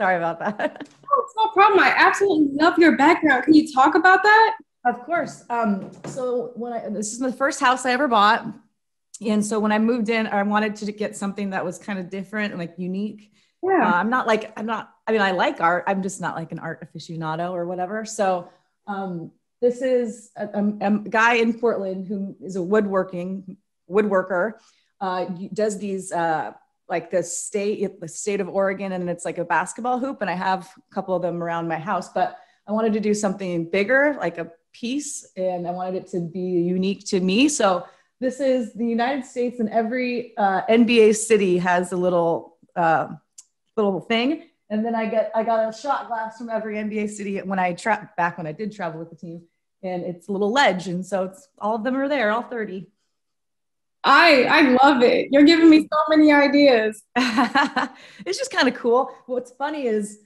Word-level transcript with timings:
Sorry 0.00 0.16
about 0.16 0.38
that. 0.40 0.88
Oh, 1.12 1.22
it's 1.24 1.34
no 1.36 1.48
problem. 1.48 1.80
I 1.80 1.88
absolutely 1.88 2.54
love 2.54 2.78
your 2.78 2.96
background. 2.96 3.42
Can 3.42 3.52
you 3.52 3.72
talk 3.72 3.96
about 3.96 4.22
that? 4.22 4.56
Of 4.84 5.00
course. 5.00 5.42
Um, 5.50 5.90
so 6.04 6.52
when 6.54 6.72
I 6.72 6.88
this 6.88 7.12
is 7.12 7.18
the 7.18 7.32
first 7.32 7.58
house 7.58 7.84
I 7.84 7.90
ever 7.90 8.06
bought. 8.06 8.46
And 9.20 9.44
so 9.44 9.58
when 9.58 9.72
I 9.72 9.80
moved 9.80 10.08
in, 10.08 10.28
I 10.28 10.40
wanted 10.44 10.76
to 10.76 10.92
get 10.92 11.16
something 11.16 11.50
that 11.50 11.64
was 11.64 11.78
kind 11.78 11.98
of 11.98 12.10
different 12.10 12.52
and 12.52 12.60
like 12.60 12.74
unique. 12.78 13.32
Yeah. 13.60 13.90
Uh, 13.90 13.96
I'm 13.96 14.08
not 14.08 14.28
like, 14.28 14.52
I'm 14.56 14.66
not, 14.66 14.94
I 15.08 15.10
mean, 15.10 15.20
I 15.20 15.32
like 15.32 15.60
art. 15.60 15.82
I'm 15.88 16.00
just 16.00 16.20
not 16.20 16.36
like 16.36 16.52
an 16.52 16.60
art 16.60 16.88
aficionado 16.88 17.50
or 17.50 17.66
whatever. 17.66 18.04
So 18.04 18.48
um, 18.86 19.32
this 19.60 19.82
is 19.82 20.30
a, 20.36 20.46
a, 20.46 20.64
a, 20.80 20.90
guy 21.00 21.34
in 21.34 21.58
Portland 21.58 22.06
who 22.06 22.36
is 22.40 22.54
a 22.54 22.62
woodworking 22.62 23.56
woodworker. 23.90 24.52
Uh, 25.00 25.24
does 25.52 25.76
these 25.78 26.12
uh, 26.12 26.52
like 26.90 27.10
the 27.10 27.22
state, 27.22 28.00
the 28.00 28.08
state 28.08 28.40
of 28.40 28.48
Oregon, 28.48 28.92
and 28.92 29.08
it's 29.08 29.24
like 29.24 29.38
a 29.38 29.44
basketball 29.44 29.98
hoop. 29.98 30.20
And 30.20 30.28
I 30.28 30.34
have 30.34 30.68
a 30.76 30.94
couple 30.94 31.14
of 31.14 31.22
them 31.22 31.42
around 31.42 31.68
my 31.68 31.78
house, 31.78 32.08
but 32.08 32.36
I 32.66 32.72
wanted 32.72 32.92
to 32.94 33.00
do 33.00 33.14
something 33.14 33.70
bigger, 33.70 34.16
like 34.18 34.38
a 34.38 34.50
piece, 34.72 35.26
and 35.36 35.66
I 35.66 35.70
wanted 35.70 35.94
it 35.94 36.08
to 36.08 36.20
be 36.20 36.40
unique 36.40 37.06
to 37.06 37.20
me. 37.20 37.48
So 37.48 37.86
this 38.20 38.40
is 38.40 38.74
the 38.74 38.86
United 38.86 39.24
States, 39.24 39.60
and 39.60 39.68
every 39.70 40.36
uh, 40.36 40.62
NBA 40.68 41.16
city 41.16 41.58
has 41.58 41.92
a 41.92 41.96
little 41.96 42.58
uh, 42.76 43.08
little 43.76 44.00
thing. 44.00 44.44
And 44.68 44.84
then 44.84 44.94
I 44.94 45.06
get 45.06 45.32
I 45.34 45.42
got 45.42 45.68
a 45.68 45.76
shot 45.76 46.08
glass 46.08 46.38
from 46.38 46.50
every 46.50 46.76
NBA 46.76 47.10
city 47.10 47.38
when 47.38 47.58
I 47.58 47.72
tra- 47.72 48.10
back 48.16 48.36
when 48.38 48.46
I 48.46 48.52
did 48.52 48.72
travel 48.72 49.00
with 49.00 49.10
the 49.10 49.16
team, 49.16 49.42
and 49.82 50.02
it's 50.02 50.28
a 50.28 50.32
little 50.32 50.52
ledge, 50.52 50.86
and 50.86 51.04
so 51.04 51.24
it's 51.24 51.48
all 51.58 51.76
of 51.76 51.84
them 51.84 51.96
are 51.96 52.08
there, 52.08 52.30
all 52.30 52.42
thirty. 52.42 52.88
I 54.02 54.44
I 54.44 54.60
love 54.82 55.02
it. 55.02 55.28
You're 55.30 55.44
giving 55.44 55.68
me 55.68 55.86
so 55.92 55.98
many 56.08 56.32
ideas. 56.32 57.02
it's 57.16 58.38
just 58.38 58.50
kind 58.50 58.68
of 58.68 58.74
cool. 58.74 59.10
What's 59.26 59.52
funny 59.52 59.86
is 59.86 60.18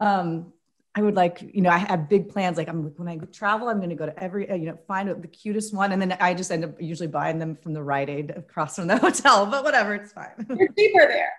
um, 0.00 0.52
I 0.94 1.02
would 1.02 1.14
like, 1.14 1.40
you 1.54 1.60
know, 1.60 1.70
I 1.70 1.78
have 1.78 2.08
big 2.08 2.28
plans. 2.28 2.56
Like 2.56 2.68
I'm 2.68 2.86
when 2.96 3.06
I 3.06 3.16
travel, 3.26 3.68
I'm 3.68 3.78
going 3.78 3.90
to 3.90 3.96
go 3.96 4.06
to 4.06 4.22
every, 4.22 4.48
you 4.50 4.66
know, 4.66 4.78
find 4.88 5.08
the 5.08 5.28
cutest 5.28 5.72
one, 5.72 5.92
and 5.92 6.02
then 6.02 6.16
I 6.20 6.34
just 6.34 6.50
end 6.50 6.64
up 6.64 6.80
usually 6.80 7.06
buying 7.06 7.38
them 7.38 7.56
from 7.56 7.72
the 7.72 7.82
Rite 7.82 8.10
Aid 8.10 8.30
across 8.30 8.76
from 8.76 8.88
the 8.88 8.96
hotel. 8.98 9.46
But 9.46 9.62
whatever, 9.62 9.94
it's 9.94 10.12
fine. 10.12 10.34
They're 10.38 10.68
cheaper 10.76 11.06
there. 11.06 11.32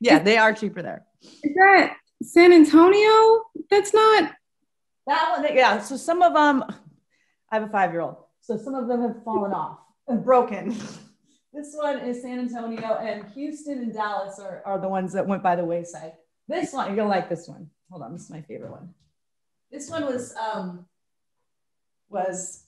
Yeah, 0.00 0.18
they 0.18 0.36
are 0.36 0.52
cheaper 0.52 0.82
there. 0.82 1.04
Is 1.22 1.54
that 1.54 1.96
San 2.22 2.52
Antonio? 2.52 3.44
That's 3.70 3.94
not 3.94 4.32
that 5.06 5.38
one. 5.38 5.56
Yeah. 5.56 5.80
So 5.80 5.96
some 5.96 6.22
of 6.22 6.34
them, 6.34 6.64
I 7.50 7.54
have 7.56 7.62
a 7.62 7.68
five 7.68 7.92
year 7.92 8.00
old. 8.00 8.16
So 8.40 8.58
some 8.58 8.74
of 8.74 8.88
them 8.88 9.02
have 9.02 9.22
fallen 9.24 9.52
off 9.52 9.78
and 10.08 10.24
broken. 10.24 10.76
this 11.56 11.74
one 11.74 12.00
is 12.00 12.20
San 12.20 12.38
Antonio, 12.38 12.96
and 12.96 13.24
Houston 13.32 13.78
and 13.78 13.92
Dallas 13.92 14.38
are, 14.38 14.62
are 14.66 14.78
the 14.78 14.88
ones 14.88 15.14
that 15.14 15.26
went 15.26 15.42
by 15.42 15.56
the 15.56 15.64
wayside. 15.64 16.12
This 16.46 16.72
one, 16.72 16.88
you're 16.88 16.96
gonna 16.96 17.08
like 17.08 17.30
this 17.30 17.48
one. 17.48 17.70
Hold 17.90 18.02
on, 18.02 18.12
this 18.12 18.24
is 18.24 18.30
my 18.30 18.42
favorite 18.42 18.70
one. 18.70 18.92
This 19.70 19.90
one 19.90 20.04
was 20.04 20.34
um, 20.36 20.86
was 22.10 22.64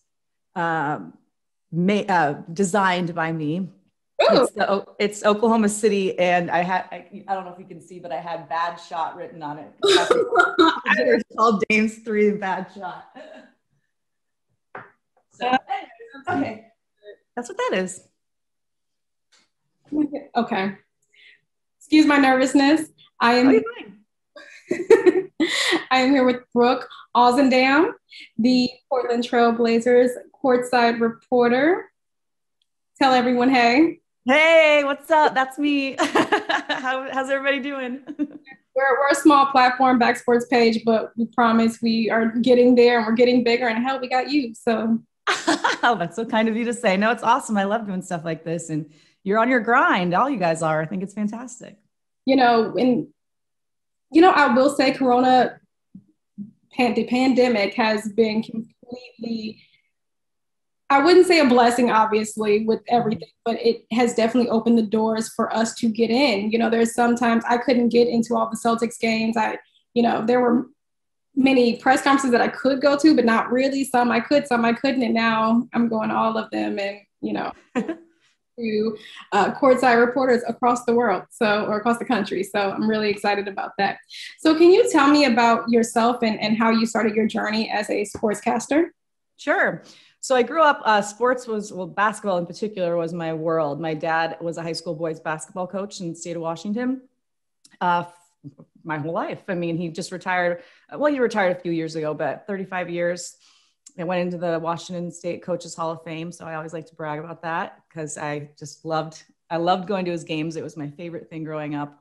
um, 0.56 1.12
made, 1.70 2.10
uh, 2.10 2.36
designed 2.52 3.14
by 3.14 3.30
me. 3.30 3.68
It's, 4.20 4.52
the, 4.52 4.84
it's, 4.98 5.24
Oklahoma 5.24 5.68
City, 5.68 6.18
and 6.18 6.50
I 6.50 6.62
had 6.62 6.86
I, 6.90 7.22
I, 7.28 7.34
don't 7.34 7.44
know 7.44 7.52
if 7.52 7.58
you 7.58 7.66
can 7.66 7.80
see, 7.80 8.00
but 8.00 8.10
I 8.10 8.20
had 8.20 8.48
"bad 8.48 8.76
shot" 8.76 9.16
written 9.16 9.42
on 9.42 9.58
it. 9.58 9.72
it's 9.84 11.36
called 11.36 11.62
Dame's 11.68 11.98
three 11.98 12.32
bad 12.32 12.68
shot. 12.74 13.04
So, 15.30 15.56
okay, 16.28 16.64
that's 17.36 17.48
what 17.48 17.56
that 17.58 17.78
is. 17.78 18.08
Okay. 20.36 20.76
Excuse 21.78 22.06
my 22.06 22.18
nervousness. 22.18 22.88
I 23.20 23.34
am. 23.34 23.48
Oh, 23.48 23.62
I 25.90 26.00
am 26.00 26.10
here 26.10 26.24
with 26.24 26.42
Brooke 26.52 26.88
Olzendam, 27.16 27.92
the 28.38 28.70
Portland 28.88 29.24
Trailblazers 29.24 30.10
courtside 30.44 31.00
reporter. 31.00 31.90
Tell 32.98 33.12
everyone, 33.12 33.50
hey. 33.50 34.00
Hey, 34.26 34.82
what's 34.84 35.10
up? 35.10 35.34
That's 35.34 35.58
me. 35.58 35.96
How, 35.98 37.08
how's 37.10 37.30
everybody 37.30 37.60
doing? 37.60 38.00
we're, 38.18 38.98
we're 39.00 39.08
a 39.10 39.14
small 39.14 39.46
platform, 39.46 39.98
back 39.98 40.16
sports 40.16 40.46
page, 40.46 40.82
but 40.84 41.12
we 41.16 41.26
promise 41.26 41.80
we 41.80 42.10
are 42.10 42.26
getting 42.42 42.74
there 42.74 42.98
and 42.98 43.06
we're 43.06 43.14
getting 43.14 43.42
bigger. 43.42 43.68
And 43.68 43.82
hell, 43.82 44.00
we 44.00 44.08
got 44.08 44.30
you. 44.30 44.54
So, 44.54 44.98
oh, 45.28 45.96
that's 45.98 46.16
so 46.16 46.24
kind 46.24 46.48
of 46.48 46.56
you 46.56 46.64
to 46.66 46.74
say. 46.74 46.96
No, 46.96 47.10
it's 47.10 47.22
awesome. 47.22 47.56
I 47.56 47.64
love 47.64 47.86
doing 47.86 48.02
stuff 48.02 48.24
like 48.24 48.44
this. 48.44 48.68
And 48.68 48.90
you're 49.24 49.38
on 49.38 49.48
your 49.48 49.60
grind. 49.60 50.14
All 50.14 50.30
you 50.30 50.38
guys 50.38 50.62
are. 50.62 50.80
I 50.80 50.86
think 50.86 51.02
it's 51.02 51.14
fantastic. 51.14 51.76
You 52.24 52.36
know, 52.36 52.74
and 52.76 53.08
you 54.10 54.22
know, 54.22 54.30
I 54.30 54.54
will 54.54 54.70
say 54.70 54.92
Corona, 54.92 55.60
pan- 56.72 56.94
the 56.94 57.06
pandemic 57.06 57.74
has 57.74 58.10
been 58.12 58.42
completely, 58.42 59.60
I 60.90 61.02
wouldn't 61.02 61.26
say 61.26 61.40
a 61.40 61.46
blessing, 61.46 61.90
obviously, 61.90 62.64
with 62.64 62.80
everything, 62.88 63.28
but 63.44 63.60
it 63.60 63.84
has 63.92 64.14
definitely 64.14 64.48
opened 64.50 64.78
the 64.78 64.82
doors 64.82 65.28
for 65.34 65.54
us 65.54 65.74
to 65.76 65.88
get 65.88 66.10
in. 66.10 66.50
You 66.50 66.58
know, 66.58 66.70
there's 66.70 66.94
sometimes 66.94 67.44
I 67.46 67.58
couldn't 67.58 67.90
get 67.90 68.08
into 68.08 68.34
all 68.34 68.48
the 68.50 68.56
Celtics 68.56 68.98
games. 68.98 69.36
I, 69.36 69.58
you 69.92 70.02
know, 70.02 70.24
there 70.24 70.40
were 70.40 70.68
many 71.34 71.76
press 71.76 72.02
conferences 72.02 72.30
that 72.30 72.40
I 72.40 72.48
could 72.48 72.80
go 72.80 72.96
to, 72.96 73.14
but 73.14 73.26
not 73.26 73.52
really. 73.52 73.84
Some 73.84 74.10
I 74.10 74.20
could, 74.20 74.46
some 74.46 74.64
I 74.64 74.72
couldn't. 74.72 75.02
And 75.02 75.14
now 75.14 75.68
I'm 75.74 75.88
going 75.88 76.10
all 76.10 76.38
of 76.38 76.50
them. 76.50 76.78
And, 76.78 77.00
you 77.20 77.34
know, 77.34 77.52
to 78.58 78.98
uh, 79.32 79.54
courtside 79.54 80.04
reporters 80.04 80.42
across 80.46 80.84
the 80.84 80.94
world, 80.94 81.24
so 81.30 81.64
or 81.66 81.78
across 81.78 81.98
the 81.98 82.04
country. 82.04 82.42
So 82.42 82.70
I'm 82.70 82.88
really 82.88 83.08
excited 83.10 83.48
about 83.48 83.72
that. 83.78 83.98
So 84.38 84.54
can 84.54 84.70
you 84.70 84.90
tell 84.90 85.08
me 85.08 85.24
about 85.24 85.68
yourself 85.68 86.22
and, 86.22 86.40
and 86.40 86.56
how 86.56 86.70
you 86.70 86.86
started 86.86 87.14
your 87.14 87.26
journey 87.26 87.70
as 87.70 87.88
a 87.90 88.04
sportscaster? 88.04 88.88
Sure. 89.36 89.82
So 90.20 90.34
I 90.34 90.42
grew 90.42 90.62
up. 90.62 90.82
Uh, 90.84 91.00
sports 91.00 91.46
was 91.46 91.72
well, 91.72 91.86
basketball 91.86 92.38
in 92.38 92.46
particular 92.46 92.96
was 92.96 93.12
my 93.12 93.32
world. 93.32 93.80
My 93.80 93.94
dad 93.94 94.36
was 94.40 94.58
a 94.58 94.62
high 94.62 94.72
school 94.72 94.94
boys 94.94 95.20
basketball 95.20 95.66
coach 95.66 96.00
in 96.00 96.10
the 96.10 96.16
state 96.16 96.36
of 96.36 96.42
Washington. 96.42 97.02
Uh, 97.80 98.04
my 98.84 98.98
whole 98.98 99.12
life. 99.12 99.42
I 99.48 99.54
mean, 99.54 99.76
he 99.76 99.88
just 99.88 100.12
retired. 100.12 100.62
Well, 100.94 101.12
he 101.12 101.20
retired 101.20 101.56
a 101.56 101.60
few 101.60 101.72
years 101.72 101.94
ago, 101.94 102.14
but 102.14 102.46
35 102.46 102.90
years 102.90 103.36
I 103.98 104.04
went 104.04 104.20
into 104.20 104.38
the 104.38 104.58
Washington 104.58 105.10
State 105.10 105.42
Coaches 105.42 105.74
Hall 105.74 105.90
of 105.90 106.02
Fame, 106.04 106.30
so 106.30 106.44
I 106.44 106.54
always 106.54 106.72
like 106.72 106.86
to 106.86 106.94
brag 106.94 107.18
about 107.18 107.42
that 107.42 107.82
because 107.88 108.16
I 108.16 108.50
just 108.58 108.84
loved 108.84 109.24
I 109.50 109.56
loved 109.56 109.88
going 109.88 110.04
to 110.04 110.10
his 110.10 110.24
games. 110.24 110.56
It 110.56 110.62
was 110.62 110.76
my 110.76 110.88
favorite 110.90 111.30
thing 111.30 111.42
growing 111.42 111.74
up. 111.74 111.98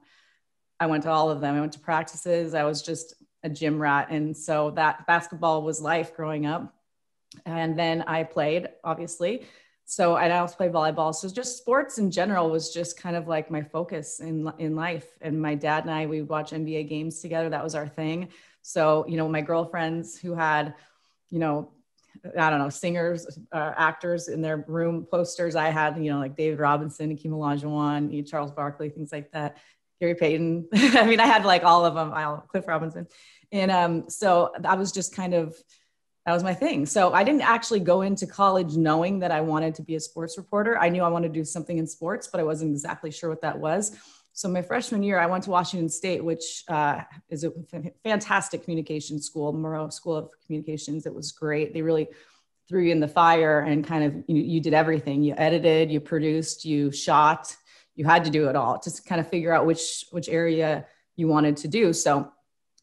I 0.80 0.86
went 0.86 1.03
to 1.03 1.09
all 1.09 1.30
of 1.30 1.41
them. 1.41 1.56
I 1.56 1.59
went 1.59 1.74
to 1.74 1.80
practices. 1.80 2.53
I 2.53 2.63
was 2.66 2.81
just 2.81 3.16
a 3.44 3.50
gym 3.50 3.81
rat, 3.81 4.09
and 4.12 4.36
so 4.36 4.72
that 4.72 5.07
basketball 5.07 5.63
was 5.63 5.81
life 5.81 6.16
growing 6.16 6.46
up. 6.46 6.74
And 7.46 7.78
then 7.78 8.03
I 8.03 8.24
played, 8.24 8.69
obviously. 8.84 9.47
So 9.86 10.16
I 10.16 10.30
also 10.38 10.56
play 10.56 10.69
volleyball. 10.69 11.16
So 11.16 11.30
just 11.30 11.57
sports 11.57 11.97
in 11.97 12.12
general 12.12 12.50
was 12.50 12.74
just 12.74 13.00
kind 13.00 13.16
of 13.16 13.28
like 13.28 13.50
my 13.50 13.62
focus 13.62 14.19
in 14.19 14.52
in 14.59 14.75
life. 14.75 15.07
And 15.22 15.41
my 15.41 15.56
dad 15.56 15.86
and 15.86 15.91
I, 15.91 16.06
we 16.06 16.22
would 16.22 16.30
watch 16.30 16.52
NBA 16.52 16.90
games 16.90 17.22
together. 17.22 17.50
That 17.50 17.63
was 17.63 17.74
our 17.74 17.88
thing. 17.88 18.28
So 18.62 19.06
you 19.07 19.18
know, 19.18 19.28
my 19.28 19.41
girlfriends 19.41 20.19
who 20.19 20.34
had, 20.36 20.75
you 21.30 21.40
know, 21.40 21.72
I 22.38 22.50
don't 22.50 22.60
know, 22.60 22.70
singers, 22.70 23.40
uh, 23.52 23.74
actors 23.78 24.28
in 24.28 24.42
their 24.42 24.64
room 24.68 25.06
posters. 25.10 25.56
I 25.56 25.69
had, 25.69 25.98
you 25.98 26.12
know, 26.12 26.19
like 26.19 26.36
David 26.36 26.60
Robinson, 26.60 27.10
Hakeem 27.10 27.31
Olajuwon, 27.31 28.28
Charles 28.28 28.52
Barkley, 28.52 28.90
things 28.90 29.12
like 29.12 29.31
that. 29.31 29.58
Gary 30.00 30.16
Payton. 30.16 30.68
I 30.74 31.06
mean, 31.06 31.19
I 31.19 31.25
had 31.25 31.46
like 31.46 31.64
all 31.64 31.86
of 31.86 31.96
them. 31.96 32.12
I'll, 32.14 32.38
Cliff 32.48 32.68
Robinson, 32.68 33.08
and 33.52 33.72
um, 33.72 34.10
so 34.10 34.54
I 34.64 34.75
was 34.75 34.92
just 34.92 35.16
kind 35.16 35.34
of 35.34 35.56
that 36.28 36.34
was 36.34 36.44
my 36.44 36.54
thing. 36.54 36.86
So 36.86 37.14
I 37.14 37.24
didn't 37.24 37.44
actually 37.44 37.80
go 37.80 38.02
into 38.02 38.28
college 38.28 38.75
knowing 38.75 39.20
that 39.20 39.31
I 39.31 39.40
wanted 39.40 39.74
to 39.75 39.81
be 39.81 39.96
a 39.96 40.00
sports 40.00 40.38
reporter. 40.38 40.78
I 40.78 40.90
knew 40.90 41.02
I 41.02 41.08
wanted 41.08 41.30
to 41.30 41.40
do 41.40 41.46
something 41.46 41.78
in 41.78 41.88
sports, 41.88 42.28
but 42.28 42.42
I 42.42 42.44
wasn't 42.44 42.72
exactly 42.72 43.12
sure 43.12 43.30
what 43.30 43.40
that 43.42 43.58
was. 43.58 43.96
So 44.38 44.48
my 44.48 44.62
freshman 44.62 45.01
year, 45.01 45.18
I 45.18 45.25
went 45.25 45.45
to 45.45 45.50
Washington 45.50 45.89
State, 45.89 46.24
which 46.24 46.63
uh, 46.68 47.01
is 47.28 47.44
a 47.44 47.51
fantastic 48.04 48.63
communication 48.63 49.19
school, 49.19 49.51
Murrow 49.51 49.92
School 49.92 50.16
of 50.16 50.30
Communications. 50.45 51.07
It 51.07 51.16
was 51.16 51.31
great. 51.31 51.74
They 51.74 51.81
really 51.81 52.07
threw 52.69 52.84
you 52.84 52.92
in 52.92 53.00
the 53.00 53.07
fire 53.07 53.62
and 53.62 53.84
kind 53.84 54.04
of 54.04 54.13
you, 54.28 54.44
you 54.44 54.62
did 54.62 54.75
everything. 54.75 55.24
You 55.24 55.34
edited, 55.39 55.89
you 55.89 56.00
produced, 56.00 56.66
you 56.66 56.92
shot. 56.92 57.56
You 57.95 58.06
had 58.06 58.25
to 58.25 58.30
do 58.30 58.48
it 58.48 58.56
all 58.56 58.78
to 58.78 59.01
kind 59.07 59.19
of 59.19 59.28
figure 59.28 59.51
out 59.51 59.66
which 59.66 60.06
which 60.12 60.30
area 60.30 60.86
you 61.16 61.28
wanted 61.28 61.57
to 61.57 61.68
do. 61.68 61.92
So 61.92 62.31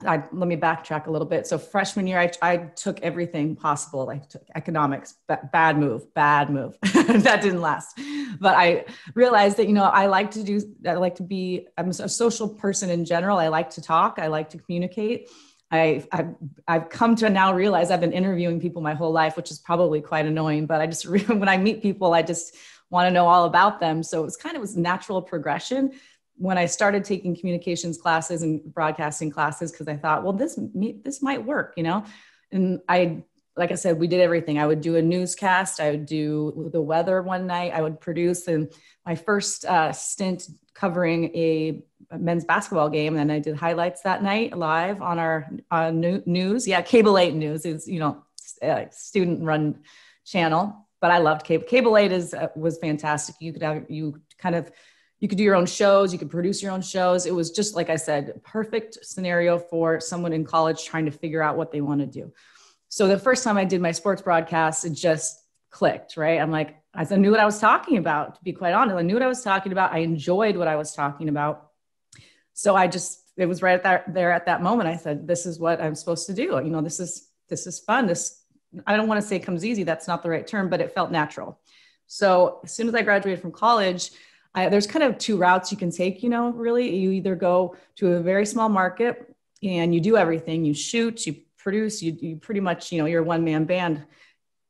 I, 0.05 0.25
let 0.33 0.49
me 0.49 0.57
backtrack 0.57 1.07
a 1.07 1.11
little 1.11 1.27
bit. 1.27 1.47
So 1.47 1.57
freshman 1.57 2.07
year, 2.07 2.19
I, 2.19 2.31
I 2.43 2.57
took 2.57 3.01
everything 3.01 3.55
possible. 3.55 4.11
I 4.11 4.19
took 4.19 4.43
economics, 4.55 5.15
b- 5.29 5.37
bad 5.53 5.79
move, 5.79 6.13
bad 6.15 6.51
move. 6.51 6.77
that 6.83 7.41
didn't 7.43 7.61
last. 7.61 7.99
But 8.41 8.57
I 8.57 8.87
realized 9.15 9.57
that, 9.59 9.69
you 9.69 9.73
know, 9.73 9.85
I 9.85 10.07
like 10.07 10.33
to 10.33 10.43
do, 10.43 10.61
I 10.87 10.95
like 10.95 11.15
to 11.17 11.23
be, 11.23 11.69
I'm 11.79 11.91
a 11.91 12.09
social 12.09 12.49
person 12.49 12.91
in 12.91 13.05
general. 13.05 13.39
I 13.39 13.49
like 13.49 13.71
to 13.71 13.83
talk. 13.83 14.19
I 14.19 14.27
like 14.27 14.51
to 14.51 14.59
communicate. 14.59 15.29
I, 15.71 16.05
I've, 16.13 16.35
I've 16.69 16.89
come 16.89 17.17
to 17.17 17.31
now 17.31 17.55
realize 17.55 17.91
I've 17.91 18.01
been 18.01 18.13
interviewing 18.13 18.61
people 18.61 18.83
my 18.83 18.95
whole 18.95 19.13
life, 19.13 19.37
which 19.37 19.51
is 19.51 19.59
probably 19.59 20.01
quite 20.01 20.27
annoying, 20.27 20.67
but 20.67 20.81
I 20.81 20.87
just, 20.87 21.09
when 21.29 21.49
I 21.49 21.57
meet 21.57 21.83
people, 21.83 22.15
I 22.15 22.23
just 22.23 22.57
want 22.91 23.07
to 23.07 23.11
know 23.11 23.27
all 23.27 23.45
about 23.45 23.81
them. 23.81 24.03
So 24.03 24.21
it 24.21 24.25
was 24.25 24.37
kind 24.37 24.57
of 24.57 24.61
was 24.61 24.77
natural 24.77 25.23
progression 25.23 25.93
when 26.37 26.59
I 26.59 26.67
started 26.67 27.05
taking 27.05 27.37
communications 27.37 27.99
classes 27.99 28.43
and 28.43 28.63
broadcasting 28.73 29.31
classes, 29.31 29.71
because 29.71 29.89
I 29.89 29.97
thought, 29.97 30.23
well, 30.23 30.33
this 30.33 30.59
this 31.03 31.23
might 31.23 31.45
work, 31.45 31.75
you 31.77 31.83
know. 31.83 32.05
And 32.51 32.81
I, 32.89 33.23
like 33.57 33.71
I 33.73 33.75
said, 33.75 33.99
we 33.99 34.07
did 34.07 34.21
everything. 34.21 34.59
I 34.59 34.67
would 34.67 34.81
do 34.81 34.97
a 34.97 35.03
newscast. 35.03 35.81
I 35.81 35.93
would 35.93 36.07
do 36.07 36.71
the 36.73 36.81
weather 36.81 37.23
one 37.23 37.47
night. 37.47 37.73
I 37.73 37.83
would 37.83 38.01
produce. 38.01 38.49
And 38.49 38.73
my 39.07 39.15
first 39.15 39.65
uh, 39.65 39.93
stint 39.93 40.49
covering 40.75 41.25
a 41.37 41.83
men's 42.17 42.45
basketball 42.45 42.89
game, 42.89 43.17
and 43.17 43.31
I 43.31 43.39
did 43.39 43.57
highlights 43.57 44.03
that 44.03 44.23
night 44.23 44.57
live 44.57 45.03
on 45.03 45.19
our 45.19 45.49
uh, 45.71 45.91
news. 45.91 46.67
Yeah, 46.67 46.83
cable 46.83 47.19
eight 47.19 47.35
news 47.35 47.65
is 47.65 47.87
you 47.87 48.01
know 48.01 48.25
a 48.63 48.89
student 48.91 49.43
run 49.43 49.81
channel 50.25 50.85
but 51.05 51.11
I 51.11 51.19
loved 51.19 51.45
cable. 51.45 51.67
Cable 51.67 51.99
Eight 51.99 52.13
is 52.13 52.33
uh, 52.33 52.49
was 52.57 52.79
fantastic. 52.79 53.35
You 53.39 53.53
could 53.53 53.63
have 53.63 53.85
you 53.91 54.23
kind 54.39 54.55
of 54.55 54.71
you 55.25 55.29
could 55.29 55.39
do 55.39 55.45
your 55.45 55.55
own 55.55 55.65
shows, 55.65 56.13
you 56.13 56.19
could 56.19 56.31
produce 56.31 56.63
your 56.63 56.71
own 56.71 56.83
shows. 56.83 57.25
It 57.25 57.35
was 57.35 57.51
just 57.51 57.75
like 57.75 57.89
I 57.89 57.97
said, 57.97 58.43
perfect 58.45 58.99
scenario 59.01 59.59
for 59.59 59.99
someone 59.99 60.35
in 60.35 60.45
college 60.45 60.85
trying 60.85 61.07
to 61.07 61.11
figure 61.11 61.43
out 61.43 61.57
what 61.57 61.73
they 61.73 61.81
want 61.81 62.03
to 62.03 62.07
do. 62.07 62.31
So 62.91 63.09
the 63.09 63.19
first 63.19 63.43
time 63.43 63.57
I 63.57 63.65
did 63.65 63.81
my 63.81 63.93
sports 63.93 64.21
broadcast, 64.21 64.85
it 64.85 64.91
just 64.91 65.41
clicked, 65.71 66.19
right? 66.19 66.39
I'm 66.39 66.51
like, 66.51 66.77
I 66.93 67.05
knew 67.17 67.31
what 67.31 67.41
I 67.41 67.47
was 67.47 67.59
talking 67.59 67.97
about, 67.97 68.35
to 68.35 68.45
be 68.45 68.53
quite 68.53 68.75
honest. 68.75 68.99
I 68.99 69.01
knew 69.01 69.15
what 69.15 69.23
I 69.23 69.27
was 69.27 69.43
talking 69.43 69.73
about. 69.73 69.95
I 69.95 70.01
enjoyed 70.01 70.59
what 70.59 70.69
I 70.69 70.77
was 70.77 70.93
talking 70.93 71.31
about. 71.31 71.71
So 72.53 72.77
I 72.77 72.87
just, 72.87 73.19
it 73.39 73.47
was 73.47 73.63
right 73.63 73.77
at 73.77 73.83
that 73.85 74.13
there 74.13 74.31
at 74.31 74.45
that 74.45 74.63
moment. 74.63 74.91
I 74.91 74.97
said, 74.97 75.27
this 75.27 75.47
is 75.47 75.59
what 75.59 75.81
I'm 75.81 75.95
supposed 75.95 76.27
to 76.27 76.35
do. 76.35 76.61
You 76.63 76.71
know, 76.71 76.83
this 76.83 77.01
is 77.01 77.31
this 77.49 77.67
is 77.67 77.81
fun. 77.81 78.07
This 78.07 78.43
I 78.87 78.95
don't 78.95 79.09
want 79.09 79.23
to 79.23 79.27
say 79.27 79.39
comes 79.39 79.65
easy, 79.65 79.85
that's 79.85 80.07
not 80.07 80.23
the 80.23 80.29
right 80.29 80.47
term, 80.47 80.69
but 80.69 80.83
it 80.83 80.93
felt 80.93 81.11
natural. 81.11 81.59
So 82.09 82.61
as 82.63 82.73
soon 82.73 82.89
as 82.89 82.95
I 82.95 83.01
graduated 83.01 83.41
from 83.41 83.53
college, 83.53 84.11
I, 84.55 84.69
there's 84.69 84.87
kind 84.87 85.03
of 85.03 85.19
two 85.19 85.37
routes 85.37 85.73
you 85.73 85.79
can 85.79 85.91
take, 85.91 86.23
you 86.23 86.29
know, 86.29 86.51
really. 86.51 86.97
You 86.97 87.11
either 87.11 87.35
go 87.35 87.77
to 87.97 88.15
a 88.15 88.21
very 88.21 88.47
small 88.47 88.69
market 88.69 89.35
and 89.63 89.95
you 89.95 90.01
do 90.01 90.17
everything 90.17 90.65
you 90.65 90.75
shoot, 90.75 91.27
you 91.27 91.37
produce, 91.59 92.03
you, 92.03 92.17
you 92.21 92.37
pretty 92.37 92.61
much, 92.61 92.93
you 92.93 92.99
know, 92.99 93.07
you're 93.07 93.23
a 93.23 93.25
one 93.25 93.45
man 93.45 93.65
band. 93.65 94.05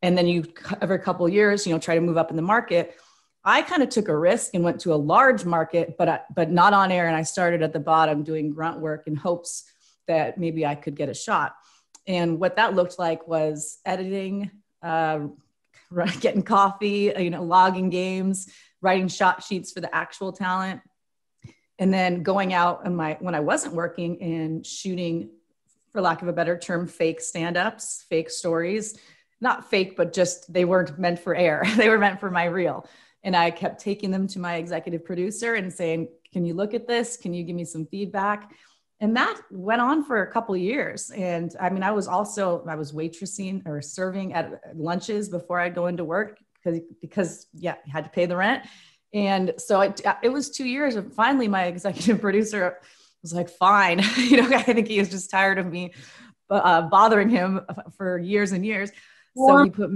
And 0.00 0.16
then 0.16 0.26
you, 0.26 0.44
every 0.80 0.98
couple 0.98 1.28
years, 1.28 1.66
you 1.66 1.72
know, 1.72 1.78
try 1.78 1.94
to 1.94 2.00
move 2.00 2.16
up 2.16 2.30
in 2.30 2.36
the 2.36 2.42
market. 2.42 2.96
I 3.44 3.62
kind 3.62 3.82
of 3.82 3.90
took 3.90 4.08
a 4.08 4.16
risk 4.16 4.54
and 4.54 4.64
went 4.64 4.80
to 4.80 4.94
a 4.94 4.96
large 4.96 5.44
market, 5.44 5.96
but, 5.98 6.26
but 6.34 6.50
not 6.50 6.72
on 6.72 6.90
air. 6.90 7.06
And 7.06 7.16
I 7.16 7.22
started 7.22 7.62
at 7.62 7.72
the 7.72 7.80
bottom 7.80 8.22
doing 8.22 8.52
grunt 8.52 8.80
work 8.80 9.06
in 9.06 9.16
hopes 9.16 9.64
that 10.06 10.38
maybe 10.38 10.64
I 10.64 10.74
could 10.74 10.94
get 10.94 11.08
a 11.08 11.14
shot. 11.14 11.54
And 12.06 12.38
what 12.38 12.56
that 12.56 12.74
looked 12.74 12.98
like 12.98 13.26
was 13.26 13.78
editing, 13.84 14.50
uh, 14.82 15.20
getting 16.20 16.42
coffee, 16.42 17.12
you 17.18 17.30
know, 17.30 17.42
logging 17.42 17.90
games, 17.90 18.50
writing 18.84 19.08
shot 19.08 19.42
sheets 19.42 19.72
for 19.72 19.80
the 19.80 19.92
actual 19.94 20.32
talent, 20.32 20.80
and 21.78 21.92
then 21.92 22.22
going 22.22 22.52
out 22.52 22.82
and 22.84 22.96
my 22.96 23.16
when 23.20 23.34
I 23.34 23.40
wasn't 23.40 23.74
working 23.74 24.22
and 24.22 24.64
shooting, 24.64 25.30
for 25.92 26.00
lack 26.00 26.22
of 26.22 26.28
a 26.28 26.32
better 26.32 26.58
term, 26.58 26.86
fake 26.86 27.20
stand-ups, 27.20 28.04
fake 28.08 28.30
stories. 28.30 28.98
Not 29.40 29.68
fake, 29.68 29.96
but 29.96 30.12
just 30.12 30.52
they 30.52 30.64
weren't 30.64 30.98
meant 30.98 31.18
for 31.18 31.34
air. 31.34 31.64
they 31.76 31.88
were 31.88 31.98
meant 31.98 32.20
for 32.20 32.30
my 32.30 32.44
reel. 32.44 32.88
And 33.22 33.34
I 33.34 33.50
kept 33.50 33.80
taking 33.80 34.10
them 34.10 34.26
to 34.28 34.38
my 34.38 34.56
executive 34.56 35.04
producer 35.04 35.54
and 35.54 35.72
saying, 35.72 36.08
Can 36.32 36.44
you 36.44 36.54
look 36.54 36.74
at 36.74 36.86
this? 36.86 37.16
Can 37.16 37.34
you 37.34 37.42
give 37.42 37.56
me 37.56 37.64
some 37.64 37.86
feedback? 37.86 38.52
and 39.00 39.16
that 39.16 39.40
went 39.50 39.80
on 39.80 40.04
for 40.04 40.22
a 40.22 40.30
couple 40.30 40.56
years 40.56 41.10
and 41.10 41.54
i 41.60 41.68
mean 41.68 41.82
i 41.82 41.90
was 41.90 42.06
also 42.06 42.64
i 42.68 42.74
was 42.74 42.92
waitressing 42.92 43.60
or 43.66 43.82
serving 43.82 44.32
at 44.32 44.60
lunches 44.74 45.28
before 45.28 45.60
i'd 45.60 45.74
go 45.74 45.86
into 45.86 46.04
work 46.04 46.38
because 46.64 46.80
because 47.00 47.46
yeah 47.54 47.74
you 47.86 47.92
had 47.92 48.04
to 48.04 48.10
pay 48.10 48.26
the 48.26 48.36
rent 48.36 48.64
and 49.12 49.52
so 49.58 49.80
it, 49.80 50.00
it 50.22 50.28
was 50.30 50.50
two 50.50 50.66
years 50.66 50.96
and 50.96 51.12
finally 51.12 51.48
my 51.48 51.64
executive 51.64 52.20
producer 52.20 52.78
was 53.22 53.32
like 53.32 53.48
fine 53.48 54.02
you 54.16 54.36
know 54.36 54.56
i 54.56 54.62
think 54.62 54.88
he 54.88 54.98
was 54.98 55.10
just 55.10 55.30
tired 55.30 55.58
of 55.58 55.66
me 55.66 55.92
uh, 56.50 56.82
bothering 56.82 57.28
him 57.28 57.60
for 57.96 58.18
years 58.18 58.52
and 58.52 58.64
years 58.64 58.90
so 59.36 59.64
he 59.64 59.70
put 59.70 59.90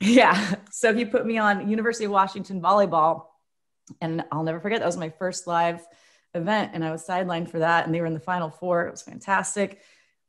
yeah 0.00 0.54
so 0.70 0.94
he 0.94 1.04
put 1.04 1.26
me 1.26 1.38
on 1.38 1.68
university 1.68 2.04
of 2.04 2.10
washington 2.10 2.60
volleyball 2.60 3.26
and 4.00 4.24
i'll 4.32 4.42
never 4.42 4.60
forget 4.60 4.80
that 4.80 4.86
was 4.86 4.96
my 4.96 5.10
first 5.10 5.46
live 5.46 5.86
event 6.34 6.72
and 6.74 6.84
I 6.84 6.90
was 6.90 7.06
sidelined 7.06 7.48
for 7.48 7.60
that. 7.60 7.86
And 7.86 7.94
they 7.94 8.00
were 8.00 8.06
in 8.06 8.14
the 8.14 8.20
final 8.20 8.50
four. 8.50 8.86
It 8.86 8.90
was 8.90 9.02
fantastic. 9.02 9.80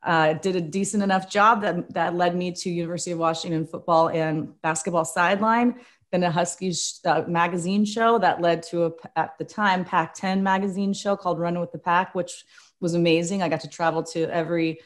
Uh, 0.05 0.33
did 0.33 0.55
a 0.55 0.61
decent 0.61 1.01
enough 1.01 1.29
job 1.29 1.61
that, 1.61 1.91
that 1.93 2.15
led 2.15 2.35
me 2.35 2.51
to 2.51 2.69
University 2.69 3.11
of 3.11 3.19
Washington 3.19 3.65
football 3.65 4.09
and 4.09 4.59
basketball 4.61 5.05
sideline. 5.05 5.79
Then 6.11 6.23
a 6.23 6.31
Huskies 6.31 7.01
uh, 7.05 7.23
magazine 7.27 7.83
show 7.85 8.19
that 8.19 8.39
led 8.39 8.63
to 8.63 8.85
a, 8.85 8.91
at 9.15 9.37
the 9.37 9.43
time, 9.43 9.83
Pac 9.83 10.13
10 10.13 10.43
magazine 10.43 10.93
show 10.93 11.15
called 11.15 11.39
Run 11.39 11.59
with 11.59 11.71
the 11.71 11.79
Pack, 11.79 12.13
which 12.13 12.45
was 12.79 12.93
amazing. 12.93 13.41
I 13.41 13.49
got 13.49 13.61
to 13.61 13.69
travel 13.69 14.03
to 14.03 14.31
every 14.31 14.79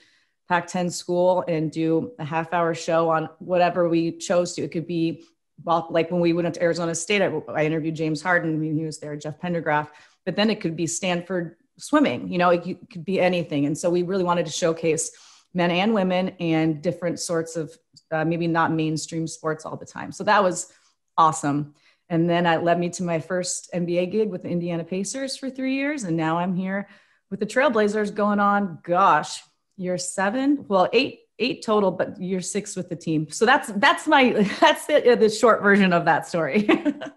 Pac 0.48 0.68
10 0.68 0.89
school 0.89 1.44
and 1.48 1.71
do 1.71 2.13
a 2.18 2.25
half 2.25 2.54
hour 2.54 2.74
show 2.74 3.10
on 3.10 3.30
whatever 3.39 3.89
we 3.89 4.13
chose 4.13 4.54
to. 4.54 4.63
It 4.63 4.71
could 4.71 4.88
be 4.88 5.24
well, 5.66 5.88
like 5.89 6.10
when 6.10 6.21
we 6.21 6.31
went 6.31 6.54
to 6.54 6.63
Arizona 6.63 6.95
State, 6.95 7.21
I, 7.21 7.33
I 7.54 7.66
interviewed 7.66 7.95
James 7.95 8.21
Harden 8.21 8.60
when 8.60 8.77
he 8.77 8.86
was 8.86 9.00
there, 9.00 9.18
Jeff 9.18 9.42
Pendergraph 9.42 9.89
but 10.30 10.36
then 10.36 10.51
it 10.51 10.62
could 10.62 10.75
be 10.75 10.86
Stanford 10.86 11.56
swimming, 11.79 12.31
you 12.31 12.37
know, 12.37 12.49
it 12.49 12.63
could 12.91 13.05
be 13.05 13.19
anything. 13.19 13.65
And 13.65 13.77
so 13.77 13.89
we 13.89 14.03
really 14.03 14.23
wanted 14.23 14.45
to 14.45 14.51
showcase 14.51 15.11
men 15.53 15.71
and 15.71 15.93
women 15.93 16.29
and 16.39 16.81
different 16.81 17.19
sorts 17.19 17.55
of 17.55 17.75
uh, 18.11 18.25
maybe 18.25 18.47
not 18.47 18.71
mainstream 18.71 19.27
sports 19.27 19.65
all 19.65 19.75
the 19.75 19.85
time. 19.85 20.11
So 20.11 20.23
that 20.25 20.43
was 20.43 20.71
awesome. 21.17 21.73
And 22.09 22.29
then 22.29 22.45
it 22.45 22.63
led 22.63 22.79
me 22.79 22.89
to 22.91 23.03
my 23.03 23.19
first 23.19 23.69
NBA 23.73 24.11
gig 24.11 24.29
with 24.29 24.43
the 24.43 24.49
Indiana 24.49 24.83
Pacers 24.83 25.37
for 25.37 25.49
three 25.49 25.75
years. 25.75 26.03
And 26.03 26.17
now 26.17 26.37
I'm 26.37 26.55
here 26.55 26.87
with 27.29 27.39
the 27.39 27.45
Trailblazers 27.45 28.13
going 28.13 28.39
on, 28.39 28.79
gosh, 28.83 29.43
year 29.77 29.97
seven, 29.97 30.65
well, 30.67 30.89
eight, 30.91 31.19
eight 31.37 31.63
total, 31.63 31.91
but 31.91 32.19
year 32.19 32.41
six 32.41 32.75
with 32.75 32.89
the 32.89 32.95
team. 32.95 33.29
So 33.29 33.45
that's, 33.45 33.71
that's 33.75 34.07
my, 34.07 34.31
that's 34.59 34.87
the, 34.87 35.17
the 35.19 35.29
short 35.29 35.61
version 35.61 35.94
of 35.94 36.06
that 36.06 36.27
story. 36.27 36.68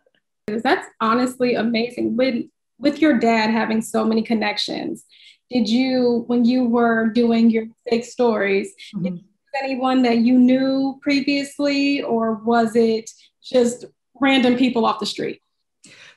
that's 0.46 0.86
honestly 1.00 1.54
amazing. 1.54 2.16
When 2.16 2.50
with 2.82 3.00
your 3.00 3.18
dad 3.18 3.48
having 3.48 3.80
so 3.80 4.04
many 4.04 4.22
connections, 4.22 5.04
did 5.50 5.68
you, 5.68 6.24
when 6.26 6.44
you 6.44 6.64
were 6.64 7.08
doing 7.08 7.48
your 7.48 7.66
fake 7.88 8.04
stories, 8.04 8.74
mm-hmm. 8.94 9.16
anyone 9.62 10.02
that 10.02 10.18
you 10.18 10.36
knew 10.38 10.98
previously, 11.00 12.02
or 12.02 12.34
was 12.34 12.74
it 12.74 13.08
just 13.42 13.84
random 14.20 14.56
people 14.56 14.84
off 14.84 14.98
the 14.98 15.06
street? 15.06 15.40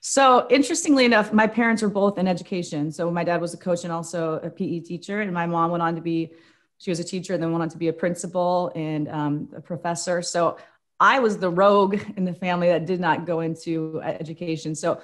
So 0.02 0.48
interestingly 0.50 1.06
enough, 1.06 1.34
my 1.34 1.48
parents 1.48 1.82
were 1.82 1.90
both 1.90 2.18
in 2.18 2.28
education. 2.28 2.92
So 2.92 3.10
my 3.12 3.24
dad 3.24 3.42
was 3.42 3.54
a 3.54 3.58
coach 3.58 3.84
and 3.84 3.94
also 3.94 4.40
a 4.44 4.50
PE 4.50 4.80
teacher, 4.82 5.22
and 5.22 5.32
my 5.34 5.46
mom 5.46 5.72
went 5.72 5.84
on 5.84 5.96
to 5.96 6.02
be, 6.02 6.32
she 6.78 6.90
was 6.90 7.00
a 7.00 7.04
teacher, 7.04 7.34
and 7.36 7.44
then 7.44 7.52
went 7.52 7.62
on 7.62 7.70
to 7.70 7.78
be 7.78 7.90
a 7.90 7.94
principal 7.94 8.72
and 8.76 9.08
um, 9.10 9.50
a 9.56 9.62
professor. 9.62 10.22
So 10.22 10.58
I 11.00 11.20
was 11.20 11.38
the 11.38 11.50
rogue 11.50 12.00
in 12.18 12.26
the 12.26 12.34
family 12.34 12.68
that 12.70 12.86
did 12.86 13.00
not 13.00 13.26
go 13.26 13.42
into 13.42 14.02
education. 14.04 14.76
So 14.76 15.02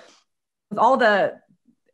with 0.70 0.80
all 0.80 0.98
the 0.98 1.40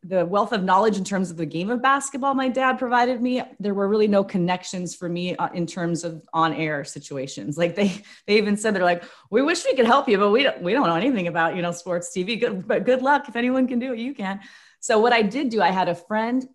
the 0.08 0.24
wealth 0.24 0.52
of 0.52 0.64
knowledge 0.64 0.96
in 0.96 1.04
terms 1.04 1.30
of 1.30 1.36
the 1.36 1.44
game 1.44 1.70
of 1.70 1.82
basketball 1.82 2.32
my 2.34 2.48
dad 2.48 2.78
provided 2.78 3.20
me 3.20 3.42
there 3.60 3.74
were 3.74 3.88
really 3.88 4.08
no 4.08 4.24
connections 4.24 4.94
for 4.94 5.08
me 5.08 5.36
uh, 5.36 5.48
in 5.52 5.66
terms 5.66 6.02
of 6.02 6.26
on 6.32 6.54
air 6.54 6.82
situations. 6.84 7.58
Like 7.58 7.74
they 7.74 8.02
they 8.26 8.38
even 8.38 8.56
said 8.56 8.74
they're 8.74 8.84
like 8.84 9.04
we 9.30 9.42
wish 9.42 9.64
we 9.64 9.74
could 9.74 9.86
help 9.86 10.08
you 10.08 10.18
but 10.18 10.30
we 10.30 10.42
don't 10.42 10.62
we 10.62 10.72
don't 10.72 10.86
know 10.86 10.96
anything 10.96 11.28
about 11.28 11.56
you 11.56 11.62
know 11.62 11.72
sports 11.72 12.10
tv 12.14 12.40
good, 12.40 12.66
but 12.66 12.84
good 12.84 13.02
luck. 13.02 13.28
If 13.28 13.36
anyone 13.36 13.68
can 13.68 13.78
do 13.78 13.92
it 13.92 13.98
you 13.98 14.14
can. 14.14 14.40
So 14.80 14.98
what 14.98 15.12
i 15.12 15.22
did 15.22 15.50
do 15.50 15.60
i 15.60 15.70
had 15.70 15.88
a 15.88 15.94
friend 15.94 16.48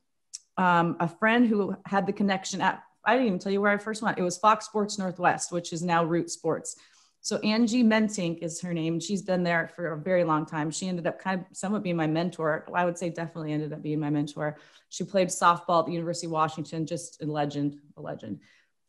um, 0.58 0.98
a 1.00 1.08
friend 1.08 1.48
who 1.48 1.76
had 1.86 2.06
the 2.08 2.14
connection 2.14 2.62
at 2.62 2.84
i 3.06 3.14
didn't 3.14 3.28
even 3.28 3.40
tell 3.40 3.52
you 3.52 3.62
where 3.62 3.72
i 3.72 3.78
first 3.78 4.02
went. 4.02 4.18
It 4.18 4.24
was 4.24 4.38
fox 4.38 4.66
sports 4.66 4.98
northwest 4.98 5.52
which 5.52 5.74
is 5.74 5.82
now 5.82 6.04
root 6.04 6.30
sports 6.32 6.76
so 7.24 7.38
Angie 7.38 7.86
Mentink 7.86 8.40
is 8.40 8.60
her 8.60 8.74
name. 8.74 9.00
She's 9.00 9.22
been 9.22 9.44
there 9.44 9.72
for 9.78 9.94
a 9.94 9.98
very 9.98 10.26
long 10.26 10.46
time. 10.46 10.70
She 10.70 10.90
ended 10.90 11.08
up 11.08 11.20
kind 11.20 11.40
of 11.40 11.56
somewhat 11.56 11.82
being 11.82 11.96
my 11.96 12.06
mentor. 12.06 12.68
I 12.76 12.84
would 12.84 12.98
say 12.98 13.10
definitely 13.10 13.54
ended 13.54 13.72
up 13.72 13.82
being 13.82 14.02
my 14.02 14.10
mentor. 14.10 14.58
She 14.90 15.06
played 15.06 15.30
softball 15.30 15.80
at 15.80 15.86
the 15.86 15.94
University 15.94 16.28
of 16.28 16.34
Washington, 16.34 16.86
just 16.86 17.24
a 17.24 17.26
legend, 17.26 17.80
a 17.96 18.02
legend. 18.02 18.42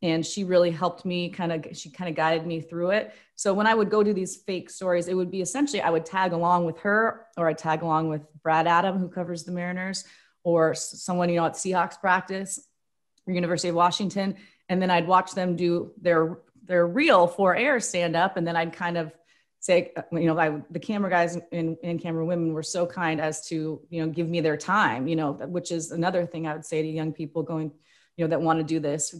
And 0.03 0.27
she 0.27 0.43
really 0.43 0.73
helped 0.73 1.05
me 1.05 1.29
kind 1.29 1.53
of, 1.53 1.77
she 1.77 1.91
kind 1.91 2.11
of 2.11 2.17
guided 2.17 2.45
me 2.45 2.61
through 2.61 2.91
it. 2.91 3.15
So 3.37 3.55
when 3.55 3.69
I 3.69 3.75
would 3.75 3.89
go 3.89 4.03
to 4.03 4.13
these 4.13 4.35
fake 4.35 4.69
stories, 4.69 5.07
it 5.07 5.15
would 5.15 5.31
be 5.31 5.41
essentially 5.41 5.81
I 5.81 5.91
would 5.91 6.05
tag 6.05 6.33
along 6.33 6.65
with 6.65 6.81
her 6.81 7.27
or 7.37 7.47
I 7.47 7.53
tag 7.53 7.83
along 7.83 8.09
with 8.09 8.23
Brad 8.43 8.67
Adam, 8.67 8.99
who 8.99 9.09
covers 9.09 9.45
the 9.45 9.53
Mariners, 9.53 10.05
or 10.43 10.75
someone, 10.75 11.29
you 11.29 11.37
know, 11.37 11.47
at 11.47 11.53
Seahawks 11.53 12.01
practice, 12.01 12.67
or 13.29 13.33
University 13.33 13.69
of 13.69 13.77
Washington. 13.77 14.35
And 14.69 14.83
then 14.83 14.91
I'd 14.91 15.07
watch 15.07 15.35
them 15.35 15.55
do 15.55 15.93
their 16.03 16.39
their 16.65 16.87
real 16.87 17.27
for 17.27 17.55
air 17.55 17.81
stand 17.81 18.17
up 18.17 18.37
and 18.37 18.47
then 18.47 18.57
i'd 18.57 18.73
kind 18.73 18.97
of 18.97 19.13
say 19.61 19.93
uh, 19.97 20.03
you 20.13 20.27
know 20.27 20.39
I, 20.39 20.61
the 20.71 20.79
camera 20.79 21.11
guys 21.11 21.39
and, 21.53 21.77
and 21.83 22.01
camera 22.01 22.25
women 22.25 22.53
were 22.53 22.63
so 22.63 22.87
kind 22.87 23.21
as 23.21 23.47
to 23.49 23.81
you 23.89 24.03
know 24.03 24.09
give 24.11 24.29
me 24.29 24.41
their 24.41 24.57
time 24.57 25.07
you 25.07 25.17
know 25.17 25.33
which 25.33 25.71
is 25.71 25.91
another 25.91 26.27
thing 26.27 26.47
i 26.47 26.53
would 26.53 26.65
say 26.65 26.83
to 26.83 26.89
young 26.89 27.13
people 27.13 27.43
going 27.43 27.73
you 28.17 28.25
know 28.25 28.29
that 28.29 28.41
want 28.41 28.59
to 28.59 28.65
do 28.65 28.81
this 28.81 29.15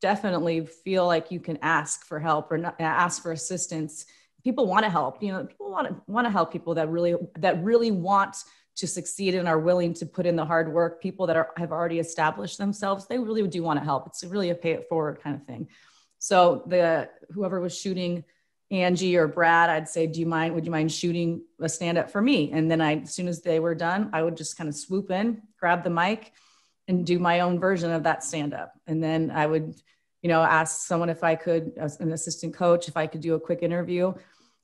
definitely 0.00 0.66
feel 0.66 1.06
like 1.06 1.30
you 1.30 1.38
can 1.38 1.58
ask 1.62 2.04
for 2.06 2.18
help 2.18 2.50
or 2.50 2.58
not, 2.58 2.80
ask 2.80 3.22
for 3.22 3.32
assistance 3.32 4.06
people 4.44 4.66
want 4.66 4.84
to 4.84 4.90
help 4.90 5.22
you 5.22 5.32
know 5.32 5.44
people 5.44 5.70
want 5.70 5.88
to 5.88 5.96
want 6.06 6.26
to 6.26 6.30
help 6.30 6.52
people 6.52 6.74
that 6.74 6.88
really 6.88 7.14
that 7.38 7.62
really 7.62 7.90
want 7.90 8.36
to 8.74 8.86
succeed 8.86 9.34
and 9.34 9.48
are 9.48 9.58
willing 9.58 9.92
to 9.94 10.06
put 10.06 10.26
in 10.26 10.36
the 10.36 10.44
hard 10.44 10.72
work, 10.72 11.02
people 11.02 11.26
that 11.26 11.36
are, 11.36 11.50
have 11.56 11.72
already 11.72 11.98
established 11.98 12.58
themselves, 12.58 13.06
they 13.06 13.18
really 13.18 13.46
do 13.46 13.62
want 13.62 13.78
to 13.78 13.84
help. 13.84 14.06
It's 14.06 14.24
really 14.24 14.50
a 14.50 14.54
pay 14.54 14.72
it 14.72 14.88
forward 14.88 15.20
kind 15.22 15.36
of 15.36 15.44
thing. 15.46 15.68
So 16.22 16.62
the 16.68 17.08
whoever 17.32 17.60
was 17.60 17.76
shooting 17.76 18.22
Angie 18.70 19.16
or 19.16 19.26
Brad, 19.26 19.68
I'd 19.68 19.88
say, 19.88 20.06
do 20.06 20.20
you 20.20 20.26
mind, 20.26 20.54
would 20.54 20.64
you 20.64 20.70
mind 20.70 20.92
shooting 20.92 21.42
a 21.60 21.68
stand 21.68 21.98
up 21.98 22.12
for 22.12 22.22
me? 22.22 22.52
And 22.52 22.70
then 22.70 22.80
I, 22.80 23.00
as 23.00 23.12
soon 23.12 23.26
as 23.26 23.42
they 23.42 23.58
were 23.58 23.74
done, 23.74 24.08
I 24.12 24.22
would 24.22 24.36
just 24.36 24.56
kind 24.56 24.68
of 24.68 24.76
swoop 24.76 25.10
in, 25.10 25.42
grab 25.58 25.82
the 25.82 25.90
mic 25.90 26.32
and 26.86 27.04
do 27.04 27.18
my 27.18 27.40
own 27.40 27.58
version 27.58 27.90
of 27.90 28.04
that 28.04 28.22
stand 28.22 28.54
up. 28.54 28.72
And 28.86 29.02
then 29.02 29.32
I 29.32 29.46
would, 29.46 29.74
you 30.22 30.28
know, 30.28 30.42
ask 30.42 30.86
someone 30.86 31.10
if 31.10 31.24
I 31.24 31.34
could, 31.34 31.72
an 31.76 32.12
assistant 32.12 32.54
coach, 32.54 32.86
if 32.86 32.96
I 32.96 33.08
could 33.08 33.20
do 33.20 33.34
a 33.34 33.40
quick 33.40 33.64
interview 33.64 34.14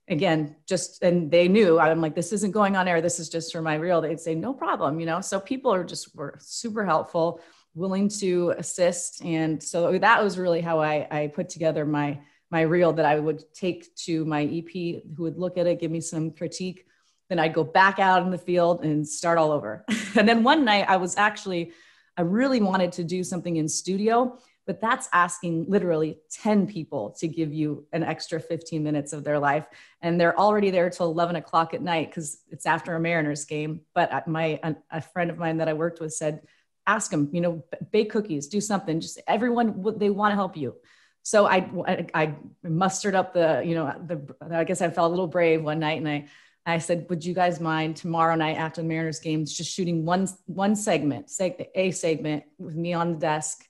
again, 0.06 0.54
just, 0.64 1.02
and 1.02 1.28
they 1.28 1.48
knew 1.48 1.80
I'm 1.80 2.00
like, 2.00 2.14
this 2.14 2.32
isn't 2.32 2.52
going 2.52 2.76
on 2.76 2.86
air. 2.86 3.00
This 3.00 3.18
is 3.18 3.28
just 3.28 3.50
for 3.50 3.62
my 3.62 3.74
reel. 3.74 4.00
They'd 4.00 4.20
say, 4.20 4.36
no 4.36 4.54
problem, 4.54 5.00
you 5.00 5.06
know? 5.06 5.20
So 5.20 5.40
people 5.40 5.74
are 5.74 5.82
just, 5.82 6.14
were 6.14 6.38
super 6.40 6.86
helpful, 6.86 7.40
willing 7.78 8.08
to 8.08 8.54
assist. 8.58 9.24
And 9.24 9.62
so 9.62 9.98
that 9.98 10.22
was 10.22 10.38
really 10.38 10.60
how 10.60 10.80
I, 10.80 11.06
I 11.10 11.26
put 11.28 11.48
together 11.48 11.86
my, 11.86 12.20
my 12.50 12.62
reel 12.62 12.92
that 12.94 13.06
I 13.06 13.18
would 13.18 13.42
take 13.54 13.94
to 14.06 14.24
my 14.24 14.44
EP 14.44 15.02
who 15.16 15.22
would 15.22 15.38
look 15.38 15.56
at 15.56 15.66
it, 15.66 15.80
give 15.80 15.90
me 15.90 16.00
some 16.00 16.30
critique. 16.30 16.86
Then 17.28 17.38
I'd 17.38 17.54
go 17.54 17.64
back 17.64 17.98
out 17.98 18.22
in 18.22 18.30
the 18.30 18.38
field 18.38 18.84
and 18.84 19.06
start 19.06 19.38
all 19.38 19.52
over. 19.52 19.84
and 20.16 20.28
then 20.28 20.42
one 20.42 20.64
night 20.64 20.86
I 20.88 20.96
was 20.96 21.16
actually, 21.16 21.72
I 22.16 22.22
really 22.22 22.60
wanted 22.60 22.92
to 22.92 23.04
do 23.04 23.22
something 23.22 23.56
in 23.56 23.68
studio 23.68 24.38
but 24.68 24.82
that's 24.82 25.08
asking 25.14 25.64
literally 25.66 26.18
10 26.30 26.66
people 26.66 27.16
to 27.18 27.26
give 27.26 27.54
you 27.54 27.86
an 27.94 28.02
extra 28.02 28.38
15 28.38 28.84
minutes 28.84 29.14
of 29.14 29.24
their 29.24 29.38
life 29.38 29.66
and 30.02 30.20
they're 30.20 30.38
already 30.38 30.70
there 30.70 30.90
till 30.90 31.06
11 31.06 31.36
o'clock 31.36 31.72
at 31.72 31.80
night 31.80 32.10
because 32.10 32.42
it's 32.50 32.66
after 32.66 32.94
a 32.94 33.00
mariners 33.00 33.46
game 33.46 33.80
but 33.94 34.28
my 34.28 34.60
a, 34.62 34.76
a, 34.90 35.00
friend 35.00 35.30
of 35.30 35.38
mine 35.38 35.56
that 35.56 35.68
i 35.68 35.72
worked 35.72 36.00
with 36.00 36.12
said 36.12 36.42
ask 36.88 37.10
them 37.10 37.28
you 37.32 37.40
know 37.40 37.62
bake 37.92 38.10
cookies 38.10 38.48
do 38.48 38.60
something 38.60 38.98
just 38.98 39.20
everyone 39.28 39.84
they 39.98 40.10
want 40.10 40.32
to 40.32 40.36
help 40.36 40.56
you 40.56 40.74
so 41.22 41.46
I, 41.46 41.68
I, 42.14 42.34
mustered 42.62 43.14
up 43.14 43.34
the 43.34 43.62
you 43.64 43.74
know 43.74 43.94
the 44.06 44.18
i 44.50 44.64
guess 44.64 44.80
i 44.80 44.88
felt 44.88 45.08
a 45.08 45.10
little 45.10 45.26
brave 45.26 45.62
one 45.62 45.78
night 45.78 45.98
and 45.98 46.08
i 46.08 46.28
I 46.68 46.78
said, 46.78 47.06
"Would 47.08 47.24
you 47.24 47.32
guys 47.32 47.60
mind 47.60 47.96
tomorrow 47.96 48.34
night 48.34 48.58
after 48.58 48.82
the 48.82 48.88
Mariners 48.88 49.20
games, 49.20 49.56
just 49.56 49.72
shooting 49.72 50.04
one 50.04 50.28
one 50.44 50.76
segment, 50.76 51.30
say 51.30 51.70
a 51.74 51.90
segment 51.92 52.44
with 52.58 52.76
me 52.76 52.92
on 52.92 53.12
the 53.12 53.18
desk, 53.18 53.64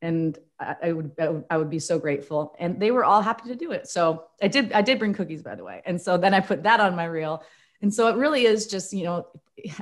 and 0.00 0.36
I, 0.58 0.74
I 0.82 0.92
would 0.92 1.12
I 1.48 1.56
would 1.56 1.70
be 1.70 1.78
so 1.78 2.00
grateful. 2.00 2.54
And 2.58 2.80
they 2.80 2.90
were 2.90 3.04
all 3.04 3.22
happy 3.22 3.48
to 3.48 3.54
do 3.54 3.70
it. 3.70 3.86
So 3.88 4.24
I 4.42 4.48
did 4.48 4.72
I 4.72 4.82
did 4.82 4.98
bring 4.98 5.14
cookies 5.14 5.42
by 5.42 5.54
the 5.54 5.64
way. 5.64 5.82
And 5.86 6.00
so 6.00 6.18
then 6.18 6.34
I 6.34 6.40
put 6.40 6.64
that 6.64 6.80
on 6.80 6.96
my 6.96 7.04
reel. 7.04 7.44
And 7.82 7.92
so 7.92 8.08
it 8.08 8.16
really 8.16 8.46
is 8.46 8.66
just 8.66 8.92
you 8.92 9.04
know 9.04 9.26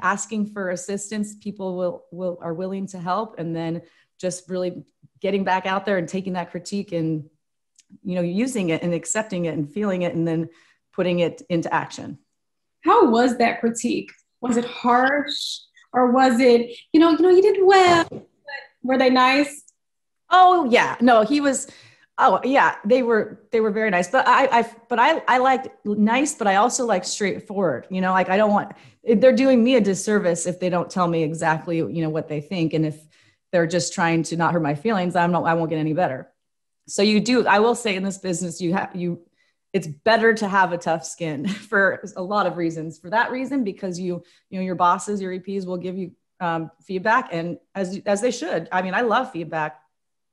asking 0.02 0.46
for 0.46 0.70
assistance. 0.70 1.36
People 1.36 1.76
will 1.76 2.04
will 2.10 2.38
are 2.42 2.54
willing 2.54 2.86
to 2.88 2.98
help, 2.98 3.38
and 3.38 3.54
then 3.54 3.82
just 4.18 4.48
really 4.48 4.82
getting 5.20 5.44
back 5.44 5.66
out 5.66 5.86
there 5.86 5.98
and 5.98 6.08
taking 6.08 6.32
that 6.32 6.50
critique 6.50 6.92
and 6.92 7.28
you 8.02 8.14
know 8.14 8.22
using 8.22 8.70
it 8.70 8.82
and 8.82 8.94
accepting 8.94 9.44
it 9.44 9.54
and 9.56 9.72
feeling 9.72 10.02
it 10.02 10.14
and 10.14 10.26
then 10.26 10.48
putting 10.92 11.20
it 11.20 11.42
into 11.48 11.72
action. 11.72 12.18
How 12.84 13.10
was 13.10 13.36
that 13.38 13.60
critique? 13.60 14.10
Was 14.40 14.56
it 14.56 14.64
harsh 14.64 15.58
or 15.92 16.12
was 16.12 16.40
it 16.40 16.74
you 16.92 17.00
know 17.00 17.10
you 17.10 17.18
know 17.18 17.30
you 17.30 17.42
did 17.42 17.58
well? 17.60 18.26
Were 18.82 18.96
they 18.96 19.10
nice? 19.10 19.64
Oh 20.30 20.66
yeah, 20.70 20.96
no, 21.00 21.22
he 21.22 21.40
was. 21.40 21.68
Oh 22.22 22.38
yeah, 22.44 22.76
they 22.84 23.02
were 23.02 23.40
they 23.50 23.60
were 23.60 23.70
very 23.70 23.88
nice. 23.90 24.10
But 24.10 24.28
I, 24.28 24.60
I 24.60 24.70
but 24.88 24.98
I 24.98 25.22
I 25.26 25.38
liked 25.38 25.68
nice, 25.86 26.34
but 26.34 26.46
I 26.46 26.56
also 26.56 26.84
like 26.84 27.04
straightforward. 27.04 27.86
You 27.90 28.02
know, 28.02 28.12
like 28.12 28.28
I 28.28 28.36
don't 28.36 28.52
want 28.52 28.72
they're 29.02 29.34
doing 29.34 29.64
me 29.64 29.76
a 29.76 29.80
disservice 29.80 30.46
if 30.46 30.60
they 30.60 30.68
don't 30.68 30.90
tell 30.90 31.08
me 31.08 31.22
exactly 31.22 31.78
you 31.78 32.02
know 32.02 32.10
what 32.10 32.28
they 32.28 32.42
think, 32.42 32.74
and 32.74 32.84
if 32.84 33.00
they're 33.52 33.66
just 33.66 33.94
trying 33.94 34.22
to 34.24 34.36
not 34.36 34.52
hurt 34.52 34.62
my 34.62 34.74
feelings, 34.74 35.16
I'm 35.16 35.32
not 35.32 35.44
I 35.44 35.54
won't 35.54 35.70
get 35.70 35.78
any 35.78 35.94
better. 35.94 36.30
So 36.86 37.00
you 37.02 37.20
do. 37.20 37.46
I 37.46 37.60
will 37.60 37.74
say 37.74 37.96
in 37.96 38.02
this 38.02 38.18
business, 38.18 38.60
you 38.60 38.74
have 38.74 38.94
you. 38.94 39.22
It's 39.72 39.86
better 39.86 40.34
to 40.34 40.48
have 40.48 40.72
a 40.72 40.78
tough 40.78 41.06
skin 41.06 41.48
for 41.70 42.04
a 42.16 42.22
lot 42.22 42.46
of 42.46 42.58
reasons. 42.58 42.98
For 42.98 43.08
that 43.10 43.30
reason, 43.30 43.64
because 43.64 43.98
you 43.98 44.22
you 44.50 44.58
know 44.58 44.64
your 44.64 44.74
bosses, 44.74 45.22
your 45.22 45.32
EPs 45.32 45.64
will 45.64 45.78
give 45.78 45.96
you 45.96 46.12
um, 46.38 46.70
feedback, 46.82 47.30
and 47.32 47.58
as 47.74 47.98
as 48.04 48.20
they 48.20 48.30
should. 48.30 48.68
I 48.70 48.82
mean, 48.82 48.92
I 48.92 49.00
love 49.00 49.32
feedback 49.32 49.79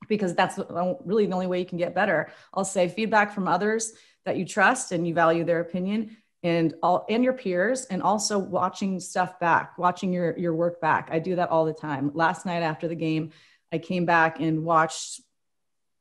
because 0.07 0.33
that's 0.33 0.57
uh, 0.59 0.93
really 1.03 1.25
the 1.25 1.33
only 1.33 1.47
way 1.47 1.59
you 1.59 1.65
can 1.65 1.77
get 1.77 1.95
better. 1.95 2.29
I'll 2.53 2.65
say 2.65 2.87
feedback 2.87 3.33
from 3.33 3.47
others 3.47 3.93
that 4.25 4.37
you 4.37 4.45
trust 4.45 4.91
and 4.91 5.07
you 5.07 5.13
value 5.13 5.43
their 5.43 5.61
opinion 5.61 6.17
and 6.43 6.73
all 6.83 7.05
and 7.09 7.23
your 7.23 7.33
peers 7.33 7.85
and 7.85 8.01
also 8.03 8.37
watching 8.37 8.99
stuff 8.99 9.39
back, 9.39 9.77
watching 9.77 10.13
your 10.13 10.37
your 10.37 10.53
work 10.53 10.79
back. 10.81 11.09
I 11.11 11.19
do 11.19 11.35
that 11.35 11.49
all 11.49 11.65
the 11.65 11.73
time. 11.73 12.11
Last 12.13 12.45
night 12.45 12.61
after 12.61 12.87
the 12.87 12.95
game, 12.95 13.31
I 13.71 13.77
came 13.77 14.05
back 14.05 14.39
and 14.39 14.63
watched 14.63 15.21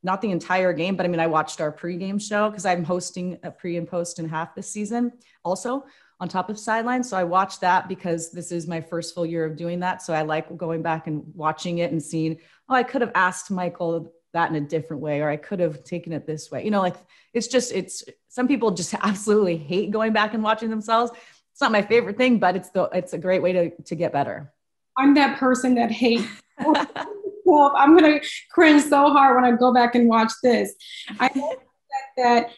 not 0.03 0.21
the 0.21 0.31
entire 0.31 0.73
game, 0.73 0.95
but 0.97 1.07
I 1.07 1.09
mean 1.09 1.21
I 1.21 1.27
watched 1.27 1.61
our 1.61 1.73
pregame 1.73 2.21
show 2.21 2.51
because 2.51 2.67
I'm 2.67 2.85
hosting 2.85 3.39
a 3.43 3.51
pre 3.51 3.77
and 3.77 3.89
post 3.89 4.19
and 4.19 4.31
half 4.31 4.55
this 4.55 4.71
season 4.71 5.13
also 5.45 5.87
on 6.19 6.29
top 6.29 6.49
of 6.49 6.59
sidelines. 6.59 7.09
So 7.09 7.17
I 7.17 7.25
watched 7.25 7.61
that 7.61 7.89
because 7.89 8.31
this 8.31 8.51
is 8.51 8.67
my 8.67 8.81
first 8.81 9.15
full 9.15 9.27
year 9.27 9.45
of 9.45 9.57
doing 9.57 9.81
that. 9.81 10.03
So 10.03 10.15
I 10.15 10.23
like 10.23 10.57
going 10.57 10.83
back 10.83 11.07
and 11.07 11.23
watching 11.35 11.79
it 11.79 11.93
and 11.93 12.03
seeing, 12.03 12.39
oh, 12.69 12.75
I 12.75 12.83
could 12.83 13.03
have 13.03 13.13
asked 13.15 13.51
Michael 13.51 14.13
that 14.33 14.51
in 14.51 14.57
a 14.57 14.61
different 14.61 15.03
way, 15.03 15.21
or 15.21 15.29
I 15.29 15.37
could 15.37 15.61
have 15.61 15.85
taken 15.85 16.13
it 16.13 16.27
this 16.27 16.51
way. 16.51 16.65
You 16.65 16.71
know, 16.71 16.81
like 16.81 16.97
it's 17.35 17.49
just, 17.49 17.73
it's 17.73 18.05
some 18.29 18.49
people 18.49 18.71
just 18.71 18.95
absolutely 19.01 19.57
hate 19.57 19.91
going 19.91 20.13
back 20.13 20.35
and 20.35 20.43
watching 20.43 20.71
themselves. 20.71 21.13
It's 21.53 21.61
not 21.61 21.73
my 21.73 21.83
favorite 21.83 22.17
thing, 22.17 22.39
but 22.39 22.57
it's 22.57 22.71
the, 22.71 22.85
it's 22.93 23.13
a 23.13 23.19
great 23.19 23.43
way 23.43 23.53
to, 23.53 23.71
to 23.83 23.95
get 23.95 24.13
better. 24.13 24.53
I'm 24.99 25.15
that 25.15 25.39
person 25.39 25.75
that 25.75 25.91
hates. 25.91 26.27
I'm 26.59 27.97
going 27.97 28.21
to 28.21 28.29
cringe 28.51 28.83
so 28.83 29.11
hard 29.11 29.37
when 29.37 29.45
I 29.45 29.57
go 29.57 29.73
back 29.73 29.95
and 29.95 30.09
watch 30.09 30.33
this. 30.43 30.75
I 31.21 31.31
that 32.17 32.51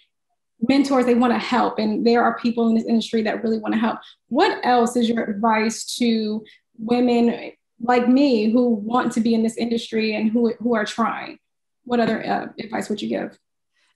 mentors 0.61 1.07
they 1.07 1.15
want 1.15 1.33
to 1.33 1.38
help 1.38 1.79
and 1.79 2.07
there 2.07 2.23
are 2.23 2.38
people 2.38 2.69
in 2.69 2.75
this 2.75 2.85
industry 2.85 3.23
that 3.23 3.43
really 3.43 3.59
want 3.59 3.75
to 3.75 3.81
help. 3.81 3.99
What 4.29 4.59
else 4.65 4.97
is 4.97 5.09
your 5.09 5.25
advice 5.25 5.97
to 5.97 6.45
women 6.79 7.53
like 7.81 8.09
me 8.09 8.50
who 8.50 8.71
want 8.71 9.12
to 9.12 9.21
be 9.21 9.35
in 9.35 9.43
this 9.43 9.57
industry 9.57 10.15
and 10.15 10.31
who, 10.31 10.53
who 10.55 10.75
are 10.75 10.85
trying? 10.85 11.38
What 11.85 12.00
other 12.00 12.25
uh, 12.27 12.47
advice 12.59 12.88
would 12.88 13.00
you 13.00 13.09
give? 13.09 13.38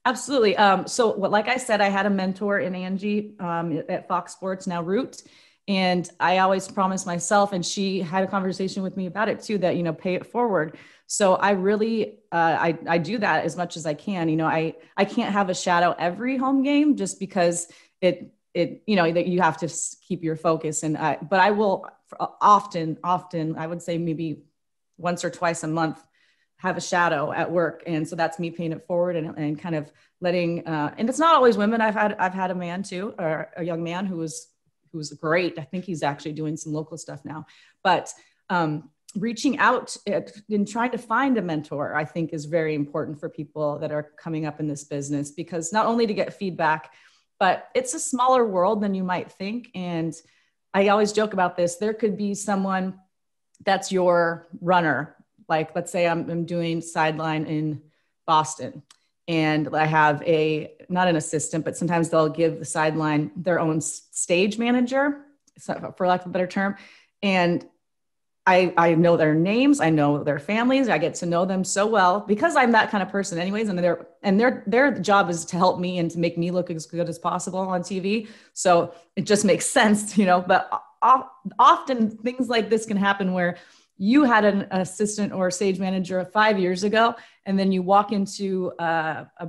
Absolutely. 0.05 0.57
Um, 0.57 0.87
so 0.87 1.13
what, 1.13 1.31
like 1.31 1.47
i 1.47 1.57
said 1.57 1.81
i 1.81 1.89
had 1.89 2.05
a 2.05 2.09
mentor 2.09 2.59
in 2.59 2.75
angie 2.75 3.33
um, 3.39 3.81
at 3.89 4.07
fox 4.07 4.33
sports 4.33 4.67
now 4.67 4.81
root 4.81 5.21
and 5.67 6.09
i 6.19 6.39
always 6.39 6.67
promised 6.67 7.05
myself 7.05 7.53
and 7.53 7.65
she 7.65 8.01
had 8.01 8.23
a 8.23 8.27
conversation 8.27 8.83
with 8.83 8.97
me 8.97 9.05
about 9.05 9.29
it 9.29 9.41
too 9.41 9.57
that 9.57 9.77
you 9.77 9.83
know 9.83 9.93
pay 9.93 10.15
it 10.15 10.25
forward 10.25 10.77
so 11.13 11.35
I 11.35 11.51
really 11.51 12.17
uh, 12.31 12.57
I 12.59 12.75
I 12.87 12.97
do 12.97 13.19
that 13.19 13.45
as 13.45 13.55
much 13.55 13.77
as 13.77 13.85
I 13.85 13.93
can. 13.93 14.29
You 14.29 14.35
know, 14.35 14.47
I 14.47 14.73
I 14.97 15.05
can't 15.05 15.31
have 15.31 15.51
a 15.51 15.53
shadow 15.53 15.93
every 15.99 16.37
home 16.37 16.63
game 16.63 16.95
just 16.95 17.19
because 17.19 17.67
it 18.01 18.33
it 18.55 18.81
you 18.87 18.95
know 18.95 19.11
that 19.11 19.27
you 19.27 19.39
have 19.39 19.57
to 19.57 19.71
keep 20.07 20.23
your 20.23 20.35
focus. 20.35 20.81
And 20.81 20.97
I, 20.97 21.19
but 21.21 21.39
I 21.39 21.51
will 21.51 21.87
often 22.41 22.97
often 23.03 23.55
I 23.57 23.67
would 23.67 23.83
say 23.83 23.99
maybe 23.99 24.41
once 24.97 25.23
or 25.23 25.29
twice 25.29 25.61
a 25.61 25.67
month 25.67 26.03
have 26.57 26.77
a 26.77 26.81
shadow 26.81 27.31
at 27.31 27.51
work. 27.51 27.83
And 27.85 28.07
so 28.07 28.15
that's 28.15 28.39
me 28.39 28.49
paying 28.49 28.71
it 28.71 28.87
forward 28.87 29.15
and, 29.15 29.37
and 29.37 29.59
kind 29.59 29.75
of 29.75 29.91
letting 30.19 30.65
uh, 30.65 30.95
and 30.97 31.07
it's 31.07 31.19
not 31.19 31.35
always 31.35 31.57
women. 31.57 31.79
I've 31.79 31.93
had 31.93 32.15
I've 32.17 32.33
had 32.33 32.49
a 32.49 32.55
man 32.55 32.81
too 32.81 33.13
or 33.19 33.51
a 33.55 33.63
young 33.63 33.83
man 33.83 34.07
who 34.07 34.17
was 34.17 34.47
who 34.91 34.97
was 34.97 35.13
great. 35.13 35.59
I 35.59 35.63
think 35.63 35.85
he's 35.85 36.01
actually 36.01 36.33
doing 36.33 36.57
some 36.57 36.73
local 36.73 36.97
stuff 36.97 37.23
now. 37.23 37.45
But 37.83 38.11
um, 38.49 38.89
reaching 39.15 39.57
out 39.59 39.95
uh, 40.11 40.21
and 40.49 40.67
trying 40.67 40.91
to 40.91 40.97
find 40.97 41.37
a 41.37 41.41
mentor 41.41 41.95
i 41.95 42.03
think 42.03 42.33
is 42.33 42.45
very 42.45 42.73
important 42.73 43.19
for 43.19 43.29
people 43.29 43.77
that 43.79 43.91
are 43.91 44.11
coming 44.17 44.45
up 44.45 44.59
in 44.59 44.67
this 44.67 44.83
business 44.83 45.31
because 45.31 45.71
not 45.71 45.85
only 45.85 46.07
to 46.07 46.13
get 46.13 46.33
feedback 46.33 46.91
but 47.39 47.69
it's 47.75 47.93
a 47.93 47.99
smaller 47.99 48.45
world 48.45 48.81
than 48.81 48.93
you 48.93 49.03
might 49.03 49.31
think. 49.31 49.69
And 49.75 50.13
i 50.73 50.87
always 50.87 51.11
joke 51.11 51.33
about 51.33 51.55
this 51.55 51.75
there 51.75 51.93
could 51.93 52.17
be 52.17 52.33
someone 52.33 52.99
that's 53.65 53.91
your 53.91 54.47
runner. 54.61 55.15
Like 55.47 55.75
let's 55.75 55.91
say 55.91 56.07
i'm, 56.07 56.29
I'm 56.29 56.45
doing 56.45 56.81
sideline 56.81 57.45
in 57.45 57.81
boston 58.25 58.81
and 59.27 59.75
i 59.75 59.85
have 59.85 60.21
a 60.23 60.73
not 60.89 61.07
an 61.07 61.17
assistant 61.17 61.65
but 61.65 61.77
sometimes 61.77 62.09
they'll 62.09 62.29
give 62.29 62.59
the 62.59 62.65
sideline 62.65 63.31
their 63.35 63.59
own 63.59 63.81
stage 63.81 64.57
manager 64.57 65.25
for 65.59 66.07
lack 66.07 66.21
of 66.21 66.27
a 66.27 66.29
better 66.29 66.47
term. 66.47 66.75
And 67.21 67.65
I, 68.45 68.73
I 68.75 68.95
know 68.95 69.15
their 69.15 69.33
names, 69.33 69.79
I 69.79 69.89
know 69.89 70.21
their 70.21 70.39
families, 70.39 70.89
I 70.89 70.97
get 70.97 71.15
to 71.15 71.25
know 71.25 71.45
them 71.45 71.63
so 71.63 71.87
well 71.87 72.19
because 72.19 72.57
I'm 72.57 72.73
that 72.73 72.91
kind 72.91 73.01
of 73.01 73.09
person 73.09 73.39
anyways. 73.39 73.69
And 73.69 73.79
their 73.79 74.07
and 74.21 74.37
their 74.37 74.63
their 74.67 74.91
job 74.99 75.29
is 75.29 75.45
to 75.45 75.57
help 75.57 75.79
me 75.79 75.99
and 75.99 76.11
to 76.11 76.19
make 76.19 76.37
me 76.37 76.51
look 76.51 76.69
as 76.69 76.85
good 76.85 77.07
as 77.07 77.17
possible 77.17 77.59
on 77.59 77.81
TV. 77.81 78.27
So 78.51 78.93
it 79.15 79.25
just 79.25 79.45
makes 79.45 79.65
sense, 79.79 80.17
you 80.17 80.25
know, 80.25 80.41
but 80.41 80.69
often 81.59 82.09
things 82.09 82.49
like 82.49 82.69
this 82.69 82.85
can 82.85 82.97
happen 82.97 83.33
where 83.33 83.57
you 83.97 84.23
had 84.23 84.43
an 84.43 84.67
assistant 84.71 85.31
or 85.31 85.51
stage 85.51 85.79
manager 85.79 86.25
five 86.25 86.59
years 86.59 86.83
ago, 86.83 87.15
and 87.45 87.57
then 87.57 87.71
you 87.71 87.81
walk 87.81 88.11
into 88.11 88.71
uh, 88.79 89.25
a, 89.37 89.47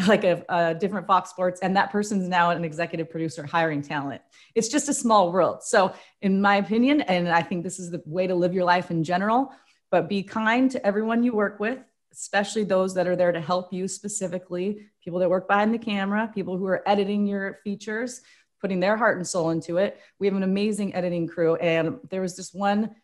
like 0.06 0.24
a, 0.24 0.44
a, 0.48 0.74
different 0.74 1.06
Fox 1.06 1.30
Sports, 1.30 1.60
and 1.60 1.76
that 1.76 1.90
person's 1.90 2.28
now 2.28 2.50
an 2.50 2.64
executive 2.64 3.10
producer 3.10 3.44
hiring 3.44 3.82
talent. 3.82 4.22
It's 4.54 4.68
just 4.68 4.88
a 4.88 4.94
small 4.94 5.32
world. 5.32 5.62
So, 5.62 5.92
in 6.22 6.40
my 6.40 6.56
opinion, 6.56 7.00
and 7.02 7.28
I 7.28 7.42
think 7.42 7.64
this 7.64 7.78
is 7.78 7.90
the 7.90 8.02
way 8.06 8.26
to 8.26 8.34
live 8.34 8.54
your 8.54 8.64
life 8.64 8.90
in 8.90 9.04
general, 9.04 9.52
but 9.90 10.08
be 10.08 10.22
kind 10.22 10.70
to 10.70 10.86
everyone 10.86 11.22
you 11.22 11.34
work 11.34 11.58
with, 11.60 11.78
especially 12.12 12.64
those 12.64 12.94
that 12.94 13.06
are 13.06 13.16
there 13.16 13.32
to 13.32 13.40
help 13.40 13.72
you 13.72 13.88
specifically, 13.88 14.86
people 15.02 15.18
that 15.20 15.30
work 15.30 15.48
behind 15.48 15.74
the 15.74 15.78
camera, 15.78 16.30
people 16.34 16.56
who 16.56 16.66
are 16.66 16.82
editing 16.86 17.26
your 17.26 17.58
features, 17.64 18.22
putting 18.60 18.80
their 18.80 18.96
heart 18.96 19.16
and 19.16 19.26
soul 19.26 19.50
into 19.50 19.78
it. 19.78 20.00
We 20.18 20.26
have 20.26 20.36
an 20.36 20.42
amazing 20.42 20.94
editing 20.94 21.26
crew, 21.26 21.56
and 21.56 21.98
there 22.10 22.20
was 22.20 22.36
this 22.36 22.54
one 22.54 22.94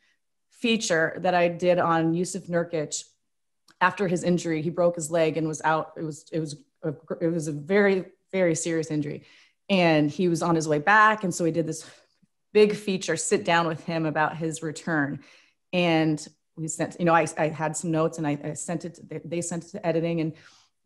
feature 0.50 1.19
that 1.21 1.35
I 1.35 1.49
did 1.49 1.79
on 1.79 2.15
Jusuf 2.15 2.49
Nurkic 2.49 3.03
after 3.81 4.09
his 4.09 4.23
injury. 4.23 4.62
He 4.62 4.71
broke 4.71 4.95
his 4.95 5.11
leg 5.11 5.37
and 5.37 5.49
was 5.49 5.61
out. 5.62 5.93
It 5.97 6.03
was 6.03 6.29
it 6.33 6.41
was 6.41 6.57
a, 6.87 6.97
it 7.21 7.28
was 7.28 7.49
a 7.49 7.52
very 7.52 8.07
very 8.33 8.55
serious 8.55 8.90
injury, 8.90 9.25
and 9.69 10.11
he 10.11 10.28
was 10.28 10.43
on 10.43 10.55
his 10.55 10.69
way 10.69 10.78
back. 10.78 11.25
And 11.25 11.35
so 11.35 11.45
we 11.45 11.50
did 11.50 11.66
this 11.66 11.88
big 12.52 12.75
feature, 12.75 13.16
sit 13.16 13.45
down 13.45 13.66
with 13.66 13.85
him 13.85 14.07
about 14.07 14.37
his 14.37 14.62
return, 14.62 15.21
and 15.73 16.26
we 16.57 16.69
sent. 16.69 16.97
You 16.99 17.05
know, 17.05 17.14
I, 17.14 17.26
I 17.38 17.49
had 17.49 17.76
some 17.76 17.90
notes 17.90 18.19
and 18.19 18.26
I, 18.26 18.38
I 18.43 18.52
sent 18.55 18.85
it. 18.85 18.99
They 19.28 19.40
sent 19.40 19.64
it 19.64 19.71
to 19.73 19.87
editing 19.87 20.21
and 20.21 20.33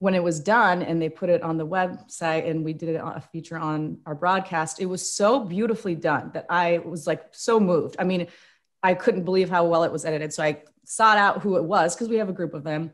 when 0.01 0.15
it 0.15 0.23
was 0.23 0.41
done 0.41 0.83
and 0.83 1.01
they 1.01 1.11
put 1.11 1.29
it 1.29 1.43
on 1.43 1.59
the 1.59 1.67
website 1.67 2.49
and 2.49 2.65
we 2.65 2.73
did 2.73 2.97
a 2.97 3.23
feature 3.33 3.59
on 3.59 3.99
our 4.07 4.15
broadcast, 4.15 4.81
it 4.81 4.87
was 4.87 5.13
so 5.13 5.45
beautifully 5.45 5.95
done 5.95 6.31
that 6.33 6.47
I 6.49 6.79
was 6.79 7.07
like 7.07 7.23
so 7.33 7.61
moved. 7.61 7.97
I 7.99 8.05
mean, 8.05 8.27
I 8.83 8.95
couldn't 8.95 9.25
believe 9.25 9.51
how 9.51 9.67
well 9.67 9.85
it 9.85 9.93
was 9.93 10.07
edited. 10.07 10.33
So 10.33 10.43
I 10.43 10.63
sought 10.87 11.19
out 11.19 11.43
who 11.43 11.59
it 11.59 11.65
was 11.65 11.95
because 11.95 12.09
we 12.09 12.17
have 12.17 12.31
a 12.31 12.33
group 12.33 12.55
of 12.55 12.65
them. 12.65 12.93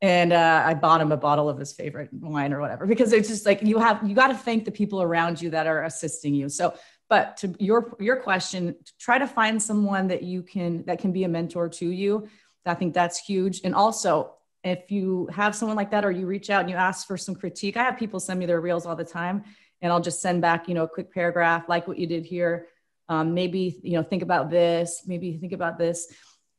And 0.00 0.32
uh, 0.32 0.62
I 0.64 0.74
bought 0.74 1.00
him 1.00 1.10
a 1.10 1.16
bottle 1.16 1.48
of 1.48 1.58
his 1.58 1.72
favorite 1.72 2.10
wine 2.12 2.52
or 2.52 2.60
whatever, 2.60 2.86
because 2.86 3.12
it's 3.12 3.28
just 3.28 3.44
like 3.44 3.62
you 3.62 3.78
have, 3.78 4.06
you 4.08 4.14
got 4.14 4.28
to 4.28 4.34
thank 4.34 4.64
the 4.64 4.70
people 4.70 5.02
around 5.02 5.42
you 5.42 5.50
that 5.50 5.66
are 5.66 5.82
assisting 5.84 6.34
you. 6.34 6.48
So, 6.48 6.74
but 7.08 7.36
to 7.38 7.54
your, 7.58 7.96
your 7.98 8.16
question, 8.16 8.76
try 9.00 9.18
to 9.18 9.26
find 9.26 9.60
someone 9.60 10.08
that 10.08 10.22
you 10.22 10.42
can, 10.42 10.84
that 10.84 11.00
can 11.00 11.10
be 11.10 11.24
a 11.24 11.28
mentor 11.28 11.68
to 11.68 11.90
you. 11.90 12.28
I 12.64 12.74
think 12.74 12.94
that's 12.94 13.18
huge. 13.18 13.62
And 13.64 13.74
also, 13.74 14.34
if 14.62 14.90
you 14.90 15.28
have 15.32 15.54
someone 15.56 15.76
like 15.76 15.90
that 15.92 16.04
or 16.04 16.10
you 16.10 16.26
reach 16.26 16.50
out 16.50 16.60
and 16.60 16.70
you 16.70 16.76
ask 16.76 17.06
for 17.06 17.16
some 17.16 17.34
critique, 17.34 17.76
I 17.76 17.84
have 17.84 17.98
people 17.98 18.20
send 18.20 18.38
me 18.38 18.46
their 18.46 18.60
reels 18.60 18.86
all 18.86 18.94
the 18.94 19.04
time 19.04 19.44
and 19.80 19.90
I'll 19.90 20.02
just 20.02 20.20
send 20.20 20.42
back, 20.42 20.68
you 20.68 20.74
know, 20.74 20.84
a 20.84 20.88
quick 20.88 21.12
paragraph 21.12 21.68
like 21.68 21.88
what 21.88 21.98
you 21.98 22.06
did 22.06 22.26
here 22.26 22.68
um, 23.08 23.34
maybe 23.34 23.80
you 23.82 23.92
know 23.92 24.02
think 24.02 24.22
about 24.22 24.50
this 24.50 25.02
maybe 25.06 25.36
think 25.38 25.52
about 25.52 25.78
this 25.78 26.12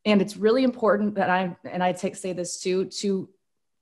and 0.05 0.21
it's 0.21 0.37
really 0.37 0.63
important 0.63 1.15
that 1.15 1.29
i 1.29 1.55
and 1.69 1.83
i 1.83 1.91
take 1.91 2.15
say 2.15 2.33
this 2.33 2.59
too 2.59 2.85
to 2.85 3.29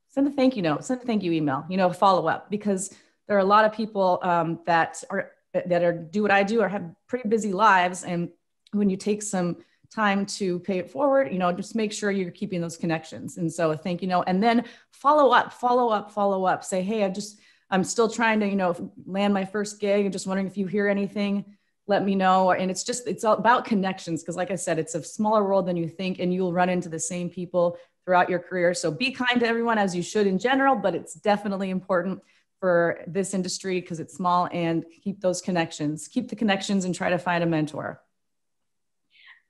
send 0.10 0.28
a 0.28 0.32
thank 0.32 0.56
you 0.56 0.62
note 0.62 0.84
send 0.84 1.02
a 1.02 1.06
thank 1.06 1.24
you 1.24 1.32
email 1.32 1.66
you 1.70 1.78
know 1.78 1.92
follow 1.92 2.28
up 2.28 2.50
because 2.50 2.94
there 3.28 3.36
are 3.36 3.42
a 3.42 3.46
lot 3.46 3.66
of 3.66 3.74
people 3.74 4.20
um, 4.24 4.60
that 4.66 5.04
are 5.10 5.32
that 5.54 5.84
are 5.84 5.94
do 5.94 6.22
what 6.22 6.32
i 6.32 6.44
do 6.44 6.62
or 6.62 6.68
have 6.68 6.84
pretty 7.08 7.28
busy 7.28 7.54
lives. 7.54 8.04
And 8.04 8.30
when 8.72 8.90
you 8.90 8.98
take 8.98 9.22
some 9.22 9.58
time 9.90 10.26
to 10.26 10.60
pay 10.60 10.80
it 10.80 10.92
forward 10.92 11.32
you 11.32 11.40
know 11.40 11.52
just 11.54 11.74
make 11.74 11.94
sure 11.94 12.12
you're 12.12 12.32
keeping 12.32 12.60
those 12.62 12.78
connections. 12.78 13.38
And 13.38 13.52
so 13.52 13.72
a 13.72 13.78
thank 13.78 14.02
you 14.02 14.08
note 14.08 14.26
and 14.28 14.44
then 14.44 14.66
follow 14.92 15.32
up 15.32 15.54
follow 15.54 15.90
up 15.90 16.12
follow 16.12 16.46
up. 16.46 16.64
Say 16.64 16.82
hey 16.82 17.04
i 17.04 17.10
just 17.10 17.40
i'm 17.70 17.84
still 17.84 18.10
trying 18.10 18.40
to 18.42 18.48
you 18.48 18.56
know 18.56 18.92
land 19.06 19.34
my 19.34 19.46
first 19.46 19.80
gig. 19.80 20.06
And 20.06 20.12
just 20.12 20.28
wondering 20.28 20.48
if 20.48 20.58
you 20.58 20.68
hear 20.68 20.88
anything 20.88 21.46
let 21.88 22.04
me 22.04 22.16
know. 22.16 22.52
And 22.52 22.70
it's 22.70 22.84
just 22.84 23.08
it's 23.08 23.24
all 23.24 23.36
about 23.36 23.66
connections 23.66 24.22
because 24.22 24.36
like 24.36 24.52
i 24.52 24.56
said 24.56 24.78
it's 24.78 24.96
a 24.96 25.04
smaller 25.04 25.44
world 25.44 25.66
than 25.66 25.78
you 25.78 25.88
think 25.88 26.20
and 26.20 26.34
you'll 26.34 26.54
run 26.54 26.70
into 26.70 26.90
the 26.90 27.00
same 27.00 27.30
people 27.30 27.78
throughout 28.06 28.30
your 28.30 28.40
career. 28.40 28.74
So 28.74 28.92
be 28.92 29.12
kind 29.12 29.40
to 29.40 29.48
everyone 29.48 29.78
as 29.78 29.96
you 29.96 30.04
should 30.04 30.28
in 30.28 30.38
general 30.38 30.76
but 30.76 30.96
it's 30.96 31.14
definitely 31.14 31.70
important 31.70 32.22
for 32.60 33.02
this 33.08 33.34
industry 33.34 33.80
because 33.80 34.00
it's 34.00 34.16
small 34.16 34.50
and 34.52 34.84
keep 35.04 35.22
those 35.22 35.42
connections. 35.42 36.08
Keep 36.08 36.30
the 36.30 36.36
connections 36.36 36.86
and 36.86 36.94
try 36.94 37.10
to 37.10 37.20
find 37.20 37.44
a 37.44 37.48
mentor. 37.48 38.02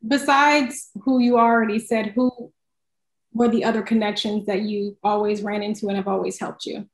Besides 0.06 0.90
who 1.04 1.20
you 1.20 1.40
already 1.40 1.80
said 1.80 2.08
who 2.08 2.52
were 3.34 3.48
the 3.48 3.64
other 3.64 3.82
connections 3.82 4.46
that 4.48 4.64
you 4.64 4.98
always 5.04 5.42
ran 5.42 5.64
into 5.64 5.88
and 5.88 5.96
have 5.96 6.08
always 6.08 6.40
helped 6.40 6.66
you? 6.66 6.88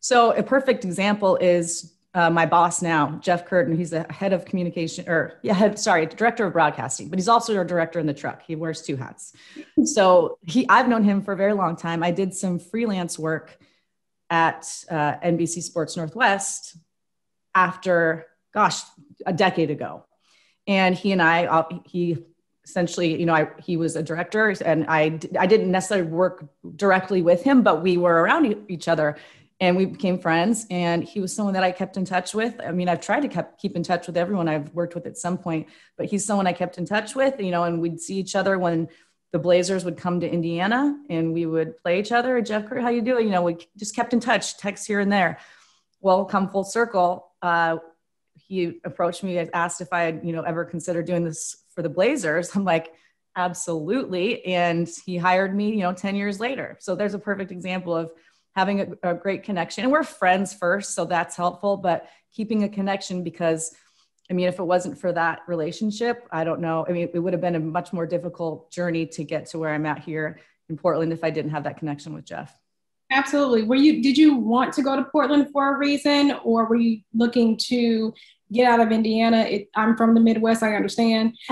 So 0.00 0.32
a 0.32 0.42
perfect 0.42 0.84
example 0.84 1.36
is 1.36 1.94
uh, 2.14 2.30
my 2.30 2.46
boss 2.46 2.80
now, 2.80 3.18
Jeff 3.20 3.44
Curtin. 3.44 3.76
He's 3.76 3.90
the 3.90 4.06
head 4.08 4.32
of 4.32 4.44
communication, 4.44 5.08
or 5.08 5.40
yeah, 5.42 5.52
head, 5.52 5.78
sorry, 5.78 6.06
director 6.06 6.46
of 6.46 6.52
broadcasting, 6.52 7.08
but 7.08 7.18
he's 7.18 7.28
also 7.28 7.56
our 7.56 7.64
director 7.64 7.98
in 7.98 8.06
the 8.06 8.14
truck. 8.14 8.42
He 8.46 8.54
wears 8.54 8.82
two 8.82 8.96
hats. 8.96 9.32
So 9.84 10.38
he, 10.46 10.68
I've 10.68 10.88
known 10.88 11.02
him 11.02 11.22
for 11.22 11.32
a 11.32 11.36
very 11.36 11.54
long 11.54 11.74
time. 11.74 12.04
I 12.04 12.12
did 12.12 12.32
some 12.32 12.60
freelance 12.60 13.18
work 13.18 13.58
at 14.30 14.64
uh, 14.88 15.14
NBC 15.24 15.62
Sports 15.62 15.96
Northwest 15.96 16.76
after, 17.54 18.26
gosh, 18.52 18.82
a 19.26 19.32
decade 19.32 19.72
ago, 19.72 20.04
and 20.68 20.94
he 20.94 21.10
and 21.10 21.20
I, 21.20 21.46
uh, 21.46 21.64
he 21.84 22.18
essentially, 22.64 23.18
you 23.18 23.26
know, 23.26 23.34
I, 23.34 23.48
he 23.62 23.76
was 23.76 23.96
a 23.96 24.02
director, 24.04 24.54
and 24.64 24.86
I, 24.88 25.18
I 25.38 25.46
didn't 25.46 25.70
necessarily 25.70 26.08
work 26.08 26.46
directly 26.76 27.22
with 27.22 27.42
him, 27.42 27.62
but 27.62 27.82
we 27.82 27.96
were 27.96 28.22
around 28.22 28.56
each 28.68 28.86
other 28.86 29.16
and 29.60 29.76
we 29.76 29.86
became 29.86 30.18
friends 30.18 30.66
and 30.70 31.04
he 31.04 31.20
was 31.20 31.34
someone 31.34 31.54
that 31.54 31.62
i 31.62 31.70
kept 31.70 31.96
in 31.96 32.04
touch 32.04 32.34
with. 32.34 32.54
I 32.64 32.72
mean 32.72 32.88
i've 32.88 33.00
tried 33.00 33.20
to 33.20 33.28
keep, 33.28 33.46
keep 33.58 33.76
in 33.76 33.82
touch 33.82 34.06
with 34.06 34.16
everyone 34.16 34.48
i've 34.48 34.72
worked 34.74 34.94
with 34.94 35.06
at 35.06 35.16
some 35.16 35.38
point 35.38 35.68
but 35.96 36.06
he's 36.06 36.24
someone 36.24 36.46
i 36.46 36.52
kept 36.52 36.78
in 36.78 36.86
touch 36.86 37.14
with 37.14 37.40
you 37.40 37.50
know 37.50 37.64
and 37.64 37.80
we'd 37.80 38.00
see 38.00 38.16
each 38.16 38.34
other 38.34 38.58
when 38.58 38.88
the 39.32 39.38
blazers 39.38 39.84
would 39.84 39.96
come 39.96 40.20
to 40.20 40.28
indiana 40.30 40.96
and 41.08 41.32
we 41.32 41.46
would 41.46 41.76
play 41.78 41.98
each 41.98 42.12
other. 42.12 42.40
Jeff 42.40 42.68
how 42.68 42.88
you 42.88 43.02
doing? 43.02 43.26
You 43.26 43.32
know 43.32 43.42
we 43.42 43.56
just 43.76 43.94
kept 43.94 44.12
in 44.12 44.20
touch 44.20 44.56
text 44.58 44.86
here 44.86 45.00
and 45.00 45.10
there. 45.10 45.38
Well 46.00 46.24
come 46.24 46.48
full 46.48 46.64
circle 46.64 47.32
uh, 47.42 47.78
he 48.36 48.80
approached 48.84 49.22
me 49.22 49.38
and 49.38 49.50
asked 49.54 49.80
if 49.80 49.92
i 49.92 50.02
had 50.02 50.20
you 50.24 50.32
know 50.32 50.42
ever 50.42 50.64
considered 50.64 51.06
doing 51.06 51.24
this 51.24 51.56
for 51.74 51.82
the 51.82 51.88
blazers. 51.88 52.50
I'm 52.56 52.64
like 52.64 52.92
absolutely 53.36 54.44
and 54.46 54.88
he 55.04 55.16
hired 55.16 55.56
me 55.56 55.70
you 55.70 55.82
know 55.82 55.92
10 55.92 56.16
years 56.16 56.40
later. 56.40 56.76
So 56.80 56.94
there's 56.94 57.14
a 57.14 57.18
perfect 57.18 57.50
example 57.50 57.96
of 57.96 58.12
having 58.54 58.80
a, 58.80 59.10
a 59.10 59.14
great 59.14 59.42
connection. 59.42 59.84
And 59.84 59.92
we're 59.92 60.04
friends 60.04 60.54
first, 60.54 60.94
so 60.94 61.04
that's 61.04 61.36
helpful, 61.36 61.76
but 61.76 62.08
keeping 62.32 62.64
a 62.64 62.68
connection 62.68 63.22
because 63.22 63.74
I 64.30 64.32
mean, 64.32 64.48
if 64.48 64.58
it 64.58 64.64
wasn't 64.64 64.98
for 64.98 65.12
that 65.12 65.40
relationship, 65.46 66.26
I 66.32 66.44
don't 66.44 66.60
know. 66.60 66.86
I 66.88 66.92
mean, 66.92 67.10
it 67.12 67.18
would 67.18 67.34
have 67.34 67.42
been 67.42 67.56
a 67.56 67.60
much 67.60 67.92
more 67.92 68.06
difficult 68.06 68.70
journey 68.70 69.04
to 69.08 69.22
get 69.22 69.46
to 69.46 69.58
where 69.58 69.74
I'm 69.74 69.84
at 69.84 69.98
here 69.98 70.40
in 70.70 70.78
Portland 70.78 71.12
if 71.12 71.22
I 71.22 71.30
didn't 71.30 71.50
have 71.50 71.64
that 71.64 71.76
connection 71.76 72.14
with 72.14 72.24
Jeff. 72.24 72.58
Absolutely. 73.10 73.64
Were 73.64 73.76
you 73.76 74.02
did 74.02 74.16
you 74.16 74.36
want 74.36 74.72
to 74.74 74.82
go 74.82 74.96
to 74.96 75.04
Portland 75.04 75.48
for 75.52 75.74
a 75.74 75.78
reason 75.78 76.32
or 76.42 76.64
were 76.64 76.76
you 76.76 77.00
looking 77.12 77.58
to 77.68 78.14
get 78.50 78.66
out 78.66 78.80
of 78.80 78.92
Indiana? 78.92 79.42
It, 79.42 79.68
I'm 79.76 79.94
from 79.94 80.14
the 80.14 80.20
Midwest, 80.20 80.62
I 80.62 80.74
understand. 80.74 81.36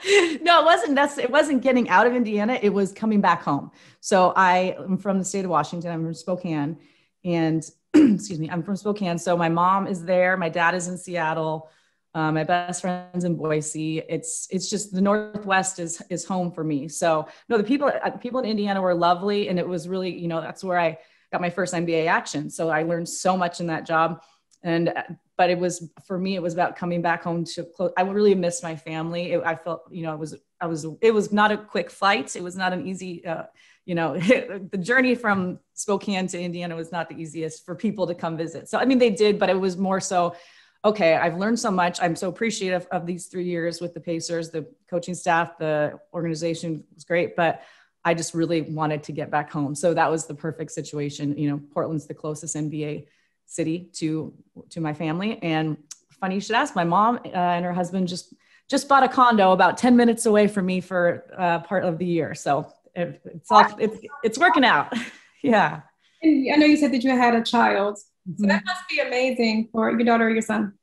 no, 0.42 0.60
it 0.60 0.64
wasn't. 0.64 0.94
That's 0.94 1.18
it 1.18 1.30
wasn't 1.30 1.62
getting 1.62 1.88
out 1.88 2.06
of 2.06 2.14
Indiana. 2.14 2.58
It 2.60 2.70
was 2.70 2.92
coming 2.92 3.20
back 3.20 3.42
home. 3.42 3.70
So 4.00 4.32
I 4.36 4.76
am 4.78 4.98
from 4.98 5.18
the 5.18 5.24
state 5.24 5.44
of 5.44 5.50
Washington. 5.50 5.90
I'm 5.90 6.02
from 6.04 6.14
Spokane, 6.14 6.78
and 7.24 7.68
excuse 7.94 8.38
me, 8.38 8.50
I'm 8.50 8.62
from 8.62 8.76
Spokane. 8.76 9.18
So 9.18 9.36
my 9.36 9.48
mom 9.48 9.86
is 9.86 10.04
there. 10.04 10.36
My 10.36 10.48
dad 10.48 10.74
is 10.74 10.88
in 10.88 10.96
Seattle. 10.96 11.70
Uh, 12.14 12.30
my 12.30 12.44
best 12.44 12.82
friends 12.82 13.24
in 13.24 13.36
Boise. 13.36 14.00
It's 14.08 14.46
it's 14.50 14.68
just 14.68 14.94
the 14.94 15.00
Northwest 15.00 15.78
is 15.78 16.02
is 16.10 16.24
home 16.24 16.52
for 16.52 16.62
me. 16.62 16.88
So 16.88 17.26
no, 17.48 17.56
the 17.56 17.64
people 17.64 17.88
uh, 17.88 18.10
people 18.10 18.40
in 18.40 18.46
Indiana 18.46 18.82
were 18.82 18.94
lovely, 18.94 19.48
and 19.48 19.58
it 19.58 19.66
was 19.66 19.88
really 19.88 20.16
you 20.16 20.28
know 20.28 20.40
that's 20.40 20.62
where 20.62 20.78
I 20.78 20.98
got 21.30 21.40
my 21.40 21.50
first 21.50 21.72
NBA 21.72 22.06
action. 22.06 22.50
So 22.50 22.68
I 22.68 22.82
learned 22.82 23.08
so 23.08 23.36
much 23.36 23.60
in 23.60 23.66
that 23.68 23.86
job, 23.86 24.22
and 24.62 24.90
uh, 24.90 25.02
but 25.42 25.50
it 25.50 25.58
was 25.58 25.90
for 26.06 26.18
me 26.18 26.36
it 26.36 26.42
was 26.42 26.54
about 26.54 26.76
coming 26.76 27.02
back 27.02 27.24
home 27.24 27.44
to 27.44 27.64
close 27.64 27.90
i 27.98 28.02
really 28.02 28.32
missed 28.32 28.62
my 28.62 28.76
family. 28.76 29.32
It, 29.32 29.42
i 29.44 29.56
felt 29.56 29.82
you 29.90 30.04
know 30.04 30.12
it 30.12 30.20
was 30.20 30.36
i 30.60 30.66
was 30.66 30.86
it 31.00 31.12
was 31.12 31.32
not 31.32 31.50
a 31.50 31.56
quick 31.56 31.90
flight. 31.90 32.36
It 32.36 32.44
was 32.44 32.54
not 32.54 32.72
an 32.72 32.86
easy 32.86 33.26
uh, 33.26 33.46
you 33.84 33.96
know 33.96 34.16
the 34.74 34.78
journey 34.80 35.16
from 35.16 35.58
spokane 35.74 36.28
to 36.28 36.40
indiana 36.40 36.76
was 36.76 36.92
not 36.92 37.08
the 37.08 37.16
easiest 37.16 37.66
for 37.66 37.74
people 37.74 38.06
to 38.06 38.14
come 38.14 38.36
visit. 38.36 38.68
So 38.68 38.78
i 38.78 38.84
mean 38.84 39.00
they 39.00 39.10
did 39.10 39.40
but 39.40 39.48
it 39.50 39.58
was 39.58 39.76
more 39.76 40.00
so 40.00 40.36
okay 40.84 41.16
i've 41.16 41.38
learned 41.42 41.58
so 41.58 41.72
much. 41.72 42.00
I'm 42.00 42.14
so 42.14 42.28
appreciative 42.28 42.86
of 42.92 43.04
these 43.04 43.26
three 43.26 43.48
years 43.54 43.80
with 43.80 43.94
the 43.94 44.00
pacers 44.10 44.50
the 44.50 44.64
coaching 44.88 45.16
staff 45.16 45.58
the 45.58 45.98
organization 46.14 46.84
was 46.94 47.02
great 47.02 47.34
but 47.34 47.62
i 48.04 48.14
just 48.14 48.32
really 48.32 48.60
wanted 48.78 49.02
to 49.08 49.12
get 49.20 49.28
back 49.28 49.50
home. 49.50 49.74
So 49.74 49.92
that 49.92 50.08
was 50.08 50.22
the 50.26 50.36
perfect 50.46 50.70
situation. 50.70 51.36
You 51.36 51.48
know 51.50 51.60
portland's 51.74 52.06
the 52.06 52.14
closest 52.22 52.54
nba 52.54 53.06
city 53.52 53.90
to 53.94 54.32
to 54.70 54.80
my 54.80 54.94
family. 54.94 55.38
And 55.42 55.76
funny 56.20 56.36
you 56.36 56.40
should 56.40 56.56
ask. 56.56 56.74
My 56.74 56.84
mom 56.84 57.20
uh, 57.24 57.28
and 57.28 57.64
her 57.64 57.72
husband 57.72 58.08
just 58.08 58.34
just 58.68 58.88
bought 58.88 59.02
a 59.02 59.08
condo 59.08 59.52
about 59.52 59.76
ten 59.76 59.96
minutes 59.96 60.26
away 60.26 60.48
from 60.48 60.66
me 60.66 60.80
for 60.80 61.24
uh, 61.36 61.60
part 61.60 61.84
of 61.84 61.98
the 61.98 62.06
year. 62.06 62.34
So 62.34 62.72
it, 62.94 63.20
it's 63.24 63.50
all 63.50 63.66
it's 63.78 63.98
it's 64.24 64.38
working 64.38 64.64
out. 64.64 64.92
yeah. 65.42 65.82
And 66.22 66.52
I 66.52 66.56
know 66.56 66.66
you 66.66 66.76
said 66.76 66.92
that 66.92 67.02
you 67.02 67.10
had 67.10 67.34
a 67.34 67.42
child. 67.42 67.98
So 67.98 68.46
that 68.46 68.62
mm-hmm. 68.62 68.66
must 68.66 68.88
be 68.88 69.00
amazing 69.00 69.68
for 69.72 69.90
your 69.90 70.04
daughter 70.04 70.26
or 70.26 70.30
your 70.30 70.42
son. 70.42 70.74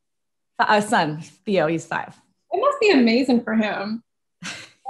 A 0.60 0.82
son, 0.82 1.22
Theo. 1.46 1.68
He's 1.68 1.86
five. 1.86 2.20
It 2.52 2.60
must 2.60 2.80
be 2.82 2.92
amazing 2.92 3.44
for 3.44 3.56
him. 3.56 4.04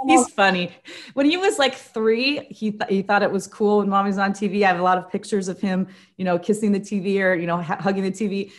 He's 0.08 0.22
oh. 0.22 0.28
funny. 0.28 0.72
When 1.14 1.26
he 1.26 1.38
was 1.38 1.60
like 1.60 1.76
three, 1.76 2.46
he 2.50 2.72
th- 2.72 2.90
he 2.90 3.02
thought 3.02 3.24
it 3.24 3.32
was 3.32 3.48
cool 3.48 3.80
when 3.80 3.90
mommy's 3.90 4.18
on 4.18 4.32
TV. 4.32 4.64
I 4.64 4.68
have 4.68 4.80
a 4.80 4.84
lot 4.84 4.98
of 4.98 5.10
pictures 5.10 5.48
of 5.48 5.60
him, 5.60 5.88
you 6.18 6.26
know, 6.26 6.40
kissing 6.40 6.72
the 6.72 6.80
TV 6.80 7.22
or 7.22 7.34
you 7.34 7.48
know 7.48 7.62
hugging 7.62 8.04
the 8.04 8.12
TV. 8.12 8.52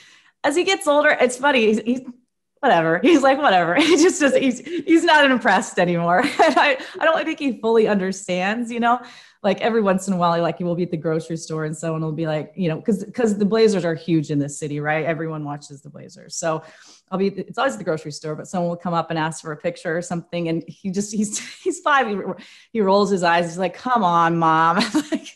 As 0.45 0.57
he 0.57 0.65
gets 0.65 0.87
older, 0.87 1.17
it's 1.21 1.37
funny. 1.37 1.67
He's, 1.67 1.81
he's 1.81 2.01
whatever. 2.61 2.99
He's 3.03 3.23
like 3.23 3.39
whatever. 3.39 3.75
He 3.81 3.97
just 3.97 4.21
does. 4.21 4.35
He's 4.35 4.61
he's 4.61 5.05
not 5.05 5.31
impressed 5.31 5.79
anymore. 5.79 6.23
I 6.25 6.79
I 6.99 7.05
don't 7.05 7.25
think 7.25 7.39
he 7.39 7.59
fully 7.61 7.89
understands. 7.89 8.71
You 8.71 8.81
know, 8.81 9.01
like 9.43 9.61
every 9.61 9.81
once 9.81 10.07
in 10.09 10.15
a 10.15 10.17
while, 10.17 10.41
like 10.43 10.59
he 10.59 10.65
will 10.65 10.75
be 10.75 10.85
at 10.85 10.91
the 10.91 10.97
grocery 10.97 11.37
store 11.37 11.65
and 11.65 11.77
someone 11.77 12.03
will 12.03 12.13
be 12.13 12.27
like, 12.27 12.53
you 12.55 12.69
know, 12.69 12.77
because 12.77 13.05
because 13.05 13.39
the 13.39 13.47
Blazers 13.47 13.85
are 13.85 13.95
huge 13.95 14.31
in 14.31 14.39
this 14.39 14.59
city, 14.59 14.81
right? 14.81 15.05
Everyone 15.05 15.45
watches 15.45 15.81
the 15.81 15.91
Blazers, 15.91 16.37
so 16.37 16.63
I'll 17.11 17.19
be 17.19 17.29
it's 17.29 17.59
always 17.59 17.75
at 17.75 17.79
the 17.79 17.85
grocery 17.85 18.13
store, 18.13 18.35
but 18.37 18.47
someone 18.47 18.69
will 18.69 18.77
come 18.77 18.95
up 18.95 19.11
and 19.11 19.19
ask 19.19 19.43
for 19.43 19.53
a 19.53 19.57
picture 19.57 19.97
or 19.97 20.03
something, 20.03 20.49
and 20.49 20.63
he 20.67 20.91
just 20.91 21.13
he's 21.13 21.39
he's 21.63 21.81
five. 21.81 22.07
He, 22.07 22.17
he 22.73 22.81
rolls 22.81 23.11
his 23.11 23.23
eyes. 23.23 23.47
He's 23.47 23.59
like, 23.59 23.75
"Come 23.75 24.05
on, 24.05 24.37
mom." 24.37 24.77
like, 25.11 25.29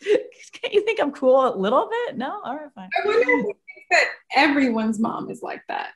can't 0.52 0.74
you 0.74 0.84
think 0.84 1.00
I'm 1.00 1.12
cool 1.12 1.54
a 1.54 1.56
little 1.56 1.88
bit? 1.88 2.16
No, 2.16 2.40
all 2.44 2.54
right, 2.54 2.70
fine. 2.74 2.88
I 3.02 3.06
wonder 3.06 3.52
that 3.90 4.04
everyone's 4.36 4.98
mom 4.98 5.30
is 5.30 5.42
like 5.42 5.62
that. 5.68 5.92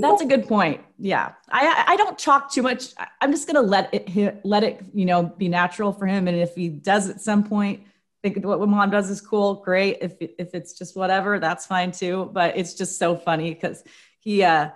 That's 0.00 0.22
a 0.22 0.26
good 0.26 0.48
point. 0.48 0.80
Yeah, 0.98 1.32
I 1.50 1.84
I 1.88 1.96
don't 1.96 2.16
chalk 2.16 2.50
too 2.50 2.62
much. 2.62 2.94
I'm 3.20 3.32
just 3.32 3.46
gonna 3.46 3.60
let 3.60 3.92
it 3.92 4.40
let 4.44 4.64
it 4.64 4.80
you 4.94 5.04
know 5.04 5.24
be 5.24 5.48
natural 5.48 5.92
for 5.92 6.06
him, 6.06 6.28
and 6.28 6.36
if 6.36 6.54
he 6.54 6.70
does 6.70 7.10
at 7.10 7.20
some 7.20 7.44
point 7.44 7.82
think 8.22 8.44
what 8.44 8.66
mom 8.68 8.90
does 8.90 9.10
is 9.10 9.20
cool, 9.20 9.56
great. 9.56 9.98
If 10.00 10.14
if 10.20 10.54
it's 10.54 10.72
just 10.72 10.96
whatever, 10.96 11.38
that's 11.38 11.66
fine 11.66 11.92
too. 11.92 12.30
But 12.32 12.56
it's 12.56 12.74
just 12.74 12.98
so 12.98 13.16
funny 13.16 13.54
because 13.54 13.84
he 14.26 14.42
uh 14.42 14.70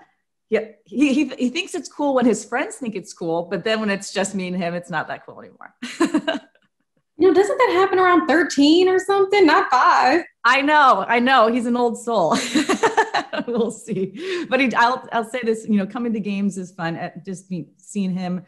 yeah 0.48 0.64
he, 0.84 1.12
he 1.12 1.24
he 1.36 1.48
thinks 1.50 1.74
it's 1.74 1.88
cool 1.88 2.14
when 2.14 2.24
his 2.24 2.44
friends 2.44 2.76
think 2.76 2.94
it's 2.94 3.12
cool, 3.12 3.48
but 3.50 3.64
then 3.64 3.80
when 3.80 3.90
it's 3.90 4.12
just 4.12 4.34
me 4.34 4.46
and 4.46 4.56
him, 4.56 4.74
it's 4.74 4.90
not 4.90 5.08
that 5.08 5.26
cool 5.26 5.40
anymore. 5.40 5.74
you 7.18 7.28
know, 7.28 7.34
doesn't 7.34 7.58
that 7.58 7.70
happen 7.72 7.98
around 7.98 8.28
13 8.28 8.88
or 8.88 9.00
something? 9.00 9.44
Not 9.44 9.68
five. 9.70 10.22
I 10.44 10.62
know, 10.62 11.04
I 11.06 11.18
know. 11.18 11.52
He's 11.52 11.66
an 11.66 11.76
old 11.76 11.98
soul. 11.98 12.36
we'll 13.46 13.72
see. 13.72 14.46
But 14.48 14.60
he, 14.60 14.72
I'll, 14.74 15.06
I'll 15.12 15.28
say 15.28 15.40
this, 15.42 15.66
you 15.68 15.76
know, 15.76 15.86
coming 15.86 16.12
to 16.12 16.20
games 16.20 16.56
is 16.56 16.70
fun. 16.72 16.96
At 16.96 17.24
just 17.26 17.52
seeing 17.76 18.12
him 18.12 18.44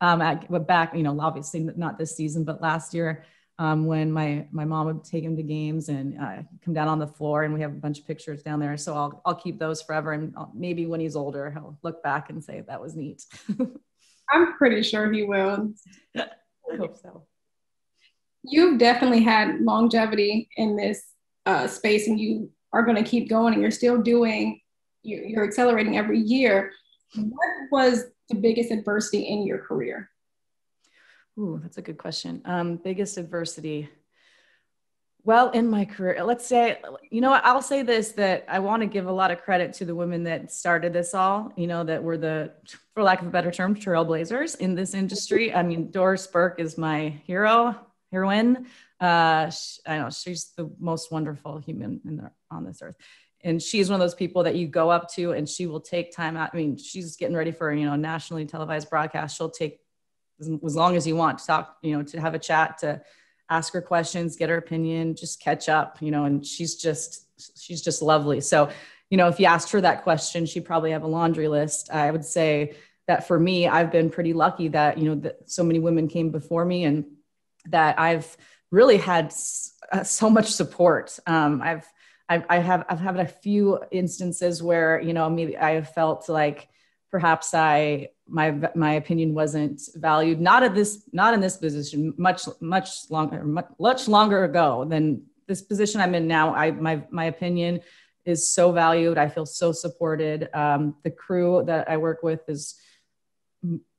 um, 0.00 0.20
at 0.22 0.66
back, 0.66 0.94
you 0.94 1.02
know, 1.02 1.20
obviously 1.20 1.60
not 1.76 1.98
this 1.98 2.16
season, 2.16 2.44
but 2.44 2.60
last 2.60 2.94
year 2.94 3.24
um, 3.58 3.86
when 3.86 4.12
my 4.12 4.46
my 4.50 4.64
mom 4.64 4.86
would 4.86 5.04
take 5.04 5.24
him 5.24 5.36
to 5.36 5.42
games 5.42 5.88
and 5.88 6.18
uh, 6.20 6.42
come 6.64 6.74
down 6.74 6.88
on 6.88 6.98
the 6.98 7.06
floor, 7.06 7.44
and 7.44 7.54
we 7.54 7.60
have 7.60 7.72
a 7.72 7.76
bunch 7.76 7.98
of 7.98 8.06
pictures 8.06 8.42
down 8.42 8.60
there. 8.60 8.76
So 8.76 8.94
I'll 8.94 9.22
I'll 9.24 9.34
keep 9.34 9.58
those 9.58 9.82
forever, 9.82 10.12
and 10.12 10.34
I'll, 10.36 10.52
maybe 10.54 10.86
when 10.86 11.00
he's 11.00 11.16
older, 11.16 11.50
he'll 11.50 11.78
look 11.82 12.02
back 12.02 12.30
and 12.30 12.42
say 12.42 12.62
that 12.66 12.80
was 12.80 12.94
neat. 12.94 13.24
I'm 14.30 14.54
pretty 14.54 14.82
sure 14.82 15.10
he 15.10 15.22
will. 15.22 15.72
I 16.16 16.76
hope 16.76 16.96
so. 16.96 17.26
You've 18.42 18.78
definitely 18.78 19.22
had 19.22 19.60
longevity 19.60 20.48
in 20.56 20.76
this 20.76 21.02
uh, 21.46 21.66
space, 21.66 22.08
and 22.08 22.18
you 22.18 22.50
are 22.72 22.82
going 22.82 23.02
to 23.02 23.08
keep 23.08 23.28
going 23.28 23.54
and 23.54 23.62
you're 23.62 23.70
still 23.70 24.02
doing, 24.02 24.60
you're 25.02 25.44
accelerating 25.44 25.96
every 25.96 26.18
year. 26.18 26.72
What 27.14 27.48
was 27.70 28.04
the 28.28 28.34
biggest 28.34 28.70
adversity 28.70 29.22
in 29.22 29.46
your 29.46 29.58
career? 29.58 30.10
Ooh, 31.38 31.60
that's 31.62 31.76
a 31.76 31.82
good 31.82 31.98
question. 31.98 32.40
Um, 32.44 32.76
biggest 32.76 33.18
adversity. 33.18 33.90
Well, 35.22 35.50
in 35.50 35.68
my 35.68 35.84
career, 35.84 36.22
let's 36.22 36.46
say, 36.46 36.80
you 37.10 37.20
know, 37.20 37.32
I'll 37.32 37.60
say 37.60 37.82
this 37.82 38.12
that 38.12 38.44
I 38.48 38.60
want 38.60 38.82
to 38.82 38.86
give 38.86 39.06
a 39.06 39.12
lot 39.12 39.32
of 39.32 39.42
credit 39.42 39.72
to 39.74 39.84
the 39.84 39.94
women 39.94 40.22
that 40.24 40.52
started 40.52 40.92
this 40.92 41.14
all, 41.14 41.52
you 41.56 41.66
know, 41.66 41.82
that 41.82 42.02
were 42.02 42.16
the, 42.16 42.52
for 42.94 43.02
lack 43.02 43.20
of 43.22 43.26
a 43.26 43.30
better 43.30 43.50
term, 43.50 43.74
trailblazers 43.74 44.56
in 44.60 44.76
this 44.76 44.94
industry. 44.94 45.52
I 45.52 45.64
mean, 45.64 45.90
Doris 45.90 46.26
Burke 46.28 46.60
is 46.60 46.78
my 46.78 47.08
hero, 47.24 47.76
heroine. 48.12 48.66
Uh, 49.00 49.50
she, 49.50 49.80
I 49.84 49.98
know 49.98 50.10
she's 50.10 50.52
the 50.56 50.70
most 50.78 51.10
wonderful 51.10 51.58
human 51.58 52.00
the, 52.04 52.30
on 52.50 52.64
this 52.64 52.80
earth. 52.80 52.96
And 53.42 53.60
she's 53.60 53.90
one 53.90 54.00
of 54.00 54.04
those 54.04 54.14
people 54.14 54.44
that 54.44 54.54
you 54.54 54.68
go 54.68 54.90
up 54.90 55.12
to 55.14 55.32
and 55.32 55.48
she 55.48 55.66
will 55.66 55.80
take 55.80 56.14
time 56.14 56.36
out. 56.36 56.50
I 56.52 56.56
mean, 56.56 56.78
she's 56.78 57.16
getting 57.16 57.36
ready 57.36 57.50
for, 57.50 57.72
you 57.72 57.84
know, 57.84 57.96
nationally 57.96 58.46
televised 58.46 58.88
broadcast. 58.88 59.36
She'll 59.36 59.50
take 59.50 59.80
as, 60.40 60.76
long 60.76 60.96
as 60.96 61.06
you 61.06 61.16
want 61.16 61.38
to 61.38 61.46
talk, 61.46 61.76
you 61.82 61.96
know, 61.96 62.02
to 62.04 62.20
have 62.20 62.34
a 62.34 62.38
chat, 62.38 62.78
to 62.78 63.02
ask 63.48 63.72
her 63.72 63.82
questions, 63.82 64.36
get 64.36 64.50
her 64.50 64.56
opinion, 64.56 65.14
just 65.14 65.40
catch 65.40 65.68
up, 65.68 65.98
you 66.00 66.10
know, 66.10 66.24
and 66.24 66.44
she's 66.44 66.76
just, 66.76 67.26
she's 67.58 67.82
just 67.82 68.02
lovely. 68.02 68.40
So, 68.40 68.70
you 69.10 69.16
know, 69.16 69.28
if 69.28 69.38
you 69.38 69.46
asked 69.46 69.70
her 69.72 69.80
that 69.80 70.02
question, 70.02 70.46
she'd 70.46 70.64
probably 70.64 70.90
have 70.90 71.04
a 71.04 71.08
laundry 71.08 71.48
list. 71.48 71.90
I 71.92 72.10
would 72.10 72.24
say 72.24 72.74
that 73.06 73.26
for 73.28 73.38
me, 73.38 73.68
I've 73.68 73.92
been 73.92 74.10
pretty 74.10 74.32
lucky 74.32 74.68
that, 74.68 74.98
you 74.98 75.04
know, 75.04 75.14
that 75.20 75.48
so 75.50 75.62
many 75.62 75.78
women 75.78 76.08
came 76.08 76.30
before 76.30 76.64
me 76.64 76.84
and 76.84 77.04
that 77.66 77.98
I've, 78.00 78.36
really 78.70 78.96
had 78.96 79.32
uh, 79.92 80.02
so 80.02 80.30
much 80.30 80.52
support. 80.52 81.18
Um, 81.26 81.62
I've, 81.62 81.86
I've, 82.28 82.44
I 82.48 82.58
have, 82.58 82.84
I've 82.88 83.00
had 83.00 83.18
a 83.18 83.26
few 83.26 83.80
instances 83.90 84.62
where, 84.62 85.00
you 85.00 85.12
know, 85.12 85.30
maybe 85.30 85.56
I 85.56 85.72
have 85.72 85.92
felt 85.92 86.28
like 86.28 86.68
perhaps 87.10 87.54
I, 87.54 88.08
my, 88.28 88.54
my 88.74 88.94
opinion 88.94 89.34
wasn't 89.34 89.80
valued, 89.94 90.40
not 90.40 90.62
at 90.62 90.74
this, 90.74 91.08
not 91.12 91.34
in 91.34 91.40
this 91.40 91.56
position, 91.56 92.14
much, 92.16 92.42
much 92.60 93.10
longer, 93.10 93.44
much, 93.78 94.08
longer 94.08 94.44
ago 94.44 94.84
than 94.84 95.22
this 95.46 95.62
position 95.62 96.00
I'm 96.00 96.14
in 96.14 96.26
now. 96.26 96.54
I, 96.54 96.72
my, 96.72 97.02
my 97.10 97.26
opinion 97.26 97.80
is 98.24 98.48
so 98.48 98.72
valued. 98.72 99.18
I 99.18 99.28
feel 99.28 99.46
so 99.46 99.70
supported. 99.70 100.48
Um, 100.52 100.96
the 101.04 101.10
crew 101.10 101.62
that 101.66 101.88
I 101.88 101.96
work 101.96 102.22
with 102.22 102.48
is 102.48 102.74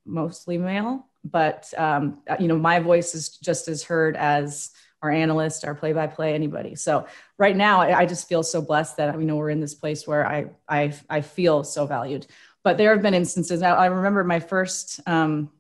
mostly 0.06 0.58
male 0.58 1.08
but 1.32 1.74
um, 1.78 2.20
uh, 2.30 2.36
you 2.40 2.48
know 2.48 2.58
my 2.58 2.80
voice 2.80 3.14
is 3.14 3.30
just 3.30 3.68
as 3.68 3.84
heard 3.84 4.16
as 4.16 4.72
our 5.02 5.12
analyst 5.12 5.66
our 5.66 5.76
play-by-play 5.76 6.34
anybody 6.34 6.76
so 6.76 7.06
right 7.38 7.56
now 7.56 7.82
I, 7.82 8.00
I 8.00 8.06
just 8.06 8.28
feel 8.28 8.44
so 8.44 8.62
blessed 8.62 8.98
that 8.98 9.20
you 9.20 9.26
know 9.26 9.36
we're 9.36 9.50
in 9.50 9.60
this 9.60 9.76
place 9.76 10.08
where 10.08 10.26
i 10.26 10.48
i, 10.68 10.94
I 11.10 11.22
feel 11.22 11.64
so 11.64 11.86
valued 11.86 12.26
but 12.64 12.78
there 12.78 12.92
have 12.94 13.02
been 13.02 13.14
instances 13.14 13.62
i, 13.62 13.70
I 13.70 13.86
remember 13.88 14.24
my 14.24 14.40
first 14.40 15.00
um, 15.08 15.52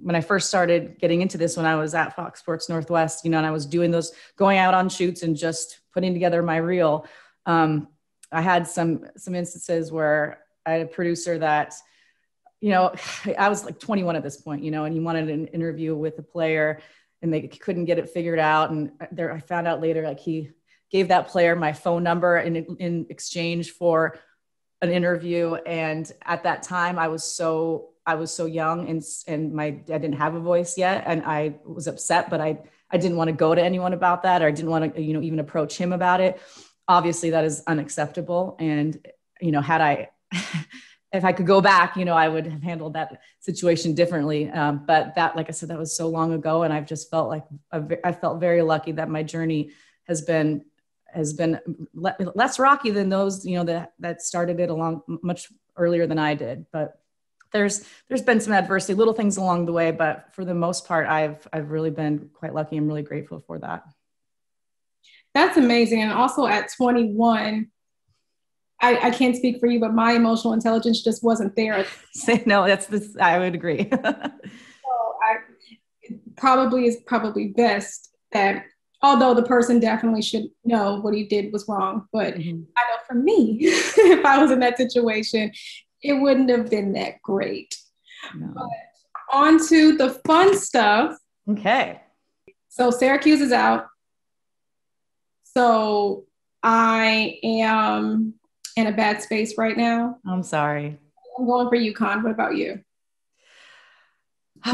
when 0.00 0.14
I 0.14 0.20
first 0.20 0.48
started 0.48 0.96
getting 1.00 1.22
into 1.22 1.38
this, 1.38 1.56
when 1.56 1.66
I 1.66 1.74
was 1.74 1.92
at 1.92 2.14
Fox 2.14 2.38
Sports 2.38 2.68
Northwest, 2.68 3.24
you 3.24 3.32
know, 3.32 3.38
and 3.38 3.46
I 3.46 3.50
was 3.50 3.66
doing 3.66 3.90
those, 3.90 4.12
going 4.36 4.56
out 4.58 4.72
on 4.72 4.88
shoots 4.88 5.24
and 5.24 5.36
just 5.36 5.80
putting 5.92 6.12
together 6.12 6.40
my 6.40 6.58
reel. 6.58 7.04
Um, 7.46 7.88
I 8.30 8.42
had 8.42 8.66
some 8.68 9.06
some 9.16 9.34
instances 9.34 9.90
where 9.90 10.44
I 10.64 10.72
had 10.72 10.82
a 10.82 10.86
producer 10.86 11.38
that 11.38 11.74
you 12.60 12.70
know, 12.70 12.92
I 13.38 13.48
was 13.48 13.64
like 13.64 13.78
21 13.78 14.16
at 14.16 14.22
this 14.22 14.40
point, 14.40 14.62
you 14.62 14.70
know, 14.70 14.84
and 14.84 14.94
he 14.94 15.00
wanted 15.00 15.28
an 15.28 15.46
interview 15.48 15.94
with 15.94 16.18
a 16.18 16.22
player 16.22 16.80
and 17.22 17.32
they 17.32 17.42
couldn't 17.42 17.86
get 17.86 17.98
it 17.98 18.10
figured 18.10 18.38
out. 18.38 18.70
And 18.70 18.92
there, 19.10 19.32
I 19.32 19.40
found 19.40 19.66
out 19.66 19.80
later, 19.80 20.02
like 20.02 20.20
he 20.20 20.50
gave 20.90 21.08
that 21.08 21.28
player 21.28 21.56
my 21.56 21.72
phone 21.72 22.02
number 22.02 22.38
in, 22.38 22.56
in 22.78 23.06
exchange 23.10 23.72
for 23.72 24.18
an 24.80 24.90
interview. 24.90 25.54
And 25.54 26.10
at 26.24 26.42
that 26.44 26.62
time 26.62 26.98
I 26.98 27.08
was 27.08 27.24
so, 27.24 27.90
I 28.06 28.14
was 28.14 28.32
so 28.32 28.46
young 28.46 28.88
and, 28.88 29.02
and 29.26 29.52
my, 29.52 29.66
I 29.66 29.98
didn't 29.98 30.14
have 30.14 30.34
a 30.34 30.40
voice 30.40 30.78
yet. 30.78 31.04
And 31.06 31.22
I 31.24 31.56
was 31.64 31.86
upset, 31.86 32.30
but 32.30 32.40
I, 32.40 32.58
I 32.90 32.96
didn't 32.96 33.16
want 33.16 33.28
to 33.28 33.36
go 33.36 33.54
to 33.54 33.62
anyone 33.62 33.92
about 33.92 34.22
that. 34.22 34.42
Or 34.42 34.46
I 34.46 34.50
didn't 34.50 34.70
want 34.70 34.94
to, 34.94 35.02
you 35.02 35.12
know, 35.12 35.22
even 35.22 35.40
approach 35.40 35.76
him 35.76 35.92
about 35.92 36.20
it. 36.20 36.40
Obviously 36.86 37.30
that 37.30 37.44
is 37.44 37.62
unacceptable. 37.66 38.56
And, 38.58 38.98
you 39.40 39.52
know, 39.52 39.60
had 39.60 39.80
I, 39.80 40.10
if 41.12 41.24
I 41.24 41.32
could 41.32 41.46
go 41.46 41.60
back, 41.60 41.96
you 41.96 42.04
know, 42.04 42.14
I 42.14 42.28
would 42.28 42.46
have 42.46 42.62
handled 42.62 42.94
that 42.94 43.20
situation 43.40 43.94
differently. 43.94 44.50
Um, 44.50 44.84
but 44.86 45.14
that, 45.14 45.36
like 45.36 45.48
I 45.48 45.52
said, 45.52 45.70
that 45.70 45.78
was 45.78 45.96
so 45.96 46.08
long 46.08 46.32
ago, 46.32 46.64
and 46.64 46.72
I've 46.72 46.86
just 46.86 47.10
felt 47.10 47.28
like 47.28 47.44
I 48.04 48.12
felt 48.12 48.40
very 48.40 48.62
lucky 48.62 48.92
that 48.92 49.08
my 49.08 49.22
journey 49.22 49.70
has 50.06 50.22
been 50.22 50.64
has 51.12 51.32
been 51.32 51.58
less 51.94 52.58
rocky 52.58 52.90
than 52.90 53.08
those, 53.08 53.44
you 53.44 53.56
know, 53.56 53.64
that 53.64 53.92
that 53.98 54.22
started 54.22 54.60
it 54.60 54.70
along 54.70 55.02
much 55.22 55.48
earlier 55.76 56.06
than 56.06 56.18
I 56.18 56.34
did. 56.34 56.66
But 56.72 57.00
there's 57.52 57.84
there's 58.08 58.22
been 58.22 58.40
some 58.40 58.52
adversity, 58.52 58.94
little 58.94 59.14
things 59.14 59.36
along 59.36 59.66
the 59.66 59.72
way, 59.72 59.90
but 59.90 60.34
for 60.34 60.44
the 60.44 60.54
most 60.54 60.86
part, 60.86 61.06
I've 61.06 61.46
I've 61.52 61.70
really 61.70 61.90
been 61.90 62.30
quite 62.34 62.54
lucky. 62.54 62.76
I'm 62.76 62.86
really 62.86 63.02
grateful 63.02 63.42
for 63.46 63.58
that. 63.60 63.84
That's 65.34 65.56
amazing, 65.56 66.02
and 66.02 66.12
also 66.12 66.46
at 66.46 66.70
21 66.76 67.70
I, 68.80 69.08
I 69.08 69.10
can't 69.10 69.36
speak 69.36 69.58
for 69.58 69.66
you, 69.66 69.80
but 69.80 69.92
my 69.92 70.12
emotional 70.12 70.52
intelligence 70.52 71.02
just 71.02 71.24
wasn't 71.24 71.56
there. 71.56 71.84
Say 72.12 72.42
no, 72.46 72.66
that's 72.66 72.86
this. 72.86 73.16
I 73.20 73.38
would 73.38 73.54
agree. 73.54 73.88
so 73.90 73.98
I 74.04 75.36
probably 76.36 76.86
is 76.86 76.98
probably 77.06 77.48
best 77.48 78.10
that 78.32 78.64
although 79.02 79.34
the 79.34 79.42
person 79.42 79.80
definitely 79.80 80.22
should 80.22 80.48
know 80.64 81.00
what 81.00 81.14
he 81.14 81.24
did 81.24 81.52
was 81.52 81.66
wrong, 81.68 82.06
but 82.12 82.34
mm-hmm. 82.34 82.62
I 82.76 82.82
know 82.82 82.98
for 83.06 83.14
me, 83.14 83.58
if 83.60 84.24
I 84.24 84.42
was 84.42 84.50
in 84.50 84.60
that 84.60 84.76
situation, 84.76 85.52
it 86.02 86.14
wouldn't 86.14 86.50
have 86.50 86.70
been 86.70 86.92
that 86.92 87.22
great. 87.22 87.76
No. 88.34 88.52
But 88.54 88.68
on 89.32 89.66
to 89.68 89.96
the 89.96 90.10
fun 90.26 90.56
stuff. 90.56 91.16
Okay. 91.48 92.00
So 92.68 92.90
Syracuse 92.90 93.40
is 93.40 93.52
out. 93.52 93.86
So 95.44 96.26
I 96.62 97.38
am 97.42 98.34
in 98.76 98.86
a 98.86 98.92
bad 98.92 99.22
space 99.22 99.58
right 99.58 99.76
now. 99.76 100.18
I'm 100.26 100.42
sorry. 100.42 100.98
I'm 101.38 101.46
going 101.46 101.68
for 101.68 101.76
UConn. 101.76 102.22
What 102.22 102.32
about 102.32 102.56
you? 102.56 102.80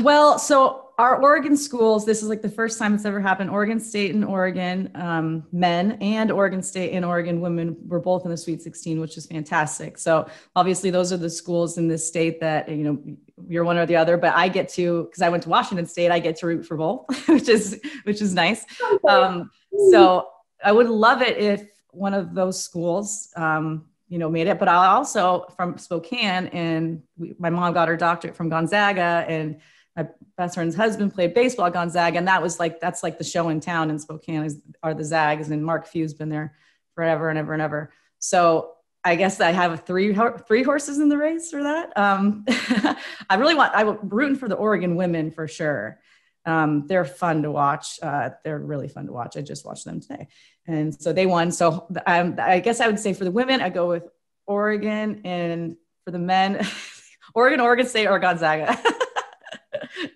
Well, 0.02 0.38
so 0.38 0.83
our 0.96 1.20
Oregon 1.20 1.56
schools, 1.56 2.06
this 2.06 2.22
is 2.22 2.28
like 2.28 2.40
the 2.40 2.48
first 2.48 2.78
time 2.78 2.94
it's 2.94 3.04
ever 3.04 3.20
happened. 3.20 3.50
Oregon 3.50 3.80
State 3.80 4.14
and 4.14 4.24
Oregon 4.24 4.90
um, 4.94 5.44
men 5.52 5.98
and 6.00 6.30
Oregon 6.30 6.62
State 6.62 6.92
and 6.92 7.04
Oregon 7.04 7.40
women 7.40 7.76
were 7.86 7.98
both 7.98 8.24
in 8.24 8.30
the 8.30 8.36
Sweet 8.36 8.62
16, 8.62 9.00
which 9.00 9.16
is 9.16 9.26
fantastic. 9.26 9.98
So 9.98 10.28
obviously, 10.54 10.90
those 10.90 11.12
are 11.12 11.16
the 11.16 11.30
schools 11.30 11.78
in 11.78 11.88
this 11.88 12.06
state 12.06 12.40
that 12.40 12.68
you 12.68 12.84
know 12.84 13.16
you're 13.48 13.64
one 13.64 13.76
or 13.76 13.86
the 13.86 13.96
other. 13.96 14.16
But 14.16 14.34
I 14.36 14.48
get 14.48 14.68
to 14.70 15.04
because 15.04 15.22
I 15.22 15.28
went 15.28 15.42
to 15.44 15.48
Washington 15.48 15.86
State, 15.86 16.12
I 16.12 16.20
get 16.20 16.36
to 16.36 16.46
root 16.46 16.64
for 16.64 16.76
both, 16.76 17.06
which 17.28 17.48
is 17.48 17.80
which 18.04 18.22
is 18.22 18.32
nice. 18.32 18.64
Um, 19.08 19.50
so 19.90 20.28
I 20.62 20.70
would 20.70 20.88
love 20.88 21.22
it 21.22 21.38
if 21.38 21.66
one 21.90 22.14
of 22.14 22.34
those 22.34 22.62
schools. 22.62 23.30
Um, 23.36 23.86
you 24.06 24.18
know, 24.18 24.28
made 24.28 24.46
it. 24.46 24.60
But 24.60 24.68
I 24.68 24.86
also 24.88 25.46
from 25.56 25.76
Spokane, 25.76 26.46
and 26.48 27.02
we, 27.16 27.34
my 27.38 27.50
mom 27.50 27.72
got 27.72 27.88
her 27.88 27.96
doctorate 27.96 28.36
from 28.36 28.48
Gonzaga, 28.48 29.24
and 29.26 29.60
my 29.96 30.08
best 30.36 30.54
friend's 30.54 30.74
husband 30.74 31.14
played 31.14 31.34
baseball 31.34 31.66
at 31.66 31.72
Gonzaga, 31.72 32.18
and 32.18 32.28
that 32.28 32.42
was 32.42 32.58
like 32.58 32.80
that's 32.80 33.02
like 33.02 33.18
the 33.18 33.24
show 33.24 33.48
in 33.48 33.60
town 33.60 33.90
in 33.90 33.98
Spokane 33.98 34.44
is, 34.44 34.60
are 34.82 34.94
the 34.94 35.04
Zags, 35.04 35.50
and 35.50 35.64
Mark 35.64 35.86
Few's 35.86 36.14
been 36.14 36.28
there 36.28 36.54
forever 36.94 37.28
and 37.28 37.38
ever 37.38 37.52
and 37.52 37.62
ever. 37.62 37.92
So 38.18 38.72
I 39.04 39.16
guess 39.16 39.40
I 39.40 39.50
have 39.50 39.84
three 39.84 40.16
three 40.46 40.62
horses 40.62 40.98
in 40.98 41.08
the 41.08 41.18
race 41.18 41.50
for 41.50 41.62
that. 41.62 41.96
Um, 41.96 42.44
I 42.48 43.36
really 43.36 43.54
want 43.54 43.72
I'm 43.74 43.98
rooting 44.08 44.36
for 44.36 44.48
the 44.48 44.56
Oregon 44.56 44.96
women 44.96 45.30
for 45.30 45.46
sure. 45.46 46.00
Um, 46.46 46.86
they're 46.86 47.04
fun 47.04 47.42
to 47.42 47.50
watch. 47.50 47.98
Uh, 48.02 48.30
they're 48.44 48.58
really 48.58 48.88
fun 48.88 49.06
to 49.06 49.12
watch. 49.12 49.36
I 49.36 49.42
just 49.42 49.64
watched 49.64 49.84
them 49.84 50.00
today, 50.00 50.28
and 50.66 50.98
so 51.00 51.12
they 51.12 51.26
won. 51.26 51.52
So 51.52 51.86
um, 52.06 52.36
I 52.38 52.60
guess 52.60 52.80
I 52.80 52.86
would 52.86 52.98
say 52.98 53.12
for 53.12 53.24
the 53.24 53.30
women, 53.30 53.60
I 53.60 53.68
go 53.68 53.88
with 53.88 54.08
Oregon, 54.46 55.20
and 55.24 55.76
for 56.04 56.10
the 56.10 56.18
men, 56.18 56.66
Oregon, 57.34 57.60
Oregon 57.60 57.86
State, 57.86 58.06
or 58.06 58.18
Gonzaga. 58.18 58.78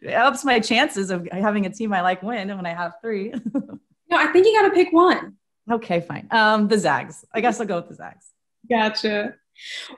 it 0.02 0.14
ups 0.14 0.44
my 0.44 0.60
chances 0.60 1.10
of 1.10 1.28
having 1.30 1.66
a 1.66 1.70
team 1.70 1.92
I 1.92 2.00
like 2.00 2.22
win 2.22 2.48
when 2.48 2.66
I 2.66 2.74
have 2.74 2.94
three. 3.00 3.32
no, 3.54 4.16
I 4.16 4.26
think 4.28 4.46
you 4.46 4.58
got 4.58 4.68
to 4.68 4.74
pick 4.74 4.92
one. 4.92 5.36
Okay, 5.70 6.00
fine. 6.00 6.26
Um, 6.30 6.68
the 6.68 6.78
Zags. 6.78 7.24
I 7.32 7.40
guess 7.40 7.60
I'll 7.60 7.66
go 7.66 7.76
with 7.76 7.88
the 7.88 7.94
Zags. 7.94 8.30
Gotcha. 8.68 9.34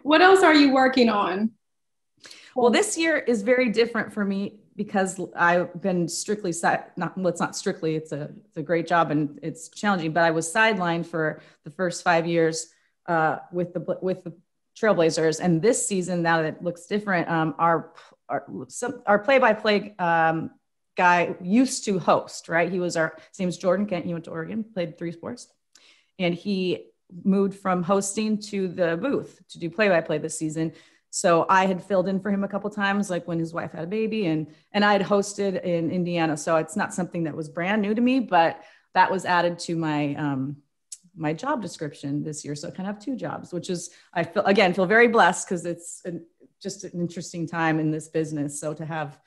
What 0.03 0.21
else 0.21 0.43
are 0.43 0.55
you 0.55 0.73
working 0.73 1.09
on? 1.09 1.53
Well, 2.57 2.71
this 2.71 2.99
year 2.99 3.19
is 3.19 3.43
very 3.43 3.71
different 3.71 4.13
for 4.13 4.25
me 4.25 4.61
because 4.77 5.21
I've 5.37 5.81
been 5.81 6.09
strictly 6.09 6.55
not 6.97 7.17
well, 7.17 7.29
it's 7.29 7.41
not 7.41 7.55
strictly, 7.55 7.97
it's 7.97 8.13
a 8.13 8.31
it's 8.47 8.57
a 8.57 8.63
great 8.63 8.87
job 8.87 9.11
and 9.11 9.39
it's 9.43 9.69
challenging, 9.69 10.13
but 10.13 10.25
I 10.25 10.31
was 10.31 10.53
sidelined 10.53 11.07
for 11.07 11.41
the 11.65 11.71
first 11.71 12.03
five 12.03 12.27
years 12.27 12.69
uh, 13.07 13.39
with 13.53 13.73
the 13.73 13.99
with 14.01 14.25
the 14.25 14.33
Trailblazers, 14.81 15.41
and 15.41 15.61
this 15.61 15.87
season 15.87 16.23
now 16.23 16.39
that 16.39 16.55
it 16.55 16.63
looks 16.63 16.87
different, 16.87 17.29
um, 17.29 17.55
our 17.59 17.93
our, 18.31 18.45
some, 18.69 19.03
our 19.07 19.19
play-by-play 19.19 19.95
um, 19.99 20.51
guy 20.97 21.35
used 21.43 21.85
to 21.85 21.99
host, 21.99 22.49
right? 22.49 22.71
He 22.71 22.81
was 22.81 22.97
our 22.97 23.17
his 23.31 23.39
name's 23.41 23.59
Jordan 23.59 23.87
Kent. 23.87 24.07
He 24.07 24.13
went 24.13 24.25
to 24.25 24.31
Oregon, 24.31 24.65
played 24.65 24.97
three 24.99 25.13
sports, 25.13 25.49
and 26.19 26.35
he 26.35 26.87
moved 27.25 27.55
from 27.59 27.83
hosting 27.83 28.39
to 28.39 28.69
the 28.69 28.97
booth 28.97 29.41
to 29.51 29.59
do 29.59 29.69
play-by-play 29.69 30.19
this 30.19 30.39
season. 30.39 30.73
So 31.11 31.45
I 31.49 31.67
had 31.67 31.83
filled 31.83 32.07
in 32.07 32.21
for 32.21 32.31
him 32.31 32.45
a 32.45 32.49
couple 32.49 32.71
times, 32.71 33.11
like 33.11 33.27
when 33.27 33.41
his 33.41 33.53
wife 33.53 33.73
had 33.73 33.85
a 33.85 33.89
baby, 33.89 34.27
and 34.27 34.47
and 34.73 34.85
I 34.85 34.93
had 34.93 35.03
hosted 35.03 35.63
in 35.65 35.91
Indiana. 35.91 36.37
So 36.37 36.57
it's 36.57 36.77
not 36.77 36.95
something 36.95 37.25
that 37.25 37.37
was 37.37 37.49
brand 37.49 37.83
new 37.83 37.95
to 37.95 38.01
me, 38.01 38.21
but 38.21 38.63
that 38.95 39.11
was 39.11 39.25
added 39.25 39.59
to 39.67 39.75
my 39.75 40.15
um, 40.15 40.57
my 41.17 41.33
job 41.33 41.63
description 41.63 42.23
this 42.23 42.45
year. 42.45 42.55
So 42.55 42.69
I 42.69 42.71
kind 42.71 42.89
of 42.89 42.95
have 42.95 43.05
two 43.05 43.17
jobs, 43.17 43.53
which 43.53 43.71
is 43.71 43.91
I 44.15 44.23
feel 44.23 44.45
again 44.45 44.73
feel 44.73 44.87
very 44.87 45.09
blessed 45.09 45.49
because 45.49 45.67
it's 45.67 46.03
an, 46.05 46.25
just 46.63 46.85
an 46.85 46.93
interesting 47.01 47.47
time 47.47 47.81
in 47.81 47.91
this 47.91 48.09
business. 48.09 48.61
So 48.61 48.75
to 48.75 48.85
have 48.85 49.19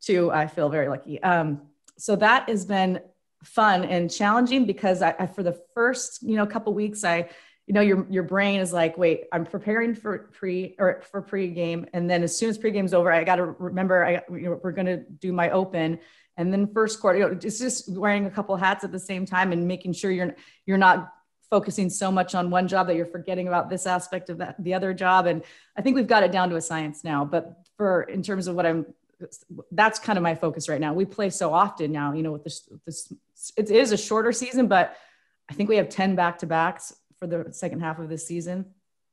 two, 0.00 0.30
I 0.30 0.46
feel 0.46 0.68
very 0.68 0.88
lucky. 0.88 1.22
Um, 1.22 1.62
so 1.96 2.16
that 2.16 2.48
has 2.48 2.64
been 2.64 3.00
fun 3.44 3.84
and 3.84 4.10
challenging 4.10 4.66
because 4.66 5.02
I, 5.02 5.14
I 5.18 5.26
for 5.26 5.42
the 5.42 5.60
first 5.74 6.22
you 6.22 6.36
know 6.36 6.44
couple 6.46 6.74
weeks 6.74 7.04
I 7.04 7.28
you 7.68 7.74
know 7.74 7.82
your 7.82 8.06
your 8.10 8.22
brain 8.22 8.60
is 8.60 8.72
like 8.72 8.96
wait 8.96 9.24
i'm 9.30 9.44
preparing 9.44 9.94
for 9.94 10.30
pre 10.32 10.74
or 10.78 11.02
for 11.10 11.20
pre-game 11.20 11.86
and 11.92 12.08
then 12.08 12.22
as 12.22 12.36
soon 12.36 12.48
as 12.48 12.56
pre-game's 12.56 12.94
over 12.94 13.12
i 13.12 13.22
got 13.22 13.36
to 13.36 13.44
remember 13.44 14.04
i 14.04 14.22
you 14.30 14.40
know, 14.40 14.60
we're 14.64 14.72
going 14.72 14.86
to 14.86 14.96
do 14.96 15.34
my 15.34 15.50
open 15.50 15.98
and 16.38 16.50
then 16.50 16.66
first 16.72 16.98
quarter 16.98 17.18
you 17.18 17.28
know 17.28 17.38
it's 17.42 17.58
just 17.58 17.92
wearing 17.92 18.24
a 18.24 18.30
couple 18.30 18.56
hats 18.56 18.84
at 18.84 18.90
the 18.90 18.98
same 18.98 19.26
time 19.26 19.52
and 19.52 19.68
making 19.68 19.92
sure 19.92 20.10
you're 20.10 20.34
you're 20.64 20.78
not 20.78 21.12
focusing 21.50 21.88
so 21.88 22.12
much 22.12 22.34
on 22.34 22.50
one 22.50 22.68
job 22.68 22.86
that 22.86 22.96
you're 22.96 23.06
forgetting 23.06 23.48
about 23.48 23.70
this 23.70 23.86
aspect 23.86 24.28
of 24.30 24.38
that 24.38 24.54
the 24.62 24.74
other 24.74 24.92
job 24.92 25.26
and 25.26 25.42
i 25.76 25.82
think 25.82 25.96
we've 25.96 26.06
got 26.06 26.22
it 26.22 26.32
down 26.32 26.50
to 26.50 26.56
a 26.56 26.60
science 26.60 27.04
now 27.04 27.24
but 27.24 27.58
for 27.76 28.02
in 28.02 28.22
terms 28.22 28.46
of 28.46 28.54
what 28.54 28.66
i'm 28.66 28.86
that's 29.72 29.98
kind 29.98 30.16
of 30.16 30.22
my 30.22 30.34
focus 30.34 30.68
right 30.68 30.80
now 30.80 30.92
we 30.92 31.04
play 31.04 31.30
so 31.30 31.52
often 31.52 31.90
now 31.90 32.12
you 32.12 32.22
know 32.22 32.32
with 32.32 32.44
this 32.44 32.68
this 32.84 33.12
it 33.56 33.70
is 33.70 33.92
a 33.92 33.96
shorter 33.96 34.30
season 34.30 34.68
but 34.68 34.96
i 35.50 35.54
think 35.54 35.68
we 35.68 35.76
have 35.76 35.88
10 35.88 36.14
back 36.14 36.38
to 36.38 36.46
backs 36.46 36.94
for 37.18 37.26
the 37.26 37.52
second 37.52 37.80
half 37.80 37.98
of 37.98 38.08
this 38.08 38.26
season. 38.26 38.66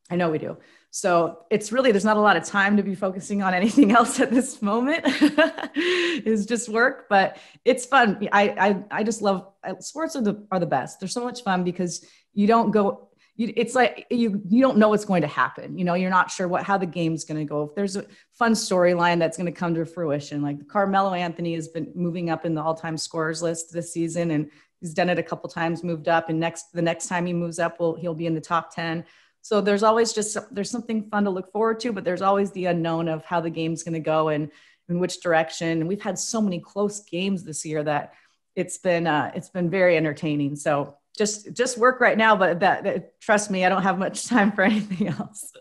I 0.10 0.16
know 0.16 0.30
we 0.30 0.38
do. 0.38 0.58
So 0.92 1.40
it's 1.50 1.72
really, 1.72 1.92
there's 1.92 2.06
not 2.06 2.16
a 2.16 2.22
lot 2.22 2.38
of 2.38 2.44
time 2.44 2.78
to 2.78 2.84
be 2.84 2.94
focusing 2.94 3.42
on 3.42 3.54
anything 3.54 3.92
else 3.98 4.20
at 4.20 4.32
this 4.32 4.62
moment. 4.62 5.02
it's 5.06 6.46
just 6.46 6.70
work, 6.70 7.08
but 7.10 7.38
it's 7.66 7.86
fun. 7.86 8.28
I, 8.32 8.50
I, 8.50 9.00
I 9.00 9.04
just 9.04 9.22
love 9.22 9.52
sports 9.80 10.16
are 10.16 10.22
the, 10.22 10.46
are 10.52 10.60
the 10.60 10.68
best. 10.68 11.00
They're 11.00 11.10
so 11.10 11.24
much 11.24 11.44
fun 11.44 11.64
because 11.64 12.06
you 12.36 12.46
don't 12.46 12.70
go, 12.70 13.10
you, 13.36 13.52
it's 13.58 13.74
like 13.74 14.06
you 14.12 14.42
you 14.48 14.62
don't 14.62 14.78
know 14.78 14.90
what's 14.90 15.06
going 15.06 15.24
to 15.24 15.28
happen. 15.28 15.78
You 15.78 15.84
know, 15.84 15.96
you're 15.96 16.12
not 16.12 16.30
sure 16.30 16.48
what 16.48 16.64
how 16.64 16.78
the 16.78 16.86
game's 16.86 17.26
going 17.26 17.40
to 17.40 17.50
go. 17.50 17.64
If 17.64 17.76
there's 17.76 17.96
a 17.96 18.06
fun 18.34 18.54
storyline 18.54 19.18
that's 19.18 19.38
going 19.38 19.52
to 19.52 19.60
come 19.60 19.74
to 19.76 19.86
fruition, 19.86 20.42
like 20.42 20.68
Carmelo 20.68 21.14
Anthony 21.14 21.56
has 21.56 21.68
been 21.68 21.92
moving 21.96 22.30
up 22.30 22.46
in 22.46 22.54
the 22.54 22.62
all-time 22.62 22.98
scorers 22.98 23.42
list 23.42 23.74
this 23.74 23.92
season, 23.92 24.32
and 24.32 24.52
he's 24.80 24.94
done 24.94 25.10
it 25.10 25.20
a 25.20 25.24
couple 25.24 25.50
times, 25.50 25.84
moved 25.84 26.08
up, 26.08 26.30
and 26.30 26.40
next 26.40 26.72
the 26.72 26.82
next 26.82 27.08
time 27.08 27.26
he 27.26 27.34
moves 27.34 27.58
up, 27.60 27.80
will 27.80 27.96
he'll 27.96 28.14
be 28.14 28.28
in 28.28 28.36
the 28.36 28.42
top 28.42 28.74
ten. 28.74 29.04
So 29.42 29.62
there's 29.62 29.84
always 29.84 30.14
just 30.14 30.38
there's 30.52 30.72
something 30.72 31.10
fun 31.10 31.24
to 31.26 31.30
look 31.30 31.52
forward 31.52 31.80
to, 31.82 31.92
but 31.92 32.04
there's 32.04 32.22
always 32.22 32.52
the 32.52 32.66
unknown 32.66 33.08
of 33.08 33.26
how 33.26 33.42
the 33.42 33.50
game's 33.50 33.84
going 33.84 33.94
to 33.94 34.00
go 34.00 34.30
and 34.30 34.52
in 34.88 35.00
which 35.00 35.22
direction. 35.22 35.82
And 35.82 35.88
we've 35.88 36.02
had 36.02 36.18
so 36.18 36.42
many 36.42 36.60
close 36.60 37.02
games 37.02 37.44
this 37.44 37.66
year 37.66 37.84
that 37.84 38.14
it's 38.56 38.78
been 38.78 39.08
uh, 39.08 39.32
it's 39.36 39.50
been 39.50 39.70
very 39.70 39.98
entertaining. 39.98 40.56
So 40.56 40.98
just 41.18 41.54
just 41.54 41.78
work 41.78 42.00
right 42.00 42.18
now, 42.18 42.36
but 42.36 42.60
that, 42.60 42.84
that 42.84 43.20
trust 43.22 43.50
me, 43.50 43.66
I 43.66 43.70
don't 43.70 43.84
have 43.84 43.98
much 43.98 44.28
time 44.28 44.52
for 44.52 44.64
anything 44.64 45.08
else. 45.08 45.52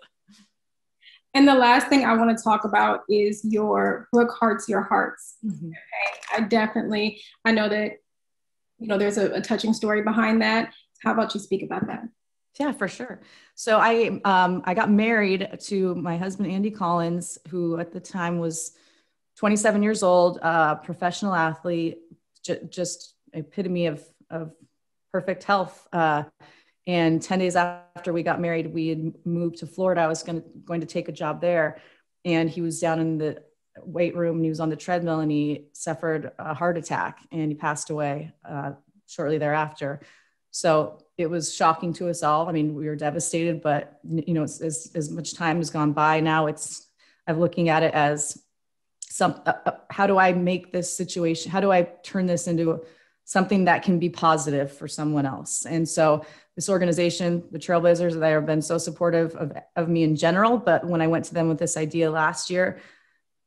And 1.37 1.49
the 1.49 1.55
last 1.55 1.89
thing 1.89 2.05
I 2.05 2.15
want 2.15 2.37
to 2.37 2.43
talk 2.43 2.65
about 2.65 3.01
is 3.09 3.45
your 3.45 4.09
book, 4.13 4.31
Hearts 4.39 4.69
Your 4.69 4.83
Hearts. 4.83 5.37
Mm-hmm. 5.45 5.67
Okay. 5.69 6.45
I 6.45 6.47
definitely, 6.47 7.21
I 7.45 7.51
know 7.51 7.69
that 7.69 7.95
you 8.79 8.89
know, 8.89 8.99
there's 8.99 9.19
a, 9.19 9.31
a 9.33 9.41
touching 9.41 9.73
story 9.73 10.03
behind 10.03 10.43
that. 10.43 10.73
How 11.03 11.13
about 11.13 11.35
you 11.35 11.41
speak 11.41 11.63
about 11.63 11.87
that? 11.87 12.03
Yeah, 12.59 12.73
for 12.73 12.87
sure. 12.87 13.21
So 13.55 13.79
I 13.79 14.21
um, 14.25 14.63
I 14.65 14.75
got 14.75 14.91
married 14.91 15.59
to 15.65 15.95
my 15.97 16.17
husband 16.17 16.51
Andy 16.51 16.71
Collins, 16.71 17.39
who 17.49 17.79
at 17.79 17.93
the 17.93 18.01
time 18.01 18.39
was 18.39 18.73
27 19.39 19.83
years 19.83 20.03
old, 20.03 20.39
uh, 20.41 20.77
professional 20.77 21.35
athlete, 21.35 21.99
j- 22.45 22.61
just 22.69 23.15
epitome 23.33 23.87
of 23.87 24.05
of 24.31 24.53
perfect 25.15 25.45
health. 25.45 25.87
Uh, 25.93 26.25
and 26.89 27.23
10 27.23 27.39
days 27.39 27.55
after 27.55 28.13
we 28.13 28.25
got 28.25 28.41
married, 28.41 28.75
we 28.75 28.89
had 28.89 29.15
moved 29.25 29.59
to 29.59 29.67
Florida. 29.67 30.01
I 30.01 30.09
was 30.09 30.25
going 30.25 30.43
to 30.43 30.49
going 30.65 30.81
to 30.81 30.89
take 30.89 31.09
a 31.09 31.13
job 31.13 31.41
there, 31.41 31.81
and 32.25 32.51
he 32.51 32.61
was 32.61 32.81
down 32.81 32.99
in 32.99 33.17
the 33.19 33.41
weight 33.85 34.17
room 34.17 34.37
and 34.37 34.45
he 34.45 34.49
was 34.49 34.61
on 34.61 34.71
the 34.71 34.77
treadmill 34.77 35.21
and 35.21 35.31
he 35.31 35.67
suffered 35.73 36.31
a 36.39 36.55
heart 36.55 36.77
attack 36.77 37.19
and 37.33 37.51
he 37.51 37.55
passed 37.55 37.91
away 37.91 38.33
uh, 38.49 38.73
shortly 39.07 39.39
thereafter. 39.39 40.01
So 40.53 40.99
it 41.19 41.29
was 41.29 41.53
shocking 41.53 41.93
to 41.95 42.09
us 42.09 42.23
all. 42.23 42.49
I 42.49 42.53
mean, 42.53 42.75
we 42.75 42.87
were 42.87 42.95
devastated, 42.95 43.63
but 43.63 43.99
you 44.05 44.35
know, 44.35 44.45
as, 44.45 44.93
as 44.95 45.11
much 45.11 45.35
time 45.35 45.57
has 45.57 45.71
gone 45.71 45.93
by 45.93 46.21
now, 46.21 46.47
it's, 46.47 46.87
I'm 47.27 47.41
looking 47.41 47.69
at 47.69 47.83
it 47.83 47.95
as 47.95 48.41
some, 49.01 49.41
uh, 49.45 49.55
uh, 49.67 49.73
how 49.91 50.07
do 50.07 50.19
I 50.19 50.33
make 50.33 50.73
this 50.73 50.97
situation? 50.97 51.51
How 51.51 51.61
do 51.61 51.73
I 51.73 51.83
turn 52.05 52.27
this 52.27 52.47
into 52.47 52.85
something 53.25 53.65
that 53.65 53.83
can 53.83 53.99
be 53.99 54.09
positive 54.09 54.73
for 54.73 54.89
someone 54.89 55.27
else? 55.27 55.67
And 55.67 55.89
so 55.89 56.25
this 56.57 56.69
organization, 56.69 57.45
the 57.51 57.59
Trailblazers, 57.59 58.19
they 58.19 58.31
have 58.31 58.47
been 58.47 58.63
so 58.63 58.79
supportive 58.79 59.35
of, 59.35 59.53
of 59.77 59.89
me 59.89 60.03
in 60.03 60.17
general. 60.17 60.59
But 60.59 60.87
when 60.87 61.01
I 61.01 61.07
went 61.07 61.25
to 61.27 61.35
them 61.35 61.49
with 61.49 61.59
this 61.59 61.77
idea 61.77 62.11
last 62.11 62.51
year, 62.51 62.81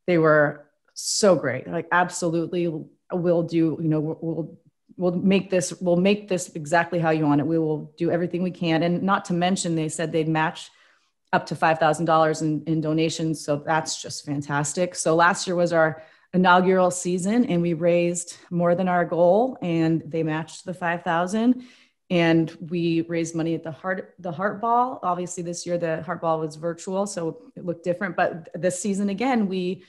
they 0.07 0.17
were 0.17 0.65
so 0.93 1.35
great. 1.35 1.67
Like, 1.67 1.87
absolutely, 1.91 2.73
we'll 3.11 3.43
do, 3.43 3.77
you 3.81 3.87
know, 3.87 3.99
we'll, 3.99 4.57
we'll 4.97 5.15
make 5.15 5.49
this, 5.49 5.73
we'll 5.79 5.95
make 5.95 6.27
this 6.27 6.49
exactly 6.55 6.99
how 6.99 7.11
you 7.11 7.25
want 7.25 7.39
it. 7.39 7.47
We 7.47 7.59
will 7.59 7.93
do 7.97 8.11
everything 8.11 8.43
we 8.43 8.51
can. 8.51 8.83
And 8.83 9.03
not 9.03 9.25
to 9.25 9.33
mention, 9.33 9.75
they 9.75 9.89
said 9.89 10.11
they'd 10.11 10.27
match 10.27 10.69
up 11.33 11.45
to 11.47 11.55
$5,000 11.55 12.41
in, 12.41 12.63
in 12.65 12.81
donations. 12.81 13.43
So 13.43 13.57
that's 13.57 14.01
just 14.01 14.25
fantastic. 14.25 14.95
So 14.95 15.15
last 15.15 15.45
year 15.45 15.55
was 15.55 15.73
our 15.73 16.03
inaugural 16.33 16.91
season 16.91 17.45
and 17.45 17.61
we 17.61 17.73
raised 17.73 18.37
more 18.49 18.75
than 18.75 18.87
our 18.87 19.05
goal 19.05 19.57
and 19.61 20.03
they 20.05 20.23
matched 20.23 20.65
the 20.65 20.73
5,000 20.73 21.63
and 22.09 22.57
we 22.61 23.01
raised 23.01 23.35
money 23.35 23.53
at 23.55 23.63
the 23.63 23.71
heart 23.71 24.13
the 24.19 24.31
heart 24.31 24.61
ball. 24.61 24.99
Obviously 25.03 25.43
this 25.43 25.65
year 25.65 25.77
the 25.77 26.01
heart 26.03 26.21
ball 26.21 26.39
was 26.39 26.55
virtual 26.55 27.07
so 27.07 27.51
it 27.55 27.65
looked 27.65 27.83
different 27.83 28.15
but 28.15 28.49
this 28.53 28.81
season 28.81 29.09
again 29.09 29.47
we 29.47 29.83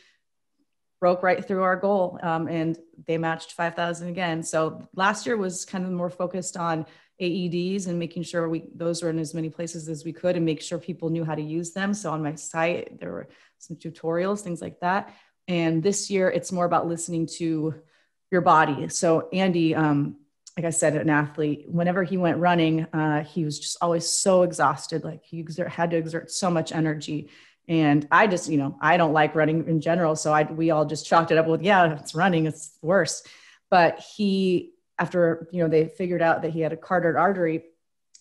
broke 1.01 1.23
right 1.23 1.47
through 1.47 1.63
our 1.63 1.77
goal 1.77 2.19
um, 2.23 2.49
and 2.49 2.77
they 3.07 3.19
matched 3.19 3.53
5000 3.53 4.09
again. 4.09 4.43
So 4.43 4.89
last 4.95 5.27
year 5.27 5.37
was 5.37 5.65
kind 5.65 5.85
of 5.85 5.93
more 5.93 6.11
focused 6.11 6.57
on 6.57 6.87
aeds 7.21 7.87
and 7.87 7.99
making 7.99 8.23
sure 8.23 8.49
we 8.49 8.65
those 8.75 9.03
were 9.03 9.11
in 9.11 9.19
as 9.19 9.35
many 9.35 9.51
places 9.51 9.89
as 9.89 10.05
we 10.05 10.13
could 10.13 10.37
and 10.37 10.45
make 10.45 10.61
sure 10.61 10.79
people 10.79 11.11
knew 11.11 11.25
how 11.25 11.35
to 11.35 11.43
use 11.43 11.73
them. 11.73 11.95
So 11.95 12.13
on 12.13 12.23
my 12.23 12.35
site 12.37 13.01
there 13.01 13.13
were 13.13 13.29
some 13.59 13.77
tutorials 13.77 14.41
things 14.41 14.61
like 14.61 14.79
that 14.81 15.13
and 15.49 15.83
this 15.83 16.11
year 16.11 16.31
it's 16.31 16.53
more 16.53 16.65
about 16.65 16.87
listening 16.87 17.27
to 17.27 17.75
your 18.31 18.43
body 18.43 18.89
so 18.89 19.29
andy 19.33 19.75
um, 19.75 20.17
like 20.59 20.65
I 20.65 20.71
said, 20.71 20.97
an 20.97 21.09
athlete, 21.09 21.67
whenever 21.69 22.03
he 22.03 22.17
went 22.17 22.39
running, 22.39 22.83
uh, 22.93 23.23
he 23.23 23.45
was 23.45 23.61
just 23.61 23.77
always 23.81 24.11
so 24.11 24.43
exhausted. 24.43 25.05
Like 25.05 25.23
he 25.23 25.39
exert, 25.39 25.71
had 25.71 25.93
to 25.93 25.97
exert 25.97 26.33
so 26.33 26.51
much 26.51 26.73
energy. 26.73 27.31
And 27.69 28.09
I 28.11 28.27
just, 28.27 28.49
you 28.49 28.59
know, 28.59 28.77
I 28.81 28.97
don't 28.97 29.13
like 29.13 29.37
running 29.37 29.69
in 29.69 29.81
general. 29.81 30.17
So 30.17 30.33
I, 30.33 30.43
we 30.43 30.73
all 30.73 30.85
just 30.85 31.07
chalked 31.07 31.31
it 31.31 31.39
up 31.39 31.47
with, 31.47 31.63
yeah, 31.63 31.97
it's 32.01 32.13
running, 32.13 32.47
it's 32.47 32.77
worse. 32.83 33.23
But 33.71 34.01
he, 34.01 34.73
after, 34.99 35.47
you 35.53 35.63
know, 35.63 35.69
they 35.69 35.87
figured 35.87 36.23
out 36.23 36.43
that 36.43 36.51
he 36.51 36.61
had 36.61 36.73
a 36.73 36.77
carotid 36.77 37.15
artery, 37.15 37.63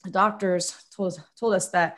the 0.03 0.11
doctors 0.11 0.75
told, 0.95 1.19
told 1.39 1.55
us 1.55 1.69
that 1.69 1.97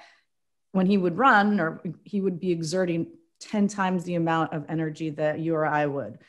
when 0.71 0.85
he 0.85 0.97
would 0.97 1.17
run 1.17 1.59
or 1.59 1.81
he 2.05 2.21
would 2.21 2.39
be 2.39 2.51
exerting 2.51 3.07
10 3.39 3.67
times 3.67 4.03
the 4.03 4.15
amount 4.15 4.53
of 4.53 4.65
energy 4.69 5.09
that 5.11 5.39
you 5.39 5.55
or 5.55 5.65
I 5.65 5.85
would. 5.85 6.19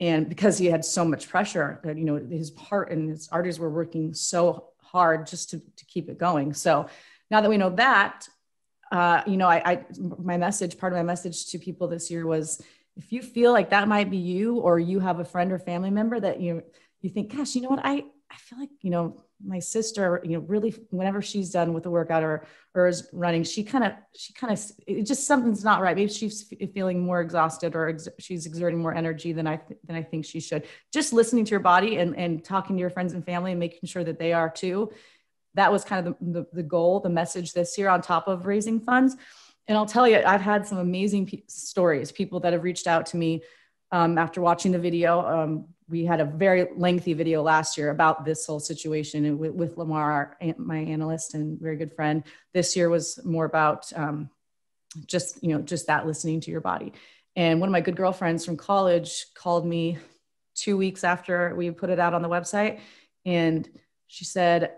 And 0.00 0.28
because 0.28 0.58
he 0.58 0.66
had 0.66 0.84
so 0.84 1.04
much 1.04 1.28
pressure 1.28 1.80
that 1.82 1.96
you 1.96 2.04
know 2.04 2.16
his 2.16 2.54
heart 2.56 2.92
and 2.92 3.10
his 3.10 3.28
arteries 3.32 3.58
were 3.58 3.70
working 3.70 4.14
so 4.14 4.68
hard 4.80 5.26
just 5.26 5.50
to, 5.50 5.58
to 5.58 5.84
keep 5.86 6.08
it 6.08 6.18
going. 6.18 6.54
So 6.54 6.88
now 7.30 7.40
that 7.40 7.50
we 7.50 7.56
know 7.56 7.70
that 7.70 8.28
uh, 8.92 9.22
you 9.26 9.36
know 9.36 9.48
I, 9.48 9.62
I 9.64 9.84
my 9.98 10.36
message 10.36 10.78
part 10.78 10.92
of 10.92 10.96
my 10.96 11.02
message 11.02 11.46
to 11.50 11.58
people 11.58 11.88
this 11.88 12.10
year 12.10 12.26
was 12.26 12.62
if 12.96 13.12
you 13.12 13.22
feel 13.22 13.52
like 13.52 13.70
that 13.70 13.88
might 13.88 14.10
be 14.10 14.18
you 14.18 14.58
or 14.58 14.78
you 14.78 15.00
have 15.00 15.20
a 15.20 15.24
friend 15.24 15.52
or 15.52 15.58
family 15.58 15.90
member 15.90 16.18
that 16.20 16.40
you 16.40 16.62
you 17.00 17.10
think 17.10 17.34
gosh 17.34 17.54
you 17.54 17.62
know 17.62 17.70
what? 17.70 17.80
I 17.84 18.04
i 18.30 18.36
feel 18.36 18.58
like 18.58 18.70
you 18.82 18.90
know 18.90 19.24
my 19.44 19.58
sister, 19.58 20.20
you 20.24 20.32
know, 20.32 20.40
really 20.40 20.74
whenever 20.90 21.22
she's 21.22 21.50
done 21.50 21.72
with 21.72 21.84
the 21.84 21.90
workout 21.90 22.22
or 22.22 22.44
or 22.74 22.86
is 22.86 23.08
running, 23.12 23.44
she 23.44 23.62
kind 23.62 23.84
of 23.84 23.92
she 24.14 24.32
kind 24.32 24.52
of 24.52 24.60
it 24.86 25.04
just 25.04 25.26
something's 25.26 25.64
not 25.64 25.80
right. 25.80 25.96
Maybe 25.96 26.10
she's 26.10 26.52
feeling 26.74 27.00
more 27.00 27.20
exhausted 27.20 27.74
or 27.74 27.88
ex- 27.88 28.08
she's 28.18 28.46
exerting 28.46 28.80
more 28.80 28.94
energy 28.94 29.32
than 29.32 29.46
I 29.46 29.56
th- 29.56 29.78
than 29.84 29.96
I 29.96 30.02
think 30.02 30.24
she 30.24 30.40
should. 30.40 30.66
Just 30.92 31.12
listening 31.12 31.44
to 31.44 31.50
your 31.50 31.60
body 31.60 31.96
and 31.98 32.16
and 32.16 32.44
talking 32.44 32.76
to 32.76 32.80
your 32.80 32.90
friends 32.90 33.12
and 33.12 33.24
family 33.24 33.52
and 33.52 33.60
making 33.60 33.86
sure 33.88 34.04
that 34.04 34.18
they 34.18 34.32
are 34.32 34.50
too. 34.50 34.92
That 35.54 35.72
was 35.72 35.84
kind 35.84 36.06
of 36.06 36.16
the, 36.20 36.40
the, 36.40 36.46
the 36.52 36.62
goal, 36.62 37.00
the 37.00 37.08
message 37.08 37.52
this 37.52 37.78
year 37.78 37.88
on 37.88 38.02
top 38.02 38.28
of 38.28 38.46
raising 38.46 38.80
funds. 38.80 39.16
And 39.66 39.76
I'll 39.76 39.86
tell 39.86 40.08
you, 40.08 40.22
I've 40.24 40.40
had 40.40 40.66
some 40.66 40.78
amazing 40.78 41.26
pe- 41.26 41.42
stories, 41.46 42.10
people 42.10 42.40
that 42.40 42.52
have 42.52 42.64
reached 42.64 42.86
out 42.86 43.06
to 43.06 43.16
me 43.16 43.42
um, 43.92 44.18
after 44.18 44.40
watching 44.40 44.72
the 44.72 44.78
video. 44.78 45.20
Um, 45.20 45.68
we 45.88 46.04
had 46.04 46.20
a 46.20 46.24
very 46.24 46.68
lengthy 46.76 47.14
video 47.14 47.42
last 47.42 47.78
year 47.78 47.90
about 47.90 48.24
this 48.24 48.46
whole 48.46 48.60
situation 48.60 49.38
with, 49.38 49.52
with 49.52 49.76
Lamar, 49.78 50.36
my 50.58 50.78
analyst 50.78 51.34
and 51.34 51.58
very 51.58 51.76
good 51.76 51.94
friend. 51.94 52.24
This 52.52 52.76
year 52.76 52.90
was 52.90 53.18
more 53.24 53.46
about 53.46 53.90
um, 53.96 54.30
just 55.06 55.42
you 55.42 55.50
know 55.50 55.60
just 55.60 55.86
that 55.86 56.06
listening 56.06 56.40
to 56.42 56.50
your 56.50 56.60
body. 56.60 56.92
And 57.36 57.60
one 57.60 57.68
of 57.68 57.72
my 57.72 57.80
good 57.80 57.96
girlfriends 57.96 58.44
from 58.44 58.56
college 58.56 59.26
called 59.34 59.66
me 59.66 59.98
two 60.54 60.76
weeks 60.76 61.04
after 61.04 61.54
we 61.54 61.70
put 61.70 61.90
it 61.90 62.00
out 62.00 62.14
on 62.14 62.22
the 62.22 62.28
website, 62.28 62.80
and 63.24 63.68
she 64.08 64.24
said, 64.24 64.72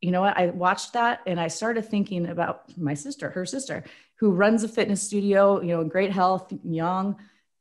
"You 0.00 0.12
know 0.12 0.20
what? 0.20 0.36
I 0.36 0.46
watched 0.46 0.92
that 0.92 1.20
and 1.26 1.40
I 1.40 1.48
started 1.48 1.86
thinking 1.86 2.28
about 2.28 2.76
my 2.78 2.94
sister, 2.94 3.30
her 3.30 3.46
sister, 3.46 3.84
who 4.16 4.30
runs 4.30 4.62
a 4.62 4.68
fitness 4.68 5.02
studio. 5.02 5.60
You 5.60 5.68
know, 5.68 5.80
in 5.80 5.88
great 5.88 6.12
health, 6.12 6.52
young." 6.62 7.16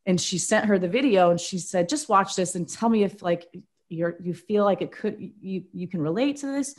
And 0.05 0.19
she 0.19 0.37
sent 0.37 0.65
her 0.65 0.77
the 0.77 0.87
video 0.87 1.29
and 1.31 1.39
she 1.39 1.57
said 1.57 1.89
just 1.89 2.09
watch 2.09 2.35
this 2.35 2.55
and 2.55 2.67
tell 2.67 2.89
me 2.89 3.03
if 3.03 3.21
like 3.21 3.47
you're 3.89 4.15
you 4.21 4.33
feel 4.33 4.63
like 4.63 4.81
it 4.81 4.91
could 4.91 5.15
you 5.19 5.63
you 5.71 5.87
can 5.87 6.01
relate 6.01 6.37
to 6.37 6.47
this. 6.47 6.75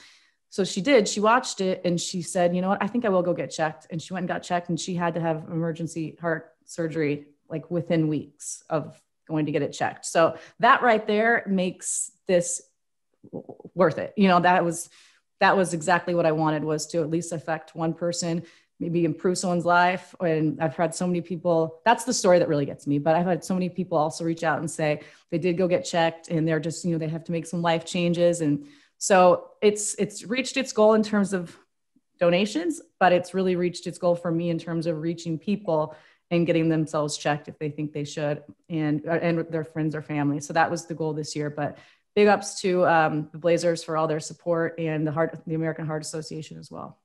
So 0.51 0.63
she 0.63 0.81
did. 0.81 1.09
She 1.09 1.19
watched 1.21 1.61
it 1.61 1.81
and 1.85 2.01
she 2.01 2.23
said 2.23 2.55
you 2.55 2.63
know 2.63 2.69
what? 2.69 2.83
I 2.83 2.87
think 2.87 3.05
i 3.05 3.09
will 3.09 3.23
go 3.23 3.33
get 3.33 3.51
checked. 3.51 3.87
And 3.91 4.01
she 4.01 4.13
went 4.13 4.23
and 4.23 4.29
got 4.29 4.43
checked 4.43 4.69
and 4.69 4.79
she 4.79 4.95
had 4.95 5.15
to 5.15 5.21
have 5.21 5.45
emergency 5.51 6.17
heart 6.21 6.53
surgery 6.65 7.27
like 7.49 7.71
within 7.71 8.09
weeks 8.09 8.63
of 8.71 9.01
going 9.29 9.47
to 9.47 9.53
get 9.53 9.63
it 9.63 9.73
checked. 9.73 10.07
So 10.07 10.37
that 10.61 10.83
right 10.83 11.07
there 11.07 11.45
makes 11.47 12.11
this 12.27 12.63
worth 13.75 13.99
it. 13.99 14.13
You 14.17 14.29
know 14.29 14.41
that 14.41 14.65
was 14.65 14.89
that 15.41 15.57
was 15.57 15.75
exactly 15.75 16.15
what 16.15 16.27
i 16.27 16.33
wanted 16.33 16.65
was 16.65 16.87
to 16.87 17.01
at 17.01 17.11
least 17.11 17.33
affect 17.33 17.75
one 17.75 17.93
person 17.93 18.45
maybe 18.85 19.07
improve 19.07 19.39
someone's 19.39 19.65
life. 19.65 20.15
And 20.21 20.61
I've 20.61 20.77
had 20.77 20.95
so 20.95 21.07
many 21.07 21.23
people, 21.23 21.81
that's 21.87 22.05
the 22.05 22.13
story 22.13 22.39
that 22.39 22.49
really 22.49 22.67
gets 22.67 22.87
me. 22.87 22.99
But 22.99 23.17
I've 23.17 23.25
had 23.25 23.43
so 23.43 23.55
many 23.55 23.71
people 23.71 23.97
also 23.97 24.25
reach 24.25 24.45
out 24.45 24.59
and 24.59 24.71
say 24.71 25.01
they 25.31 25.39
did 25.39 25.57
go 25.57 25.67
get 25.67 25.87
checked 25.87 26.29
and 26.29 26.47
they're 26.47 26.61
just, 26.61 26.85
you 26.85 26.93
know, 26.93 26.99
they 26.99 27.09
have 27.09 27.25
to 27.25 27.33
make 27.33 27.47
some 27.47 27.63
life 27.63 27.87
changes. 27.87 28.43
And 28.43 28.67
so 28.99 29.53
it's 29.63 29.95
it's 29.95 30.25
reached 30.25 30.59
its 30.59 30.73
goal 30.73 30.93
in 30.93 31.03
terms 31.03 31.33
of 31.33 31.57
donations, 32.21 32.83
but 33.01 33.13
it's 33.13 33.33
really 33.33 33.57
reached 33.57 33.87
its 33.87 33.99
goal 33.99 34.15
for 34.15 34.31
me 34.31 34.51
in 34.51 34.59
terms 34.59 34.87
of 34.87 35.01
reaching 35.01 35.39
people 35.39 35.97
and 36.31 36.47
getting 36.47 36.69
themselves 36.69 37.17
checked 37.17 37.49
if 37.49 37.59
they 37.59 37.71
think 37.71 37.93
they 37.93 38.05
should 38.05 38.43
and 38.69 39.03
and 39.07 39.47
their 39.51 39.65
friends 39.65 39.95
or 39.95 40.03
family. 40.03 40.41
So 40.41 40.53
that 40.53 40.71
was 40.71 40.85
the 40.85 40.95
goal 40.95 41.15
this 41.15 41.35
year. 41.35 41.49
But 41.49 41.79
big 42.15 42.29
ups 42.29 42.61
to 42.61 42.87
um, 42.87 43.29
the 43.33 43.39
Blazers 43.39 43.83
for 43.83 43.97
all 43.97 44.07
their 44.07 44.21
support 44.21 44.79
and 44.79 45.07
the 45.07 45.13
Heart, 45.13 45.41
the 45.47 45.55
American 45.55 45.87
Heart 45.87 46.03
Association 46.03 46.59
as 46.59 46.71
well. 46.71 46.99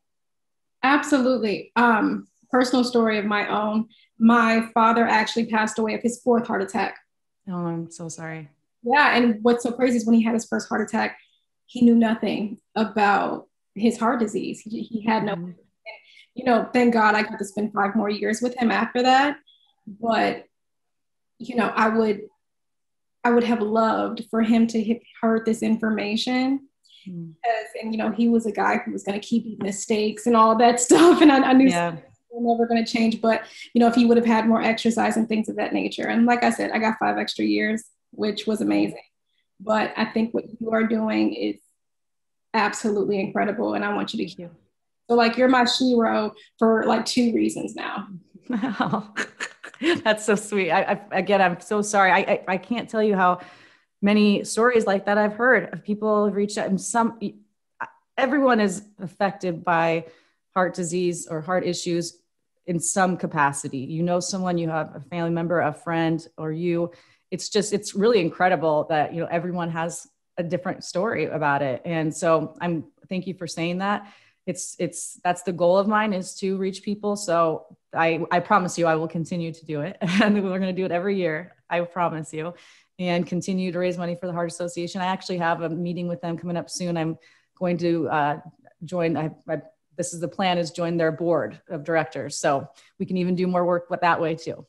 Absolutely. 0.90 1.72
Um, 1.76 2.28
personal 2.50 2.84
story 2.84 3.20
of 3.20 3.26
my 3.26 3.48
own. 3.48 3.88
My 4.18 4.70
father 4.74 5.06
actually 5.06 5.46
passed 5.46 5.78
away 5.78 5.94
of 5.94 6.02
his 6.02 6.20
fourth 6.24 6.48
heart 6.48 6.64
attack. 6.64 6.98
Oh, 7.48 7.68
I'm 7.68 7.92
so 7.92 8.10
sorry. 8.10 8.50
Yeah. 8.82 9.16
And 9.16 9.38
what's 9.44 9.62
so 9.62 9.72
crazy 9.72 9.98
is 9.98 10.06
when 10.08 10.16
he 10.16 10.24
had 10.24 10.34
his 10.34 10.48
first 10.48 10.68
heart 10.68 10.82
attack, 10.82 11.20
he 11.68 11.82
knew 11.82 11.94
nothing 11.94 12.58
about 12.76 13.48
his 13.76 14.00
heart 14.00 14.20
disease. 14.20 14.62
He, 14.62 14.82
he 14.82 15.06
had 15.06 15.26
no, 15.26 15.36
mm-hmm. 15.36 15.52
you 16.34 16.46
know, 16.46 16.68
thank 16.74 16.94
God 16.94 17.14
I 17.14 17.22
got 17.22 17.38
to 17.38 17.46
spend 17.46 17.72
five 17.72 17.96
more 17.96 18.10
years 18.10 18.42
with 18.42 18.58
him 18.58 18.72
after 18.72 19.04
that. 19.04 19.38
But, 19.86 20.46
you 21.38 21.56
know, 21.56 21.68
I 21.68 21.90
would, 21.90 22.22
I 23.24 23.30
would 23.30 23.44
have 23.44 23.62
loved 23.62 24.24
for 24.32 24.42
him 24.42 24.66
to 24.68 24.84
have 24.86 25.02
heard 25.22 25.46
this 25.46 25.62
information 25.62 26.69
mm. 27.08 27.34
and 27.82 27.94
you 27.94 27.98
know 27.98 28.12
he 28.12 28.30
was 28.30 28.46
a 28.46 28.52
guy 28.52 28.78
who 28.78 28.92
was 28.92 29.04
going 29.04 29.20
to 29.20 29.26
keep 29.26 29.62
mistakes 29.62 30.28
and 30.28 30.36
all 30.36 30.56
that 30.56 30.80
stuff 30.88 31.22
and 31.22 31.32
i, 31.32 31.38
I 31.38 31.54
knew 31.54 31.70
yeah. 31.70 31.96
were 32.32 32.56
never 32.56 32.68
going 32.68 32.84
to 32.84 32.92
change 32.92 33.22
but 33.22 33.44
you 33.74 33.80
know 33.80 33.88
if 33.88 33.96
he 33.96 34.06
would 34.06 34.18
have 34.18 34.26
had 34.26 34.48
more 34.48 34.62
exercise 34.62 35.18
and 35.18 35.28
things 35.28 35.50
of 35.50 35.56
that 35.58 35.74
nature 35.74 36.08
and 36.08 36.26
like 36.26 36.44
i 36.44 36.50
said 36.50 36.72
i 36.72 36.80
got 36.80 37.00
five 37.00 37.18
extra 37.18 37.46
years 37.46 37.84
which 38.12 38.48
was 38.48 38.62
amazing. 38.62 39.04
But 39.60 39.94
i 39.98 40.06
think 40.06 40.34
what 40.34 40.46
you 40.60 40.72
are 40.72 40.88
doing 40.88 41.34
is 41.34 41.58
absolutely 42.54 43.20
incredible 43.20 43.74
and 43.76 43.86
i 43.86 43.94
want 43.94 44.14
you 44.14 44.26
to 44.26 44.36
keep 44.36 44.50
so 45.10 45.16
like 45.16 45.38
you're 45.38 45.48
my 45.48 45.64
shero 45.64 46.32
for 46.60 46.84
like 46.86 47.04
two 47.04 47.34
reasons 47.34 47.76
now. 47.76 48.08
That's 50.04 50.24
so 50.24 50.36
sweet. 50.36 50.72
I, 50.72 50.82
I, 51.12 51.18
again 51.18 51.42
i'm 51.42 51.60
so 51.60 51.82
sorry. 51.82 52.12
I, 52.12 52.18
I 52.18 52.44
i 52.48 52.58
can't 52.58 52.90
tell 52.90 53.02
you 53.04 53.16
how 53.16 53.40
many 54.02 54.44
stories 54.44 54.86
like 54.86 55.06
that 55.06 55.18
I've 55.18 55.34
heard 55.34 55.74
of 55.74 55.84
people 55.84 56.26
have 56.26 56.36
reached 56.36 56.58
out 56.58 56.68
and 56.68 56.80
some 56.80 57.20
everyone 58.18 58.60
is 58.60 58.84
affected 59.02 59.64
by 59.64 60.06
heart 60.54 60.74
disease 60.74 61.28
or 61.28 61.42
heart 61.42 61.66
issues 61.66 62.20
in 62.68 62.80
some 62.80 63.18
capacity. 63.18 63.80
You 63.80 64.04
know 64.04 64.20
someone, 64.20 64.58
you 64.58 64.70
have 64.70 64.96
a 64.96 65.00
family 65.00 65.32
member, 65.32 65.62
a 65.62 65.74
friend, 65.74 66.26
or 66.38 66.52
you. 66.52 66.92
It's 67.32 67.50
just 67.50 67.74
it's 67.74 67.96
really 67.96 68.20
incredible 68.20 68.86
that 68.90 69.14
you 69.14 69.22
know 69.22 69.28
everyone 69.32 69.70
has 69.72 70.08
a 70.38 70.44
different 70.44 70.84
story 70.84 71.26
about 71.26 71.62
it. 71.62 71.82
And 71.86 72.16
so 72.16 72.56
I'm 72.62 72.86
thank 73.08 73.26
you 73.28 73.34
for 73.34 73.48
saying 73.48 73.80
that. 73.80 74.12
It's 74.46 74.76
it's 74.80 75.20
that's 75.24 75.44
the 75.44 75.54
goal 75.54 75.78
of 75.78 75.88
mine 75.88 76.14
is 76.14 76.36
to 76.36 76.58
reach 76.58 76.84
people. 76.84 77.16
So 77.16 77.66
I 77.94 78.26
I 78.32 78.40
promise 78.40 78.78
you 78.78 78.86
I 78.86 78.96
will 78.96 79.08
continue 79.08 79.52
to 79.52 79.66
do 79.66 79.82
it. 79.82 79.98
and 80.02 80.36
we're 80.36 80.60
going 80.60 80.76
to 80.76 80.82
do 80.82 80.86
it 80.86 80.92
every 80.92 81.18
year. 81.18 81.56
I 81.70 81.82
promise 81.82 82.34
you 82.34 82.54
and 83.00 83.26
continue 83.26 83.72
to 83.72 83.80
raise 83.80 83.98
money 83.98 84.16
for 84.16 84.28
the 84.28 84.34
Heart 84.34 84.52
Association. 84.52 85.02
I 85.02 85.06
actually 85.06 85.38
have 85.38 85.62
a 85.62 85.70
meeting 85.70 86.08
with 86.08 86.22
them 86.22 86.38
coming 86.38 86.58
up 86.58 86.70
soon. 86.70 86.98
I'm 86.98 87.18
going 87.58 87.78
to 87.78 88.10
uh, 88.10 88.40
join. 88.84 89.18
I, 89.18 89.32
I, 89.48 89.62
this 89.98 90.14
is 90.14 90.20
the 90.20 90.28
plan: 90.28 90.58
is 90.58 90.72
join 90.72 90.98
their 90.98 91.12
board 91.12 91.60
of 91.70 91.84
directors. 91.84 92.38
So 92.38 92.68
we 93.00 93.06
can 93.06 93.18
even 93.18 93.36
do 93.36 93.48
more 93.48 93.66
work 93.66 93.90
with 93.90 94.02
that 94.02 94.22
way 94.22 94.36
too. 94.36 94.66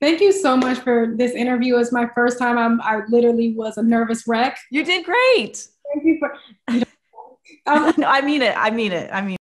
Thank 0.00 0.20
you 0.20 0.32
so 0.32 0.56
much 0.56 0.78
for 0.80 1.14
this 1.16 1.32
interview. 1.32 1.78
It's 1.78 1.92
my 1.92 2.08
first 2.14 2.38
time. 2.38 2.58
I'm, 2.58 2.80
I 2.82 3.02
literally 3.08 3.54
was 3.54 3.78
a 3.78 3.82
nervous 3.82 4.26
wreck. 4.26 4.58
You 4.70 4.84
did 4.84 5.04
great. 5.04 5.66
Thank 5.92 6.04
you 6.04 6.18
for. 6.18 6.34
Um, 7.66 7.94
no, 7.98 8.06
I 8.06 8.20
mean 8.20 8.42
it. 8.42 8.54
I 8.56 8.70
mean 8.70 8.92
it. 8.92 9.10
I 9.12 9.22
mean. 9.22 9.36